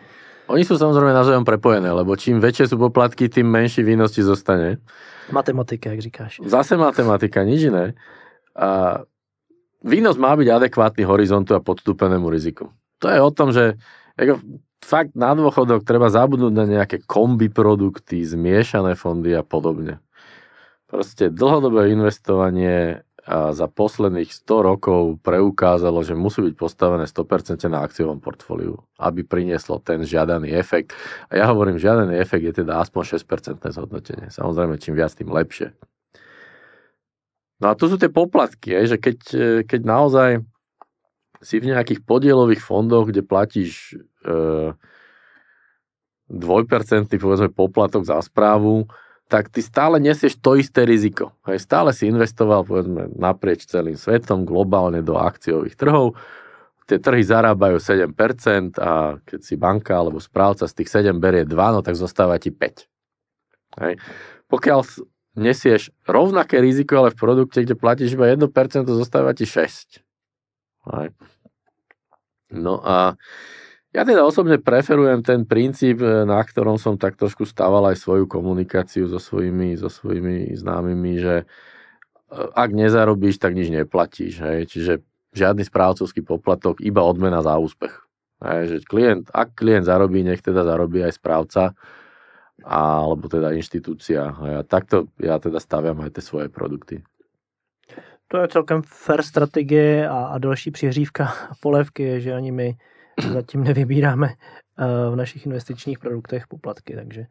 Oni 0.48 0.64
sú 0.64 0.80
samozrejme 0.80 1.12
navzájom 1.12 1.44
prepojené, 1.44 1.92
lebo 1.92 2.16
čím 2.16 2.40
väčšie 2.40 2.72
sú 2.72 2.76
poplatky, 2.80 3.28
tým 3.28 3.44
menší 3.44 3.84
výnos 3.84 4.16
ti 4.16 4.24
zostane. 4.24 4.80
Matematika, 5.28 5.92
jak 5.92 6.00
říkáš. 6.00 6.32
Zase 6.48 6.80
matematika, 6.80 7.44
nič 7.44 7.68
iné. 7.68 7.92
A 8.56 9.00
výnos 9.84 10.16
má 10.16 10.32
byť 10.32 10.48
adekvátny 10.48 11.04
horizontu 11.04 11.52
a 11.52 11.60
podstúpenému 11.60 12.32
riziku. 12.32 12.72
To 13.04 13.12
je 13.12 13.20
o 13.20 13.30
tom, 13.30 13.52
že 13.52 13.76
ako, 14.16 14.40
fakt 14.80 15.12
na 15.12 15.36
dôchodok 15.36 15.84
treba 15.84 16.08
zabudnúť 16.08 16.54
na 16.56 16.64
nejaké 16.64 17.04
kombi 17.04 17.52
produkty, 17.52 18.24
zmiešané 18.24 18.96
fondy 18.96 19.36
a 19.36 19.44
podobne. 19.44 20.00
Proste 20.88 21.28
dlhodobé 21.28 21.92
investovanie 21.92 23.04
za 23.28 23.66
posledných 23.68 24.32
100 24.32 24.68
rokov 24.72 25.20
preukázalo, 25.20 26.00
že 26.00 26.16
musí 26.16 26.40
byť 26.40 26.54
postavené 26.56 27.04
100% 27.04 27.60
na 27.68 27.84
akciovom 27.84 28.24
portfóliu, 28.24 28.80
aby 28.96 29.20
prinieslo 29.20 29.76
ten 29.84 30.00
žiadaný 30.00 30.56
efekt. 30.56 30.96
A 31.28 31.36
ja 31.36 31.44
hovorím, 31.52 31.76
žiadaný 31.76 32.16
efekt 32.16 32.48
je 32.48 32.64
teda 32.64 32.80
aspoň 32.80 33.20
6% 33.20 33.68
zhodnotenie. 33.68 34.32
Samozrejme, 34.32 34.80
čím 34.80 34.96
viac, 34.96 35.12
tým 35.12 35.28
lepšie. 35.28 35.76
No 37.60 37.68
a 37.68 37.76
tu 37.76 37.90
sú 37.90 38.00
tie 38.00 38.08
poplatky, 38.08 38.72
že 38.88 38.96
keď, 38.96 39.18
keď 39.68 39.80
naozaj 39.84 40.30
si 41.42 41.60
v 41.60 41.70
nejakých 41.70 42.02
podielových 42.02 42.62
fondoch, 42.62 43.10
kde 43.10 43.22
platíš 43.22 43.94
e, 44.24 44.74
dvojpercentný 46.32 47.16
povedzme 47.18 47.52
poplatok 47.52 48.08
za 48.08 48.18
správu, 48.22 48.90
tak 49.28 49.52
ty 49.52 49.60
stále 49.60 50.00
nesieš 50.00 50.40
to 50.40 50.56
isté 50.56 50.88
riziko. 50.88 51.36
Hej, 51.44 51.68
stále 51.68 51.92
si 51.92 52.08
investoval 52.08 52.64
povedzme 52.64 53.12
naprieč 53.12 53.68
celým 53.68 53.94
svetom, 53.94 54.48
globálne 54.48 55.04
do 55.04 55.20
akciových 55.20 55.76
trhov, 55.76 56.16
tie 56.88 56.96
trhy 56.96 57.20
zarábajú 57.20 57.76
7% 57.76 58.80
a 58.80 59.20
keď 59.20 59.40
si 59.44 59.54
banka 59.60 59.92
alebo 59.92 60.16
správca 60.16 60.64
z 60.64 60.72
tých 60.82 61.12
7 61.12 61.20
berie 61.20 61.44
2, 61.44 61.52
no 61.76 61.84
tak 61.84 62.00
zostáva 62.00 62.40
ti 62.40 62.48
5. 62.48 63.84
Hej. 63.84 64.00
Pokiaľ 64.48 64.80
nesieš 65.36 65.92
rovnaké 66.08 66.64
riziko, 66.64 67.04
ale 67.04 67.12
v 67.12 67.20
produkte, 67.20 67.60
kde 67.60 67.76
platíš 67.76 68.16
iba 68.16 68.32
1%, 68.32 68.40
zostáva 68.88 69.36
ti 69.36 69.44
6. 69.44 70.00
Hej. 70.96 71.12
No 72.48 72.80
a 72.80 73.20
ja 73.98 74.06
teda 74.06 74.22
osobne 74.22 74.62
preferujem 74.62 75.26
ten 75.26 75.42
princíp, 75.42 75.98
e, 75.98 76.22
na 76.22 76.38
ktorom 76.38 76.78
som 76.78 76.94
tak 76.94 77.18
trošku 77.18 77.42
stával 77.42 77.82
aj 77.90 77.98
svoju 77.98 78.30
komunikáciu 78.30 79.10
so 79.10 79.18
svojimi, 79.18 79.74
so 79.74 79.90
svojimi 79.90 80.54
známymi, 80.54 81.18
že 81.18 81.34
e, 81.42 81.44
ak 82.54 82.70
nezarobíš, 82.70 83.42
tak 83.42 83.58
nič 83.58 83.74
neplatíš. 83.74 84.38
Hej. 84.38 84.70
Čiže 84.70 84.92
žiadny 85.34 85.66
správcovský 85.66 86.22
poplatok, 86.22 86.78
iba 86.78 87.02
odmena 87.02 87.42
za 87.42 87.58
úspech. 87.58 87.90
Hej, 88.38 88.62
že 88.70 88.76
klient, 88.86 89.34
ak 89.34 89.58
klient 89.58 89.82
zarobí, 89.82 90.22
nech 90.22 90.46
teda 90.46 90.62
zarobí 90.62 91.02
aj 91.02 91.18
správca, 91.18 91.74
alebo 92.62 93.26
teda 93.26 93.50
inštitúcia. 93.50 94.30
Hej. 94.30 94.52
A 94.54 94.62
takto 94.62 95.10
ja 95.18 95.42
teda 95.42 95.58
staviam 95.58 95.98
aj 96.06 96.14
tie 96.14 96.22
svoje 96.22 96.46
produkty. 96.46 97.02
To 98.30 98.38
je 98.38 98.52
celkem 98.52 98.84
fair 98.86 99.26
strategie 99.26 100.06
a, 100.06 100.30
a 100.30 100.38
další 100.38 100.70
přihřívka 100.70 101.32
polevky 101.58 102.02
je, 102.02 102.20
že 102.20 102.34
ani 102.36 102.52
my 102.52 102.68
zatím 103.32 103.64
nevybíráme 103.64 104.28
eh, 104.28 105.10
v 105.10 105.16
našich 105.16 105.46
investičních 105.46 105.98
produktech 105.98 106.46
poplatky, 106.46 106.94
takže, 106.94 107.26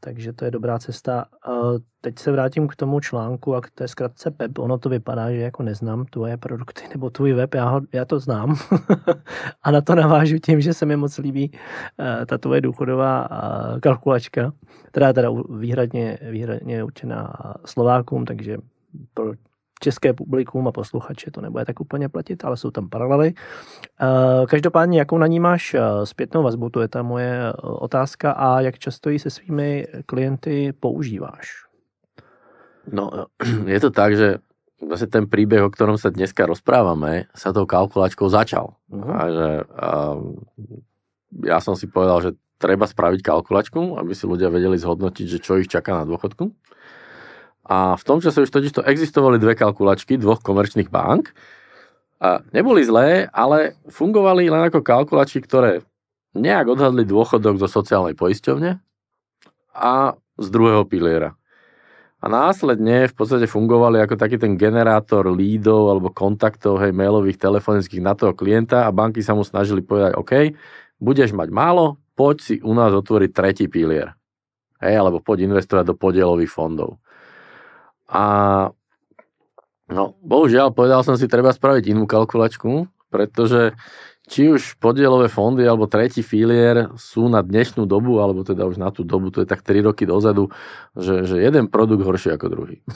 takže 0.00 0.32
to 0.32 0.44
je 0.44 0.50
dobrá 0.50 0.78
cesta. 0.78 1.24
Teď 2.00 2.18
se 2.18 2.32
vrátím 2.32 2.68
k 2.68 2.76
tomu 2.76 3.00
článku 3.00 3.54
a 3.54 3.60
k 3.60 3.70
té 3.70 3.88
zkratce 3.88 4.30
PEP. 4.30 4.58
Ono 4.58 4.78
to 4.78 4.88
vypadá, 4.88 5.30
že 5.30 5.36
jako 5.36 5.62
neznám 5.62 6.04
tvoje 6.04 6.36
produkty 6.36 6.82
nebo 6.90 7.10
tvůj 7.10 7.32
web, 7.32 7.54
já, 7.54 7.68
ho, 7.68 7.80
já 7.92 8.04
to 8.04 8.18
znám 8.18 8.56
a 9.62 9.70
na 9.70 9.80
to 9.80 9.94
navážu 9.94 10.38
tím, 10.38 10.60
že 10.60 10.74
se 10.74 10.86
mi 10.86 10.96
moc 10.96 11.18
líbí 11.18 11.52
eh, 11.98 12.26
ta 12.26 12.38
tvoje 12.38 12.60
důchodová 12.60 13.28
eh, 13.30 13.80
kalkulačka, 13.80 14.52
která 14.84 15.06
je 15.08 15.14
teda 15.14 15.30
výhradně, 15.58 16.18
výhradně 16.30 16.84
určená 16.84 17.32
Slovákům, 17.64 18.24
takže 18.24 18.56
pro 19.14 19.32
české 19.80 20.12
publikum 20.12 20.68
a 20.68 20.72
posluchače 20.72 21.30
to 21.30 21.40
nebude 21.40 21.64
tak 21.64 21.80
úplně 21.80 22.08
platit, 22.08 22.44
ale 22.44 22.56
jsou 22.56 22.70
tam 22.70 22.88
paralely. 22.88 23.34
Eh, 24.00 24.46
každopádně, 24.46 24.98
jakou 24.98 25.18
na 25.18 25.26
ní 25.26 25.40
máš 25.40 25.74
eh, 25.74 25.80
zpětnou 26.04 26.42
vazbu, 26.42 26.70
to 26.70 26.80
je 26.80 26.88
ta 26.88 27.02
moje 27.02 27.48
eh, 27.48 27.52
otázka 27.62 28.32
a 28.32 28.60
jak 28.60 28.78
často 28.78 29.10
ji 29.10 29.18
se 29.18 29.30
svými 29.30 29.86
klienty 30.06 30.72
používáš? 30.80 31.64
No, 32.92 33.10
je 33.66 33.80
to 33.80 33.90
tak, 33.90 34.16
že 34.16 34.38
vlastne 34.80 35.12
ten 35.12 35.24
príbeh, 35.28 35.60
o 35.60 35.68
ktorom 35.68 36.00
sa 36.00 36.08
dneska 36.08 36.48
rozprávame, 36.48 37.28
sa 37.36 37.52
tou 37.52 37.68
kalkulačkou 37.68 38.32
začal. 38.32 38.80
Uh-huh. 38.88 39.12
A 39.12 39.22
že 39.28 39.48
a, 39.76 39.88
ja 41.44 41.60
som 41.60 41.76
si 41.76 41.84
povedal, 41.84 42.18
že 42.24 42.30
treba 42.56 42.88
spraviť 42.88 43.20
kalkulačku, 43.20 44.00
aby 44.00 44.12
si 44.16 44.24
ľudia 44.24 44.48
vedeli 44.48 44.80
zhodnotiť, 44.80 45.26
že 45.28 45.38
čo 45.40 45.60
ich 45.60 45.68
čaká 45.68 46.00
na 46.00 46.04
dôchodku. 46.08 46.48
A 47.66 47.94
v 47.94 48.02
tom 48.06 48.18
čase 48.24 48.42
už 48.42 48.50
totiž 48.50 48.72
to 48.72 48.86
existovali 48.86 49.36
dve 49.36 49.54
kalkulačky 49.54 50.16
dvoch 50.16 50.40
komerčných 50.40 50.88
bank. 50.88 51.32
A 52.20 52.44
neboli 52.52 52.84
zlé, 52.84 53.28
ale 53.32 53.80
fungovali 53.88 54.48
len 54.52 54.68
ako 54.68 54.84
kalkulačky, 54.84 55.40
ktoré 55.44 55.80
nejak 56.36 56.76
odhadli 56.76 57.02
dôchodok 57.08 57.58
zo 57.58 57.68
sociálnej 57.68 58.14
poisťovne 58.14 58.78
a 59.74 60.14
z 60.36 60.46
druhého 60.48 60.84
piliera. 60.86 61.34
A 62.20 62.28
následne 62.28 63.08
v 63.08 63.14
podstate 63.16 63.48
fungovali 63.48 63.96
ako 64.04 64.20
taký 64.20 64.36
ten 64.36 64.60
generátor 64.60 65.32
lídov 65.32 65.88
alebo 65.88 66.12
kontaktov, 66.12 66.76
hej, 66.84 66.92
mailových, 66.92 67.40
telefonických 67.40 68.04
na 68.04 68.12
toho 68.12 68.36
klienta 68.36 68.84
a 68.84 68.92
banky 68.92 69.24
sa 69.24 69.32
mu 69.32 69.40
snažili 69.40 69.80
povedať, 69.80 70.20
OK, 70.20 70.52
budeš 71.00 71.32
mať 71.32 71.48
málo, 71.48 71.96
poď 72.12 72.36
si 72.44 72.54
u 72.60 72.76
nás 72.76 72.92
otvoriť 72.92 73.30
tretí 73.32 73.64
pilier. 73.72 74.12
Hej, 74.84 75.00
alebo 75.00 75.24
poď 75.24 75.48
investovať 75.48 75.88
do 75.88 75.96
podielových 75.96 76.52
fondov. 76.52 77.00
A 78.10 78.24
no, 79.86 80.18
bohužiaľ, 80.20 80.74
povedal 80.74 81.06
som 81.06 81.14
si, 81.14 81.30
treba 81.30 81.54
spraviť 81.54 81.94
inú 81.94 82.10
kalkulačku, 82.10 82.90
pretože 83.06 83.78
či 84.30 84.46
už 84.46 84.78
podielové 84.78 85.26
fondy 85.26 85.66
alebo 85.66 85.90
tretí 85.90 86.22
filier 86.22 86.90
sú 86.94 87.26
na 87.26 87.42
dnešnú 87.42 87.86
dobu, 87.86 88.22
alebo 88.22 88.46
teda 88.46 88.66
už 88.66 88.78
na 88.78 88.90
tú 88.94 89.02
dobu, 89.02 89.30
to 89.30 89.42
je 89.42 89.48
tak 89.48 89.62
3 89.62 89.90
roky 89.90 90.06
dozadu, 90.06 90.50
že, 90.94 91.26
že 91.26 91.42
jeden 91.42 91.66
produkt 91.66 92.02
horší 92.02 92.34
ako 92.34 92.46
druhý. 92.50 92.78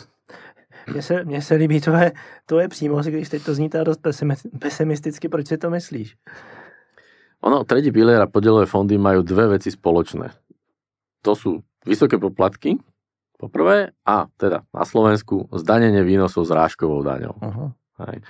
Mně 0.84 1.02
se, 1.02 1.24
mně 1.24 1.42
se 1.42 1.54
líbí 1.54 1.80
tvoje, 1.80 2.12
tvoje 2.46 2.68
přímost, 2.68 3.06
když 3.06 3.28
teď 3.28 3.42
to 3.42 3.54
zní 3.54 3.68
dost 3.68 4.00
pesimisticky, 4.60 5.28
proč 5.28 5.48
si 5.48 5.58
to 5.58 5.70
myslíš? 5.70 6.16
Ono, 7.40 7.64
tretí 7.64 7.92
pilier 7.92 8.20
a 8.20 8.26
podielové 8.26 8.66
fondy 8.66 8.96
majú 8.96 9.20
dve 9.20 9.56
veci 9.56 9.68
spoločné. 9.68 10.32
To 11.24 11.36
sú 11.36 11.60
vysoké 11.84 12.16
poplatky, 12.16 12.80
Poprvé, 13.44 13.92
a 14.08 14.24
teda 14.40 14.64
na 14.72 14.88
Slovensku, 14.88 15.52
zdanenie 15.52 16.00
výnosov 16.00 16.48
s 16.48 16.52
rážkovou 16.54 17.04
daňou. 17.04 17.36
Uh-huh. 17.36 17.68
Hej. 18.08 18.24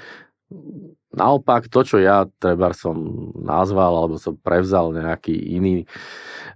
Naopak, 1.14 1.70
to, 1.70 1.86
čo 1.86 2.02
ja 2.02 2.26
treba 2.42 2.74
som 2.74 3.30
nazval, 3.38 3.94
alebo 3.94 4.18
som 4.18 4.34
prevzal 4.34 4.90
nejaký 4.90 5.30
iný, 5.30 5.86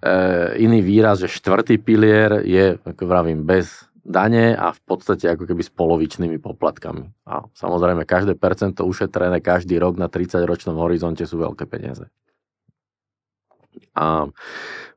e, 0.02 0.10
iný 0.58 0.82
výraz, 0.82 1.22
že 1.22 1.30
štvrtý 1.30 1.78
pilier 1.78 2.42
je, 2.42 2.74
ako 2.82 3.02
vravím, 3.06 3.46
bez 3.46 3.86
dane 4.02 4.58
a 4.58 4.74
v 4.74 4.80
podstate 4.82 5.30
ako 5.30 5.46
keby 5.46 5.62
s 5.62 5.70
polovičnými 5.70 6.42
poplatkami. 6.42 7.06
A 7.30 7.46
samozrejme, 7.54 8.02
každé 8.02 8.34
percento 8.34 8.82
ušetrené 8.82 9.38
každý 9.38 9.78
rok 9.78 9.94
na 9.94 10.10
30-ročnom 10.10 10.74
horizonte 10.80 11.22
sú 11.22 11.38
veľké 11.38 11.68
peniaze. 11.70 12.10
A 13.94 14.26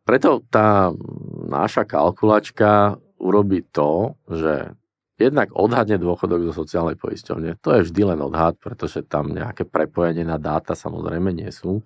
preto 0.01 0.41
tá 0.49 0.89
naša 1.45 1.86
kalkulačka 1.86 2.97
urobiť 3.22 3.63
to, 3.69 4.17
že 4.26 4.74
jednak 5.22 5.53
odhadne 5.53 6.01
dôchodok 6.01 6.49
zo 6.49 6.65
sociálnej 6.65 6.97
poisťovne. 6.97 7.61
To 7.61 7.69
je 7.78 7.86
vždy 7.86 8.01
len 8.13 8.19
odhad, 8.26 8.57
pretože 8.57 9.05
tam 9.05 9.30
nejaké 9.30 9.69
prepojenie 9.69 10.26
na 10.26 10.41
dáta 10.41 10.74
samozrejme 10.74 11.30
nie 11.30 11.53
sú. 11.53 11.86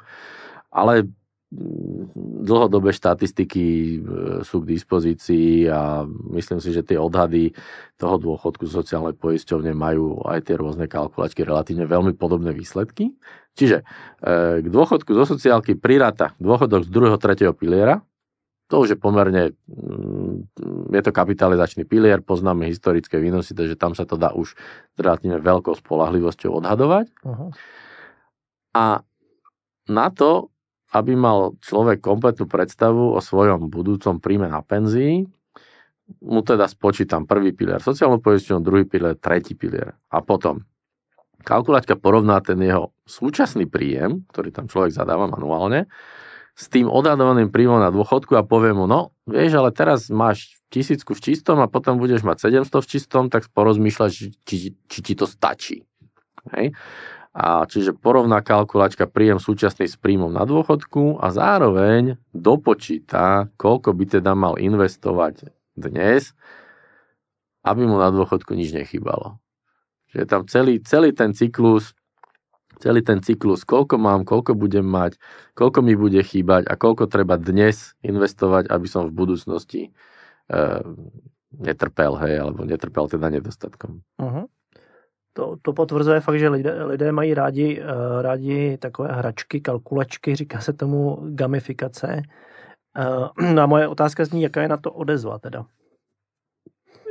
Ale 0.72 1.04
mm, 1.52 2.16
dlhodobé 2.48 2.96
štatistiky 2.96 3.66
e, 3.68 3.98
sú 4.48 4.64
k 4.64 4.70
dispozícii 4.72 5.68
a 5.68 6.08
myslím 6.32 6.64
si, 6.64 6.72
že 6.72 6.88
tie 6.88 6.96
odhady 6.96 7.52
toho 8.00 8.16
dôchodku 8.16 8.64
sociálnej 8.72 9.20
poisťovne 9.20 9.76
majú 9.76 10.24
aj 10.24 10.48
tie 10.48 10.56
rôzne 10.56 10.88
kalkulačky 10.88 11.44
relatívne 11.44 11.84
veľmi 11.84 12.16
podobné 12.16 12.56
výsledky. 12.56 13.12
Čiže 13.56 13.84
e, 13.84 13.84
k 14.64 14.68
dôchodku 14.72 15.12
zo 15.12 15.28
sociálky 15.28 15.76
priráta 15.76 16.32
dôchodok 16.40 16.88
z 16.88 16.90
druhého, 16.92 17.20
tretieho 17.20 17.52
piliera, 17.52 18.00
to 18.66 18.82
už 18.82 18.96
je 18.96 18.98
pomerne, 18.98 19.54
mm, 19.70 20.90
je 20.90 21.02
to 21.06 21.12
kapitalizačný 21.14 21.86
pilier, 21.86 22.26
poznáme 22.26 22.66
historické 22.66 23.22
výnosy, 23.22 23.54
takže 23.54 23.78
tam 23.78 23.94
sa 23.94 24.10
to 24.10 24.18
dá 24.18 24.34
už 24.34 24.58
relatívne 24.98 25.38
veľkou 25.38 25.78
spolahlivosťou 25.78 26.66
odhadovať. 26.66 27.06
Uh-huh. 27.22 27.54
A 28.74 29.06
na 29.86 30.08
to, 30.10 30.50
aby 30.98 31.14
mal 31.14 31.54
človek 31.62 32.02
kompletnú 32.02 32.50
predstavu 32.50 33.14
o 33.14 33.20
svojom 33.22 33.70
budúcom 33.70 34.18
príjme 34.18 34.50
na 34.50 34.66
penzii, 34.66 35.30
mu 36.22 36.42
teda 36.46 36.70
spočítam 36.70 37.26
prvý 37.26 37.54
pilier 37.54 37.82
sociálnu 37.82 38.22
poisťovňu, 38.22 38.62
druhý 38.62 38.86
pilier, 38.86 39.18
tretí 39.18 39.58
pilier. 39.58 39.98
A 40.14 40.22
potom 40.22 40.66
kalkulačka 41.42 41.98
porovná 41.98 42.42
ten 42.42 42.62
jeho 42.62 42.94
súčasný 43.06 43.70
príjem, 43.70 44.26
ktorý 44.34 44.50
tam 44.54 44.66
človek 44.66 44.94
zadáva 44.94 45.30
manuálne, 45.30 45.90
s 46.56 46.72
tým 46.72 46.88
odhadovaným 46.88 47.52
príjmom 47.52 47.84
na 47.84 47.92
dôchodku 47.92 48.32
a 48.40 48.48
povie 48.48 48.72
mu, 48.72 48.88
no 48.88 49.12
vieš, 49.28 49.60
ale 49.60 49.76
teraz 49.76 50.08
máš 50.08 50.56
tisícku 50.72 51.12
v 51.12 51.24
čistom 51.32 51.60
a 51.60 51.68
potom 51.68 52.00
budeš 52.00 52.24
mať 52.24 52.48
700 52.48 52.80
v 52.80 52.88
čistom, 52.88 53.24
tak 53.28 53.52
porozmýšľaš, 53.52 54.12
či, 54.16 54.28
či, 54.48 54.56
či 54.88 55.00
ti 55.04 55.14
to 55.20 55.28
stačí. 55.28 55.84
Hej? 56.56 56.72
A 57.36 57.68
čiže 57.68 57.92
porovná 57.92 58.40
kalkulačka 58.40 59.12
príjem 59.12 59.44
súčasný 59.44 59.92
s 59.92 60.00
príjmom 60.00 60.32
na 60.32 60.48
dôchodku 60.48 61.20
a 61.20 61.28
zároveň 61.36 62.16
dopočíta, 62.32 63.52
koľko 63.60 63.92
by 63.92 64.06
teda 64.08 64.32
mal 64.32 64.56
investovať 64.56 65.52
dnes, 65.76 66.32
aby 67.68 67.84
mu 67.84 68.00
na 68.00 68.08
dôchodku 68.16 68.56
nič 68.56 68.72
nechybalo. 68.72 69.36
Čiže 70.16 70.26
tam 70.32 70.48
celý, 70.48 70.80
celý 70.80 71.12
ten 71.12 71.36
cyklus 71.36 71.92
celý 72.80 73.02
ten 73.02 73.20
cyklus, 73.22 73.64
koľko 73.64 73.96
mám, 73.98 74.24
koľko 74.24 74.54
budem 74.56 74.86
mať, 74.86 75.18
koľko 75.54 75.80
mi 75.82 75.94
bude 75.96 76.20
chýbať 76.22 76.68
a 76.68 76.74
koľko 76.76 77.08
treba 77.08 77.36
dnes 77.36 77.96
investovať, 78.06 78.68
aby 78.70 78.88
som 78.88 79.08
v 79.08 79.16
budúcnosti 79.16 79.82
e, 79.86 80.60
netrpel, 81.60 82.14
hej, 82.20 82.36
alebo 82.44 82.68
netrpel 82.68 83.08
teda 83.08 83.32
nedostatkom. 83.32 84.04
Uh-huh. 84.20 84.46
To, 85.36 85.60
to 85.60 85.76
potvrzuje 85.76 86.24
fakt, 86.24 86.40
že 86.40 86.48
lidé, 86.50 86.72
lidé 86.84 87.12
mají 87.12 87.34
rádi, 87.34 87.76
uh, 87.76 88.22
rádi 88.24 88.78
takové 88.78 89.12
hračky, 89.12 89.62
kalkulačky, 89.62 90.36
říká 90.36 90.60
se 90.60 90.74
tomu 90.74 91.20
gamifikace. 91.36 92.22
Uh, 93.40 93.60
a 93.64 93.66
moje 93.66 93.88
otázka 93.88 94.26
zní, 94.26 94.42
jaká 94.42 94.62
je 94.62 94.68
na 94.68 94.78
to 94.78 94.92
odezva 94.92 95.40
teda? 95.40 95.66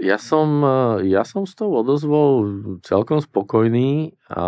Ja 0.05 0.21
som, 0.21 0.61
ja 1.01 1.25
som 1.25 1.49
s 1.49 1.57
tou 1.57 1.73
odozvou 1.73 2.45
celkom 2.85 3.25
spokojný. 3.25 4.13
A 4.29 4.45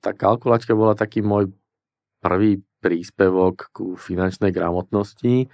tá 0.00 0.16
kalkulačka 0.16 0.72
bola 0.72 0.96
taký 0.96 1.20
môj 1.20 1.52
prvý 2.24 2.64
príspevok 2.80 3.68
ku 3.76 4.00
finančnej 4.00 4.54
gramotnosti 4.54 5.48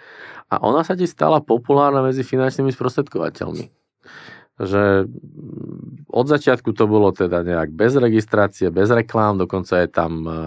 a 0.52 0.60
ona 0.60 0.84
sa 0.84 0.92
ti 0.92 1.08
stala 1.08 1.40
populárna 1.40 2.04
medzi 2.04 2.26
finančnými 2.26 2.68
sprostredkovateľmi 2.74 3.82
že 4.62 5.08
od 6.12 6.26
začiatku 6.28 6.76
to 6.76 6.84
bolo 6.84 7.08
teda 7.10 7.40
nejak 7.40 7.72
bez 7.72 7.96
registrácie, 7.96 8.68
bez 8.68 8.92
reklám, 8.92 9.40
dokonca 9.40 9.80
je 9.80 9.88
tam, 9.88 10.12
e, 10.28 10.40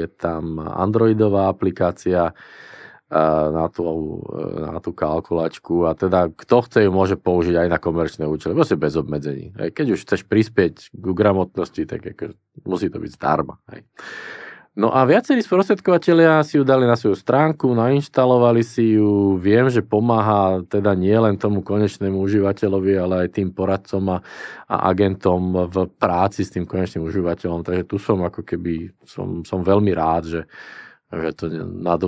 je 0.00 0.06
tam 0.06 0.62
androidová 0.62 1.50
aplikácia 1.50 2.30
e, 2.30 2.34
na 3.50 3.66
tú, 3.66 3.84
e, 4.30 4.70
na 4.70 4.78
tú 4.78 4.94
kalkulačku 4.94 5.90
a 5.90 5.98
teda 5.98 6.30
kto 6.30 6.56
chce 6.62 6.78
ju 6.86 6.90
môže 6.94 7.18
použiť 7.18 7.66
aj 7.66 7.68
na 7.68 7.78
komerčné 7.82 8.24
účely, 8.30 8.54
vlastne 8.54 8.78
bez 8.78 8.94
obmedzení. 8.94 9.50
Keď 9.50 9.86
už 9.98 10.06
chceš 10.06 10.22
prispieť 10.30 10.94
k 10.94 11.06
gramotnosti, 11.10 11.82
tak 11.90 12.06
ako, 12.06 12.38
musí 12.62 12.86
to 12.86 13.02
byť 13.02 13.10
zdarma. 13.18 13.58
Hej. 13.74 13.82
No 14.78 14.94
a 14.94 15.02
viacerí 15.02 15.42
sprostredkovateľia 15.42 16.46
si 16.46 16.54
ju 16.54 16.62
dali 16.62 16.86
na 16.86 16.94
svoju 16.94 17.18
stránku, 17.18 17.74
nainštalovali 17.74 18.62
si 18.62 18.94
ju. 18.94 19.34
Viem, 19.34 19.66
že 19.66 19.82
pomáha 19.82 20.62
teda 20.70 20.94
nie 20.94 21.12
len 21.18 21.34
tomu 21.34 21.66
konečnému 21.66 22.14
užívateľovi, 22.14 22.94
ale 22.94 23.14
aj 23.26 23.34
tým 23.34 23.50
poradcom 23.50 24.14
a, 24.14 24.18
a 24.70 24.76
agentom 24.94 25.66
v 25.66 25.90
práci 25.98 26.46
s 26.46 26.54
tým 26.54 26.70
konečným 26.70 27.02
užívateľom. 27.02 27.66
Takže 27.66 27.82
tu 27.82 27.98
som 27.98 28.22
ako 28.22 28.46
keby, 28.46 28.94
som, 29.02 29.42
som 29.42 29.66
veľmi 29.66 29.90
rád, 29.90 30.38
že, 30.38 30.40
že 31.10 31.30
to 31.34 31.44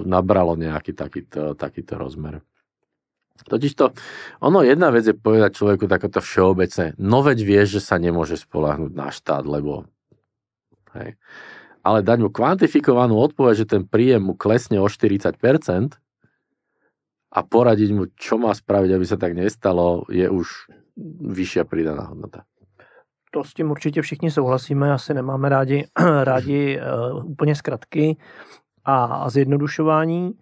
nabralo 0.07 0.55
nejaký 0.55 0.95
takýto, 0.95 1.59
takýto 1.59 1.99
rozmer. 1.99 2.41
Totiž 3.43 3.75
to, 3.75 3.91
ono 4.39 4.63
jedna 4.63 4.95
vec 4.95 5.03
je 5.03 5.19
povedať 5.19 5.59
človeku 5.59 5.91
takéto 5.91 6.23
všeobecné, 6.23 6.95
no 7.03 7.27
veď 7.27 7.39
vieš, 7.43 7.69
že 7.79 7.81
sa 7.83 7.97
nemôže 7.99 8.39
spolahnuť 8.39 8.93
na 8.95 9.11
štát, 9.11 9.43
lebo 9.43 9.91
hej 10.95 11.19
ale 11.83 12.07
dať 12.07 12.19
mu 12.23 12.31
kvantifikovanú 12.31 13.19
odpoveď, 13.19 13.67
že 13.67 13.67
ten 13.67 13.83
príjem 13.83 14.23
mu 14.23 14.35
klesne 14.39 14.79
o 14.79 14.87
40% 14.87 15.35
a 17.33 17.39
poradiť 17.43 17.91
mu, 17.91 18.07
čo 18.15 18.39
má 18.39 18.55
spraviť, 18.55 18.91
aby 18.95 19.05
sa 19.07 19.19
tak 19.19 19.35
nestalo, 19.35 20.07
je 20.07 20.31
už 20.31 20.71
vyššia 21.27 21.67
pridaná 21.67 22.07
hodnota. 22.07 22.47
To 23.33 23.45
s 23.45 23.55
tím 23.55 23.71
určitě 23.71 24.03
všichni 24.03 24.31
souhlasíme, 24.31 24.93
asi 24.93 25.15
nemáme 25.15 25.49
rádi, 25.49 25.85
rádi 26.25 26.81
uh, 26.81 27.25
úplně 27.25 27.55
a, 28.85 29.31
zjednodušování. 29.31 30.33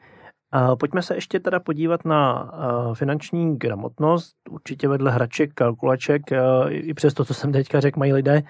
Pojďme 0.79 1.03
se 1.03 1.15
ještě 1.15 1.41
teda 1.41 1.61
podívat 1.61 2.05
na 2.05 2.53
finanční 2.95 3.57
gramotnost. 3.59 4.37
Určitě 4.51 4.89
vedle 4.89 5.11
hraček, 5.11 5.55
kalkulaček, 5.55 6.23
i 6.69 6.95
přes 6.95 7.15
to, 7.15 7.25
co 7.25 7.35
jsem 7.35 7.53
teďka 7.53 7.81
řekl, 7.81 7.99
mají 7.99 8.13
lidé 8.13 8.43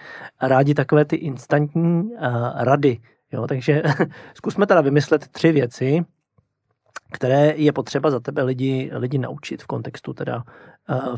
rádi 0.42 0.74
takové 0.74 1.04
ty 1.04 1.16
instantní 1.16 2.10
rady. 2.56 2.98
Jo, 3.32 3.46
takže 3.46 3.82
zkusme 4.34 4.66
teda 4.66 4.80
vymyslet 4.80 5.28
tři 5.28 5.52
věci, 5.52 6.04
které 7.12 7.54
je 7.56 7.72
potřeba 7.72 8.10
za 8.10 8.20
tebe 8.20 8.42
lidi, 8.42 8.90
lidi 8.92 9.18
naučit 9.18 9.62
v 9.62 9.66
kontextu 9.66 10.12
teda 10.12 10.44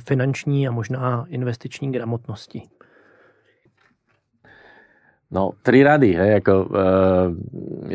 finanční 0.07 0.69
a 0.69 0.71
možná 0.71 1.25
investiční 1.29 1.93
gramotnosti. 1.93 2.63
No, 5.33 5.57
tri 5.65 5.81
rady, 5.81 6.13
hej, 6.13 6.45
ako, 6.45 6.55
e, 6.69 6.85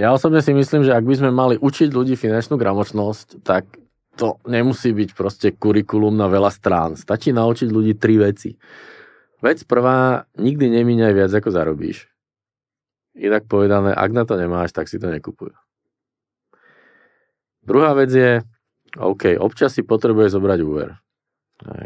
ja 0.01 0.09
osobne 0.09 0.41
si 0.41 0.57
myslím, 0.57 0.81
že 0.81 0.97
ak 0.97 1.05
by 1.05 1.15
sme 1.21 1.29
mali 1.29 1.55
učiť 1.61 1.93
ľudí 1.93 2.17
finančnú 2.17 2.57
gramotnosť, 2.57 3.45
tak 3.45 3.69
to 4.17 4.41
nemusí 4.49 4.89
byť 4.89 5.09
proste 5.13 5.53
kurikulum 5.53 6.17
na 6.17 6.25
veľa 6.25 6.49
strán. 6.49 6.97
Stačí 6.97 7.29
naučiť 7.29 7.69
ľudí 7.69 7.93
tri 7.93 8.17
veci. 8.17 8.57
Vec 9.37 9.61
prvá, 9.69 10.25
nikdy 10.33 10.81
nemíňaj 10.81 11.13
viac, 11.13 11.31
ako 11.37 11.53
zarobíš. 11.53 12.09
Inak 13.13 13.45
povedané, 13.45 13.93
ak 13.93 14.09
na 14.09 14.25
to 14.25 14.33
nemáš, 14.33 14.73
tak 14.73 14.89
si 14.89 14.97
to 14.97 15.05
nekupuj. 15.05 15.53
Druhá 17.61 17.93
vec 17.93 18.09
je, 18.09 18.41
OK, 18.97 19.37
občas 19.37 19.77
si 19.77 19.85
potrebuješ 19.85 20.41
zobrať 20.41 20.59
úver. 20.65 20.97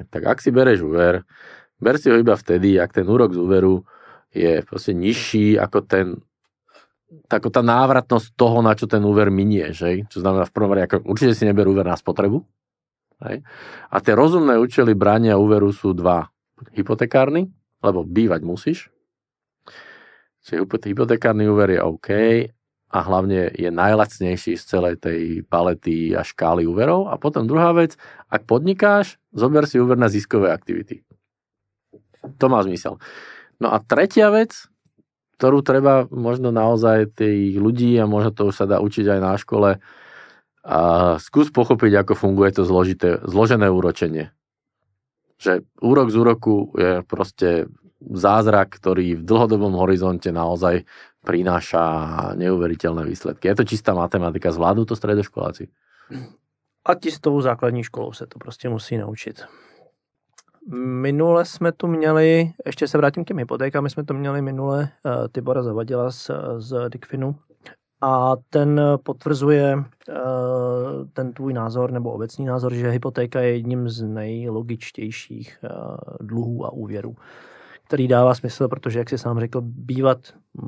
Tak 0.08 0.24
ak 0.24 0.40
si 0.40 0.56
bereš 0.56 0.88
úver, 0.88 1.28
ber 1.76 2.00
si 2.00 2.08
ho 2.08 2.16
iba 2.16 2.40
vtedy, 2.40 2.80
ak 2.80 2.96
ten 2.96 3.08
úrok 3.08 3.36
z 3.36 3.40
úveru 3.44 3.84
je 4.32 4.64
proste 4.64 4.96
nižší 4.96 5.60
ako 5.60 5.80
ten 5.84 6.08
tako 7.28 7.52
tá 7.52 7.60
návratnosť 7.60 8.40
toho, 8.40 8.64
na 8.64 8.72
čo 8.72 8.88
ten 8.88 9.04
úver 9.04 9.28
minie, 9.28 9.76
že? 9.76 10.08
Čo 10.08 10.24
znamená 10.24 10.48
v 10.48 10.56
prvom 10.56 10.72
rade, 10.72 10.88
ako 10.88 11.12
určite 11.12 11.36
si 11.36 11.44
neber 11.44 11.68
úver 11.68 11.84
na 11.84 12.00
spotrebu. 12.00 12.40
Hej? 13.28 13.44
A 13.92 13.96
tie 14.00 14.16
rozumné 14.16 14.56
účely 14.56 14.96
brania 14.96 15.36
úveru 15.36 15.76
sú 15.76 15.92
dva. 15.92 16.32
Hypotekárny, 16.72 17.52
lebo 17.84 18.08
bývať 18.08 18.42
musíš. 18.48 18.80
Čiže 20.42 20.64
hypotekárny 20.64 21.46
úver 21.46 21.78
je 21.78 21.82
OK 21.84 22.10
a 22.92 23.00
hlavne 23.00 23.54
je 23.56 23.70
najlacnejší 23.70 24.58
z 24.58 24.64
celej 24.64 25.00
tej 25.00 25.46
palety 25.46 26.12
a 26.18 26.26
škály 26.26 26.66
úverov. 26.66 27.08
A 27.12 27.16
potom 27.16 27.46
druhá 27.46 27.72
vec, 27.72 27.96
ak 28.28 28.48
podnikáš, 28.48 29.22
zober 29.32 29.70
si 29.70 29.78
úver 29.78 29.96
na 29.96 30.10
ziskové 30.10 30.50
aktivity. 30.50 31.06
To 32.42 32.46
má 32.50 32.62
zmysel. 32.62 32.98
No 33.62 33.70
a 33.70 33.78
tretia 33.78 34.34
vec, 34.34 34.66
ktorú 35.38 35.62
treba 35.62 36.10
možno 36.10 36.50
naozaj 36.50 37.14
tých 37.14 37.62
ľudí 37.62 37.94
a 38.02 38.10
možno 38.10 38.34
to 38.34 38.50
už 38.50 38.56
sa 38.58 38.66
dá 38.66 38.82
učiť 38.82 39.06
aj 39.06 39.20
na 39.22 39.34
škole, 39.38 39.78
a 40.62 40.80
skús 41.18 41.50
pochopiť, 41.50 42.06
ako 42.06 42.14
funguje 42.14 42.54
to 42.54 42.64
zložité, 42.66 43.18
zložené 43.26 43.66
úročenie. 43.74 44.30
Že 45.42 45.66
úrok 45.82 46.14
z 46.14 46.16
úroku 46.22 46.70
je 46.78 47.02
proste 47.02 47.66
zázrak, 47.98 48.78
ktorý 48.78 49.18
v 49.18 49.26
dlhodobom 49.26 49.74
horizonte 49.74 50.30
naozaj 50.30 50.86
prináša 51.26 51.82
neuveriteľné 52.38 53.10
výsledky. 53.10 53.50
Je 53.50 53.58
to 53.58 53.66
čistá 53.66 53.98
matematika, 53.98 54.54
zvládnu 54.54 54.86
to 54.86 54.94
stredoškoláci. 54.94 55.70
A 56.86 56.94
ti 56.98 57.10
s 57.14 57.22
tou 57.22 57.42
základní 57.42 57.84
školou 57.84 58.14
se 58.14 58.26
to 58.28 58.40
prostě 58.40 58.70
musí 58.70 58.98
naučit. 58.98 59.46
Minule 60.76 61.46
jsme 61.46 61.72
tu 61.72 61.88
měli, 61.88 62.52
ještě 62.66 62.88
se 62.88 62.98
vrátím 62.98 63.24
k 63.24 63.28
těm 63.28 63.38
hypotékám, 63.38 63.84
my 63.84 63.90
jsme 63.90 64.04
to 64.04 64.14
měli 64.14 64.42
minule 64.42 64.90
uh, 65.06 65.28
Tibora 65.32 65.64
Zavadila 65.64 66.12
z, 66.12 66.32
z 66.58 66.90
Dikfinu 66.90 67.36
a 68.02 68.34
ten 68.50 68.82
potvrzuje 69.04 69.76
uh, 69.76 69.84
ten 71.14 71.34
tvůj 71.34 71.54
názor 71.54 71.92
nebo 71.92 72.12
obecný 72.12 72.46
názor, 72.46 72.74
že 72.74 72.90
hypotéka 72.90 73.40
je 73.42 73.54
jedním 73.54 73.90
z 73.90 74.04
nejlogičtějších 74.04 75.58
uh, 75.64 75.98
dluhů 76.28 76.66
a 76.66 76.72
úvěrů, 76.72 77.16
který 77.88 78.08
dává 78.08 78.36
smysl, 78.36 78.68
protože, 78.68 79.00
jak 79.00 79.10
si 79.10 79.18
sám 79.18 79.40
řekl, 79.40 79.62
bývat 79.62 80.18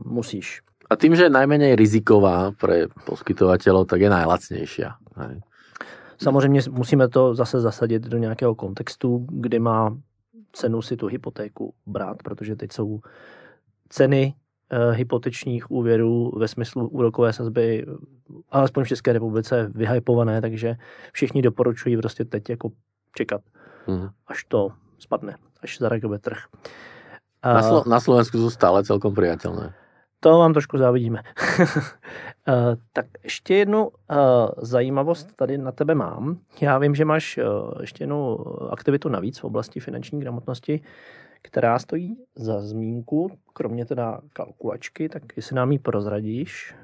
musíš. 0.05 0.61
A 0.89 0.95
tým, 0.95 1.15
že 1.15 1.23
je 1.23 1.33
najmenej 1.33 1.73
riziková 1.79 2.51
pre 2.53 2.91
poskytovateľov, 3.07 3.87
tak 3.87 4.03
je 4.03 4.09
najlacnejšia. 4.13 4.89
Samozřejmě 6.24 6.61
musíme 6.71 7.07
to 7.07 7.36
zase 7.36 7.61
zasadit 7.61 8.03
do 8.03 8.17
nějakého 8.17 8.55
kontextu, 8.55 9.28
kdy 9.30 9.59
má 9.59 9.97
cenu 10.53 10.82
si 10.82 10.97
tu 10.97 11.07
hypotéku 11.07 11.74
brát, 11.86 12.24
protože 12.24 12.55
teď 12.55 12.71
jsou 12.71 12.99
ceny 13.89 14.34
eh, 14.69 14.91
hypotečních 14.91 15.71
úvěrů 15.71 16.32
ve 16.38 16.47
smyslu 16.47 16.88
úrokové 16.88 17.34
sazby, 17.34 17.86
alespoň 18.49 18.84
v 18.84 18.88
České 18.88 19.13
republice, 19.13 19.71
vyhypované, 19.76 20.41
takže 20.41 20.76
všichni 21.11 21.41
doporučují 21.41 21.97
prostě 21.97 22.26
teď 22.26 22.49
jako 22.49 22.69
čekat. 23.15 23.41
uh-huh. 23.88 24.09
až 24.28 24.43
to 24.43 24.69
spadne, 24.99 25.36
až 25.61 25.78
zareaguje 25.80 26.19
trh. 26.19 26.38
Na, 27.45 27.61
Slo- 27.61 27.88
na 27.88 27.99
Slovensku 27.99 28.38
jsou 28.38 28.49
stále 28.49 28.84
celkom 28.84 29.11
priateľné. 29.11 29.74
To 30.24 30.39
vám 30.39 30.53
trošku 30.53 30.78
závidíme. 30.78 31.24
Eh, 32.47 32.76
tak 32.93 33.05
ještě 33.24 33.55
jednu 33.55 33.89
eh, 33.89 34.15
zajímavost 34.57 35.36
tady 35.36 35.57
na 35.57 35.71
tebe 35.71 35.95
mám. 35.95 36.38
Já 36.61 36.78
vím, 36.78 36.95
že 36.95 37.05
máš 37.05 37.38
eh, 37.38 37.43
ještě 37.82 38.03
jednu 38.03 38.38
aktivitu 38.71 39.09
navíc 39.09 39.39
v 39.39 39.43
oblasti 39.43 39.80
finanční 39.80 40.19
gramotnosti, 40.19 40.82
která 41.41 41.80
stojí 41.80 42.17
za 42.36 42.59
zmínku, 42.59 43.32
kromě 43.53 43.86
teda 43.86 44.19
kalkulačky, 44.34 45.09
tak 45.09 45.24
jestli 45.36 45.55
nám 45.55 45.71
ji 45.71 45.80
prozradíš. 45.80 46.76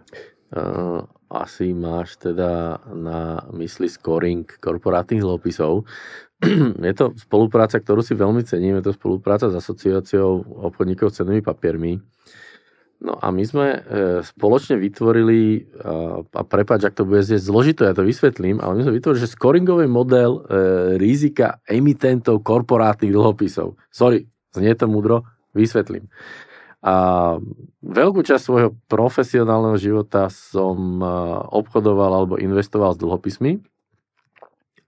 Asi 1.30 1.74
máš 1.74 2.16
teda 2.16 2.78
na 2.94 3.42
mysli 3.52 3.90
scoring 3.90 4.54
korporátnych 4.60 5.22
dlhopisov. 5.22 5.84
je 6.84 6.94
to 6.94 7.12
spolupráca, 7.20 7.84
ktorú 7.84 8.00
si 8.00 8.16
veľmi 8.16 8.48
cením, 8.48 8.80
je 8.80 8.88
to 8.88 8.94
spolupráca 8.96 9.52
s 9.52 9.60
asociáciou 9.60 10.64
obchodníkov 10.72 11.12
cenými 11.12 11.44
papiermi. 11.44 12.00
No 13.00 13.16
a 13.16 13.32
my 13.32 13.44
sme 13.48 13.68
e, 13.72 13.80
spoločne 14.28 14.76
vytvorili, 14.76 15.72
a, 15.80 16.20
a 16.20 16.42
prepáč, 16.44 16.84
ak 16.84 17.00
to 17.00 17.08
bude 17.08 17.24
znieť 17.24 17.48
zložito, 17.48 17.88
ja 17.88 17.96
to 17.96 18.04
vysvetlím, 18.04 18.60
ale 18.60 18.76
my 18.76 18.82
sme 18.84 19.00
vytvorili, 19.00 19.24
že 19.24 19.32
scoringový 19.32 19.88
model 19.88 20.32
e, 20.36 20.42
rizika 21.00 21.64
emitentov 21.64 22.44
korporátnych 22.44 23.16
dlhopisov. 23.16 23.80
Sorry, 23.88 24.28
znie 24.52 24.76
to 24.76 24.92
múdro, 24.92 25.24
vysvetlím. 25.56 26.12
A 26.84 27.36
veľkú 27.84 28.20
časť 28.20 28.44
svojho 28.44 28.76
profesionálneho 28.92 29.80
života 29.80 30.28
som 30.28 31.00
e, 31.00 31.08
obchodoval 31.56 32.12
alebo 32.12 32.36
investoval 32.36 32.96
s 32.96 33.00
dlhopismi 33.00 33.64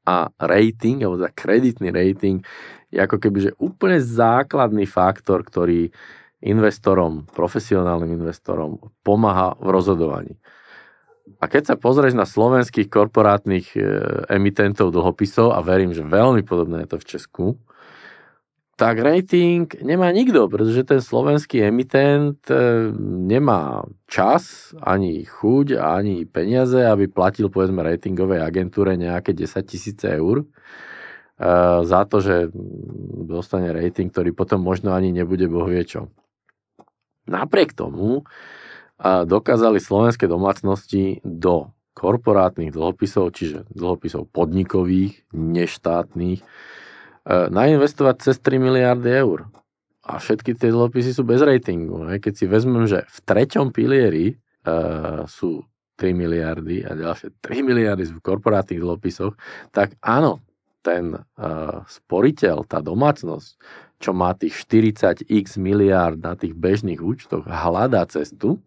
a 0.03 0.27
rating, 0.35 0.99
alebo 0.99 1.15
za 1.15 1.31
kreditný 1.31 1.95
rating 1.95 2.43
je 2.91 2.99
ako 2.99 3.23
keby, 3.23 3.37
že 3.39 3.51
úplne 3.55 4.03
základný 4.03 4.83
faktor, 4.83 5.47
ktorý 5.47 5.95
investorom, 6.41 7.29
profesionálnym 7.31 8.17
investorom 8.17 8.81
pomáha 9.05 9.53
v 9.61 9.67
rozhodovaní. 9.69 10.33
A 11.37 11.45
keď 11.47 11.73
sa 11.73 11.75
pozrieš 11.77 12.17
na 12.17 12.25
slovenských 12.25 12.89
korporátnych 12.89 13.77
e, 13.77 13.79
emitentov 14.29 14.89
dlhopisov, 14.91 15.53
a 15.53 15.61
verím, 15.61 15.93
že 15.93 16.05
veľmi 16.05 16.41
podobné 16.43 16.83
je 16.85 16.89
to 16.91 16.97
v 16.97 17.07
Česku, 17.07 17.45
tak 18.81 18.97
rating 18.97 19.69
nemá 19.85 20.09
nikto, 20.09 20.49
pretože 20.49 20.81
ten 20.89 20.97
slovenský 20.97 21.61
emitent 21.61 22.41
e, 22.49 22.89
nemá 23.29 23.85
čas, 24.09 24.73
ani 24.81 25.21
chuť, 25.21 25.77
ani 25.77 26.25
peniaze, 26.25 26.81
aby 26.81 27.05
platil 27.05 27.53
povedzme 27.53 27.85
ratingovej 27.85 28.41
agentúre 28.41 28.97
nejaké 28.97 29.37
10 29.37 29.61
tisíce 29.69 30.09
eur 30.09 30.41
e, 30.41 30.45
za 31.85 32.01
to, 32.09 32.25
že 32.25 32.49
dostane 33.29 33.69
rating, 33.69 34.09
ktorý 34.09 34.33
potom 34.33 34.65
možno 34.65 34.97
ani 34.97 35.13
nebude 35.13 35.45
boh 35.45 35.69
vie 35.69 35.85
čo. 35.85 36.09
Napriek 37.29 37.77
tomu 37.77 38.25
dokázali 39.01 39.81
slovenské 39.81 40.29
domácnosti 40.29 41.25
do 41.25 41.73
korporátnych 41.97 42.71
dlhopisov, 42.71 43.35
čiže 43.35 43.67
dlhopisov 43.73 44.31
podnikových, 44.31 45.27
neštátnych, 45.35 46.39
e, 46.41 46.45
nainvestovať 47.51 48.15
cez 48.23 48.35
3 48.39 48.57
miliardy 48.57 49.09
eur. 49.11 49.51
A 50.01 50.17
všetky 50.17 50.57
tie 50.57 50.73
dlhopisy 50.73 51.13
sú 51.13 51.21
bez 51.27 51.43
ratingu. 51.43 52.01
Keď 52.17 52.33
si 52.33 52.45
vezmem, 52.49 52.89
že 52.89 53.05
v 53.05 53.17
treťom 53.21 53.69
pilieri 53.69 54.33
uh, 54.65 55.29
sú 55.29 55.61
3 56.01 56.17
miliardy 56.17 56.81
a 56.81 56.97
ďalšie 56.97 57.37
3 57.37 57.61
miliardy 57.61 58.09
sú 58.09 58.17
v 58.17 58.25
korporátnych 58.25 58.81
dlhopisoch, 58.81 59.37
tak 59.69 59.93
áno, 60.01 60.41
ten 60.81 61.13
uh, 61.13 61.85
sporiteľ, 61.85 62.65
tá 62.65 62.81
domácnosť 62.81 63.61
čo 64.01 64.17
má 64.17 64.33
tých 64.33 64.57
40x 64.65 65.61
miliárd 65.61 66.17
na 66.17 66.33
tých 66.33 66.57
bežných 66.57 66.97
účtoch, 66.97 67.45
hľadá 67.45 68.01
cestu, 68.09 68.57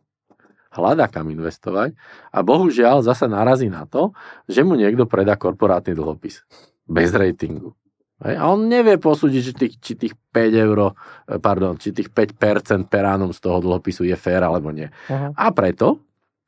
hľadá 0.71 1.11
kam 1.11 1.31
investovať 1.35 1.99
a 2.31 2.39
bohužiaľ 2.47 3.03
zase 3.03 3.27
narazí 3.27 3.67
na 3.67 3.87
to, 3.91 4.15
že 4.47 4.63
mu 4.63 4.79
niekto 4.79 5.11
predá 5.11 5.35
korporátny 5.35 5.99
dlhopis 5.99 6.47
bez 6.87 7.11
ratingu. 7.11 7.75
A 8.23 8.47
on 8.47 8.71
nevie 8.71 8.97
posúdiť, 8.97 9.43
či 9.43 9.53
tých, 9.53 9.75
či 9.83 9.93
tých 9.99 10.15
5 10.31 10.55
euro, 10.55 10.95
eh, 11.27 11.37
pardon, 11.43 11.75
či 11.75 11.91
tých 11.91 12.09
5% 12.15 12.87
per 12.87 13.05
annum 13.05 13.35
z 13.35 13.43
toho 13.43 13.59
dlhopisu 13.59 14.07
je 14.07 14.17
fér 14.17 14.47
alebo 14.47 14.71
nie. 14.71 14.87
Uh-huh. 14.87 15.35
A 15.35 15.51
preto, 15.51 16.01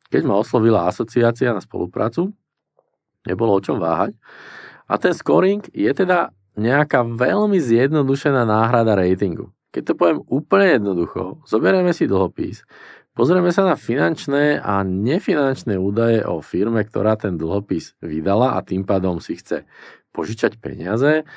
keď 0.09 0.23
ma 0.25 0.39
oslovila 0.39 0.87
asociácia 0.87 1.51
na 1.51 1.61
spoluprácu, 1.61 2.31
nebolo 3.27 3.59
o 3.59 3.61
čom 3.61 3.83
váhať. 3.83 4.15
A 4.87 4.95
ten 5.03 5.11
scoring 5.11 5.67
je 5.75 5.91
teda 5.91 6.31
nejaká 6.57 7.05
veľmi 7.05 7.61
zjednodušená 7.61 8.49
náhrada 8.49 8.97
ratingu. 8.97 9.53
Keď 9.71 9.93
to 9.93 9.95
poviem 9.95 10.21
úplne 10.33 10.81
jednoducho, 10.81 11.45
zoberieme 11.45 11.93
si 11.93 12.09
dlhopis, 12.09 12.65
pozrieme 13.13 13.53
sa 13.53 13.69
na 13.69 13.77
finančné 13.77 14.65
a 14.65 14.81
nefinančné 14.81 15.77
údaje 15.77 16.25
o 16.25 16.41
firme, 16.41 16.81
ktorá 16.81 17.21
ten 17.21 17.37
dlhopis 17.37 17.93
vydala 18.01 18.57
a 18.57 18.65
tým 18.65 18.89
pádom 18.89 19.21
si 19.21 19.37
chce 19.37 19.69
požičať 20.17 20.57
peniaze 20.57 21.29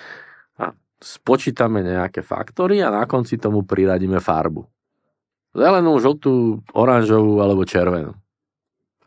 a 0.55 0.65
spočítame 1.03 1.83
nejaké 1.83 2.23
faktory 2.23 2.79
a 2.79 2.87
na 2.87 3.03
konci 3.03 3.35
tomu 3.35 3.67
priradíme 3.67 4.23
farbu. 4.23 4.63
Zelenú, 5.51 5.99
žltú, 5.99 6.63
oranžovú 6.71 7.43
alebo 7.43 7.67
červenú. 7.67 8.15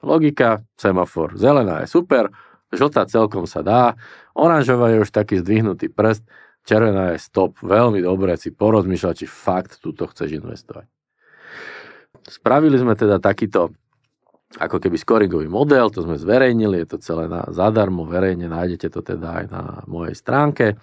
Logika, 0.02 0.60
semafor. 0.74 1.38
Zelená 1.38 1.86
je 1.86 1.88
super, 1.88 2.28
žltá 2.72 3.04
celkom 3.06 3.44
sa 3.44 3.60
dá, 3.60 3.82
Oranžová 4.32 4.90
je 4.92 5.04
už 5.04 5.10
taký 5.12 5.44
zdvihnutý 5.44 5.92
prst, 5.92 6.24
červená 6.64 7.14
je 7.14 7.18
stop, 7.20 7.60
veľmi 7.60 8.00
dobre 8.00 8.34
si 8.40 8.50
porozmýšľať, 8.50 9.14
či 9.22 9.26
fakt 9.28 9.78
túto 9.78 10.08
chceš 10.08 10.40
investovať. 10.40 10.88
Spravili 12.22 12.78
sme 12.78 12.94
teda 12.94 13.18
takýto 13.18 13.74
ako 14.60 14.76
keby 14.84 14.96
scoringový 15.00 15.48
model, 15.48 15.88
to 15.88 16.04
sme 16.04 16.20
zverejnili, 16.20 16.84
je 16.84 16.88
to 16.92 16.98
celé 17.00 17.24
na, 17.24 17.48
zadarmo, 17.48 18.04
verejne, 18.04 18.52
nájdete 18.52 18.92
to 18.92 19.00
teda 19.00 19.28
aj 19.42 19.44
na 19.48 19.62
mojej 19.88 20.12
stránke. 20.12 20.76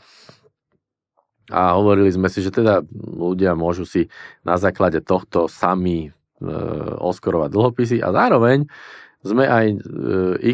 A 1.50 1.78
hovorili 1.78 2.10
sme 2.14 2.30
si, 2.30 2.46
že 2.46 2.54
teda 2.54 2.86
ľudia 2.94 3.58
môžu 3.58 3.86
si 3.86 4.10
na 4.46 4.58
základe 4.58 5.02
tohto 5.02 5.50
sami 5.50 6.10
e, 6.10 6.10
oskorovať 6.98 7.50
dlhopisy 7.50 7.98
a 8.02 8.14
zároveň 8.14 8.70
sme 9.20 9.46
aj 9.46 9.66
e, 9.72 9.78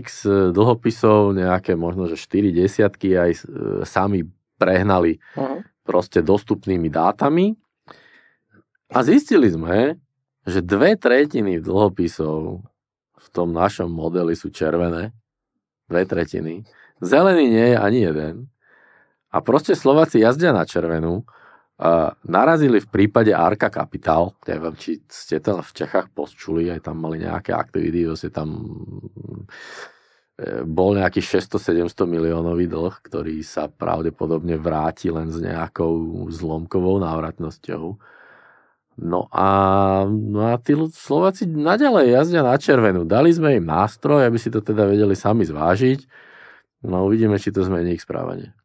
x 0.01 0.25
dlhopisov, 0.51 1.37
nejaké 1.37 1.77
možno, 1.77 2.09
že 2.09 2.17
4 2.17 2.49
desiatky 2.49 3.13
aj 3.13 3.31
e, 3.31 3.39
sami 3.85 4.25
prehnali 4.57 5.21
uh-huh. 5.37 5.61
proste 5.85 6.25
dostupnými 6.25 6.89
dátami. 6.89 7.53
A 8.89 9.01
zistili 9.05 9.49
sme, 9.51 9.99
že 10.45 10.61
dve 10.61 10.97
tretiny 10.97 11.61
dlhopisov 11.61 12.65
v 13.15 13.27
tom 13.33 13.49
našom 13.53 13.89
modeli 13.89 14.37
sú 14.37 14.53
červené, 14.53 15.13
dve 15.89 16.03
tretiny, 16.05 16.65
zelený 17.01 17.45
nie 17.49 17.67
je 17.73 17.77
ani 17.77 17.99
jeden. 18.05 18.35
A 19.33 19.41
proste 19.41 19.75
Slováci 19.75 20.23
jazdia 20.23 20.55
na 20.55 20.63
červenú 20.63 21.25
narazili 22.23 22.79
v 22.79 22.87
prípade 22.87 23.35
Arka 23.35 23.67
Capital, 23.67 24.31
neviem, 24.47 24.75
či 24.79 25.03
ste 25.11 25.43
to 25.43 25.59
v 25.59 25.71
Čechách 25.75 26.07
počuli, 26.15 26.71
aj 26.71 26.87
tam 26.87 27.03
mali 27.03 27.19
nejaké 27.19 27.51
aktivity, 27.51 28.07
vlastne 28.07 28.31
tam 28.31 28.49
e, 30.39 30.63
bol 30.63 30.95
nejaký 30.95 31.19
600-700 31.19 32.07
miliónový 32.07 32.71
dlh, 32.71 32.95
ktorý 33.03 33.43
sa 33.43 33.67
pravdepodobne 33.67 34.55
vráti 34.55 35.11
len 35.11 35.27
s 35.27 35.43
nejakou 35.43 36.31
zlomkovou 36.31 36.95
návratnosťou. 37.03 37.99
No 38.95 39.27
a, 39.27 39.49
no 40.07 40.39
a 40.47 40.55
tí 40.55 40.71
Slováci 40.95 41.43
naďalej 41.43 42.15
jazdia 42.15 42.39
na 42.47 42.55
červenú. 42.55 43.03
Dali 43.03 43.35
sme 43.35 43.59
im 43.59 43.67
nástroj, 43.67 44.23
aby 44.23 44.39
si 44.39 44.47
to 44.47 44.63
teda 44.63 44.87
vedeli 44.87 45.11
sami 45.11 45.43
zvážiť. 45.43 46.07
No 46.87 47.03
uvidíme, 47.03 47.35
či 47.35 47.51
to 47.51 47.67
zmení 47.67 47.99
ich 47.99 48.07
správanie. 48.07 48.55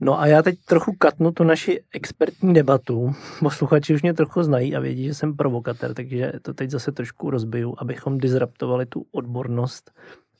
No 0.00 0.20
a 0.20 0.26
já 0.26 0.42
teď 0.42 0.54
trochu 0.64 0.92
katnu 0.98 1.32
tu 1.32 1.44
naši 1.44 1.80
expertní 1.94 2.54
debatu. 2.54 3.12
Posluchači 3.40 3.94
už 3.94 4.02
mě 4.02 4.14
trochu 4.14 4.42
znají 4.42 4.76
a 4.76 4.80
vědí, 4.80 5.04
že 5.04 5.14
jsem 5.14 5.36
provokatér, 5.36 5.94
takže 5.94 6.32
to 6.42 6.54
teď 6.54 6.70
zase 6.70 6.92
trošku 6.92 7.30
rozbiju, 7.30 7.74
abychom 7.78 8.18
disruptovali 8.18 8.86
tu 8.86 9.06
odbornost 9.12 9.90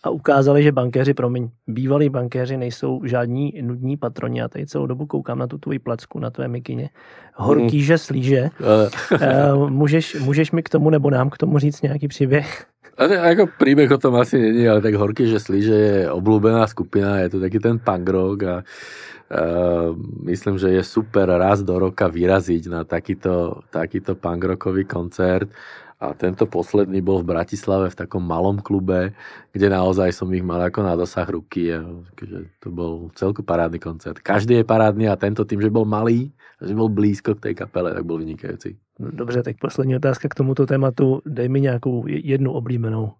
a 0.04 0.10
ukázali, 0.10 0.62
že 0.62 0.72
bankéři, 0.72 1.14
promiň, 1.14 1.48
bývalí 1.66 2.08
bankéři 2.08 2.56
nejsou 2.56 3.00
žádní 3.04 3.52
nudní 3.62 3.96
patroni. 3.96 4.38
Já 4.38 4.48
tady 4.48 4.66
celou 4.66 4.86
dobu 4.86 5.06
koukám 5.06 5.38
na 5.38 5.46
tu 5.46 5.58
tvoji 5.58 5.78
placku, 5.78 6.18
na 6.18 6.30
tvé 6.30 6.48
mikině. 6.48 6.90
Horký, 7.34 7.76
mm. 7.76 7.82
že 7.82 7.98
slíže. 7.98 8.50
uh, 9.56 9.70
můžeš, 9.70 10.14
můžeš 10.14 10.52
mi 10.52 10.62
k 10.62 10.68
tomu 10.68 10.90
nebo 10.90 11.10
nám 11.10 11.30
k 11.30 11.38
tomu 11.38 11.58
říct 11.58 11.82
nějaký 11.82 12.08
příběh? 12.08 12.66
A 12.94 13.10
ne, 13.10 13.18
ako 13.18 13.50
príbeh 13.58 13.90
o 13.90 13.98
tom 13.98 14.14
asi 14.14 14.38
není, 14.38 14.68
ale 14.70 14.78
tak 14.78 14.94
Horký, 14.94 15.26
že 15.26 15.42
slíže 15.42 15.74
je 15.74 15.98
obľúbená 16.14 16.62
skupina, 16.70 17.26
je 17.26 17.28
to 17.34 17.38
taký 17.42 17.58
ten 17.58 17.82
punk 17.82 18.06
rock 18.06 18.38
a 18.46 18.54
Uh, 19.24 19.96
myslím, 20.28 20.60
že 20.60 20.68
je 20.68 20.84
super 20.84 21.24
raz 21.24 21.64
do 21.64 21.72
roka 21.80 22.04
vyraziť 22.12 22.68
na 22.68 22.84
takýto, 22.84 23.64
takýto 23.72 24.20
punkrockový 24.20 24.84
koncert 24.84 25.48
a 25.96 26.12
tento 26.12 26.44
posledný 26.44 27.00
bol 27.00 27.24
v 27.24 27.32
Bratislave 27.32 27.88
v 27.88 27.96
takom 27.96 28.20
malom 28.20 28.60
klube, 28.60 29.16
kde 29.56 29.72
naozaj 29.72 30.12
som 30.12 30.28
ich 30.36 30.44
mal 30.44 30.60
ako 30.60 30.84
na 30.84 30.92
dosah 30.92 31.24
ruky. 31.24 31.72
A, 31.72 31.80
to 32.60 32.68
bol 32.68 33.08
celku 33.16 33.40
parádny 33.40 33.80
koncert. 33.80 34.20
Každý 34.20 34.60
je 34.60 34.64
parádny 34.68 35.08
a 35.08 35.16
tento 35.16 35.48
tým, 35.48 35.64
že 35.64 35.72
bol 35.72 35.88
malý, 35.88 36.28
že 36.60 36.76
bol 36.76 36.92
blízko 36.92 37.40
k 37.40 37.50
tej 37.50 37.54
kapele, 37.64 37.96
tak 37.96 38.04
bol 38.04 38.20
vynikajúci. 38.20 38.76
No, 39.00 39.10
dobře, 39.10 39.42
tak 39.42 39.56
poslední 39.56 39.96
otázka 39.96 40.28
k 40.28 40.34
tomuto 40.34 40.66
tématu. 40.66 41.22
Dej 41.26 41.48
mi 41.48 41.60
nějakou 41.60 42.04
jednu 42.06 42.52
oblíbenou. 42.52 43.12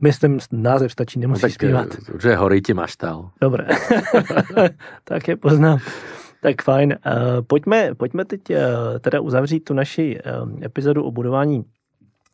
Myslím, 0.00 0.38
název 0.52 0.92
stačí, 0.92 1.20
nemusíš 1.20 1.42
no, 1.42 1.50
zpívat. 1.50 1.88
Že 2.22 2.36
horí 2.36 2.62
ti 2.62 2.74
maštal. 2.74 3.30
Dobré, 3.40 3.66
tak 5.04 5.28
je 5.28 5.36
poznám. 5.36 5.78
Tak 6.42 6.62
fajn. 6.62 6.96
Uh, 7.06 7.44
pojďme, 7.46 7.94
pojďme 7.94 8.24
teď 8.24 8.40
uh, 8.50 8.56
teda 9.00 9.20
uzavřít 9.20 9.60
tu 9.60 9.74
naši 9.74 10.18
epizodu 10.64 11.04
o 11.04 11.10
budování 11.10 11.64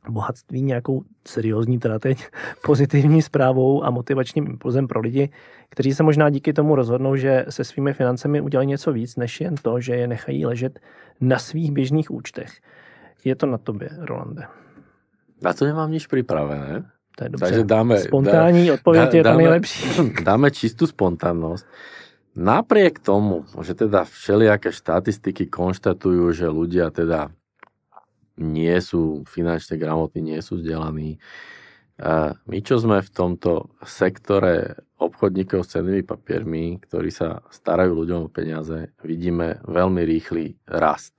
bohatství 0.08 0.62
nějakou 0.62 1.02
seriózní, 1.28 1.78
teda 1.78 1.98
teď 1.98 2.26
pozitivní 2.64 3.22
zprávou 3.22 3.84
a 3.84 3.90
motivačním 3.90 4.46
impulzem 4.46 4.88
pro 4.88 5.00
lidi, 5.00 5.30
kteří 5.68 5.94
se 5.94 6.02
možná 6.02 6.30
díky 6.30 6.52
tomu 6.52 6.74
rozhodnou, 6.74 7.16
že 7.16 7.44
se 7.48 7.64
svými 7.64 7.92
financemi 7.92 8.40
udělají 8.40 8.68
něco 8.68 8.92
víc, 8.92 9.16
než 9.16 9.40
jen 9.40 9.54
to, 9.54 9.80
že 9.80 9.94
je 9.94 10.06
nechají 10.06 10.46
ležet 10.46 10.80
na 11.20 11.38
svých 11.38 11.72
běžných 11.72 12.10
účtech. 12.10 12.60
Je 13.24 13.36
to 13.36 13.46
na 13.46 13.58
tobě, 13.58 13.88
Rolande. 13.98 14.42
Na 15.42 15.52
to 15.52 15.64
nemám 15.64 15.90
nič 15.90 16.06
připravené. 16.06 16.84
To 17.16 17.24
je 17.24 17.28
dobře. 17.30 17.44
Takže 17.46 17.64
dáme, 17.64 17.98
Spontánní 17.98 18.66
dá, 18.66 18.74
odpověď 18.74 19.08
dá, 19.10 19.16
je 19.16 19.22
ta 19.24 19.36
nejlepší. 19.36 19.82
Dáme 20.28 20.52
čistú 20.52 20.84
spontánnosť. 20.84 21.64
Napriek 22.36 23.00
tomu, 23.00 23.48
že 23.64 23.72
teda 23.72 24.04
všelijaké 24.04 24.68
štatistiky 24.68 25.48
konštatujú, 25.48 26.28
že 26.36 26.52
ľudia 26.52 26.92
teda 26.92 27.32
nie 28.36 28.76
sú 28.84 29.24
finančne 29.24 29.80
gramotní, 29.80 30.36
nie 30.36 30.40
sú 30.44 30.60
vzdelaní. 30.60 31.16
My, 32.44 32.58
čo 32.60 32.76
sme 32.76 33.00
v 33.00 33.08
tomto 33.08 33.72
sektore 33.80 34.76
obchodníkov 35.00 35.64
s 35.64 35.72
cennými 35.72 36.04
papiermi, 36.04 36.76
ktorí 36.84 37.08
sa 37.08 37.40
starajú 37.48 37.96
ľuďom 37.96 38.28
o 38.28 38.32
peniaze, 38.32 38.92
vidíme 39.00 39.64
veľmi 39.64 40.04
rýchly 40.04 40.60
rast. 40.68 41.16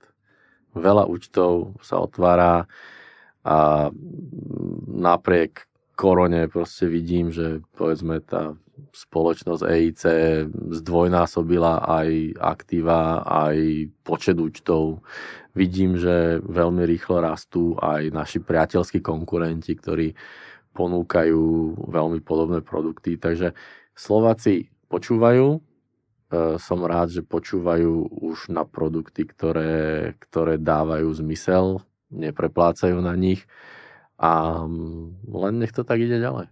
Veľa 0.78 1.10
účtov 1.10 1.82
sa 1.82 1.98
otvára 1.98 2.70
a 3.42 3.90
napriek 4.86 5.66
korone 5.98 6.46
proste 6.46 6.86
vidím, 6.86 7.34
že 7.34 7.58
povedzme 7.74 8.22
tá 8.22 8.54
spoločnosť 8.94 9.62
EIC 9.66 10.02
zdvojnásobila 10.54 11.82
aj 11.82 12.38
aktíva, 12.38 13.26
aj 13.26 13.90
počet 14.06 14.38
účtov. 14.38 15.02
Vidím, 15.58 15.98
že 15.98 16.38
veľmi 16.46 16.86
rýchlo 16.86 17.18
rastú 17.18 17.74
aj 17.82 18.14
naši 18.14 18.38
priateľskí 18.38 19.02
konkurenti, 19.02 19.74
ktorí 19.74 20.14
ponúkajú 20.78 21.42
veľmi 21.90 22.22
podobné 22.22 22.62
produkty. 22.62 23.18
Takže 23.18 23.58
Slováci 23.98 24.70
počúvajú, 24.86 25.58
e, 25.58 25.60
som 26.62 26.78
rád, 26.86 27.10
že 27.10 27.26
počúvajú 27.26 28.22
už 28.22 28.54
na 28.54 28.62
produkty, 28.62 29.26
ktoré, 29.26 30.14
ktoré 30.22 30.62
dávajú 30.62 31.10
zmysel, 31.18 31.82
nepreplácajú 32.14 33.02
na 33.02 33.18
nich 33.18 33.42
a 34.18 34.62
len 35.32 35.58
nech 35.58 35.72
to 35.72 35.84
tak 35.84 36.00
ide 36.00 36.18
ďalej. 36.18 36.46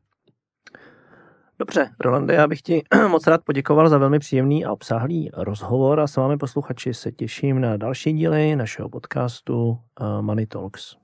Dobře, 1.59 1.91
Rolande, 2.01 2.35
já 2.35 2.49
bych 2.49 2.63
ti 2.63 2.83
moc 3.09 3.27
rád 3.27 3.41
poděkoval 3.45 3.89
za 3.89 3.99
velmi 3.99 4.19
příjemný 4.19 4.65
a 4.65 4.73
obsáhlý 4.73 5.31
rozhovor 5.35 6.01
a 6.01 6.07
s 6.07 6.17
vámi 6.17 6.37
posluchači 6.37 6.95
se 6.95 7.13
těším 7.13 7.61
na 7.61 7.77
další 7.77 8.13
díly 8.13 8.57
našeho 8.57 8.89
podcastu 8.89 9.79
eh, 10.01 10.23
Money 10.23 10.47
Talks. 10.47 10.97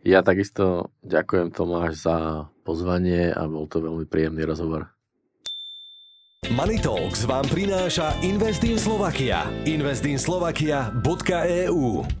Ja 0.00 0.24
takisto 0.24 0.96
ďakujem 1.04 1.52
Tomáš 1.52 2.08
za 2.08 2.48
pozvanie 2.64 3.36
a 3.36 3.44
bol 3.44 3.68
to 3.68 3.84
veľmi 3.84 4.08
príjemný 4.08 4.48
rozhovor. 4.48 4.88
Money 6.48 6.80
Talks 6.80 7.28
vám 7.28 7.44
prináša 7.52 8.16
Investin 8.24 8.80
Slovakia. 8.80 9.44
Investinslovakia.eu 9.68 12.19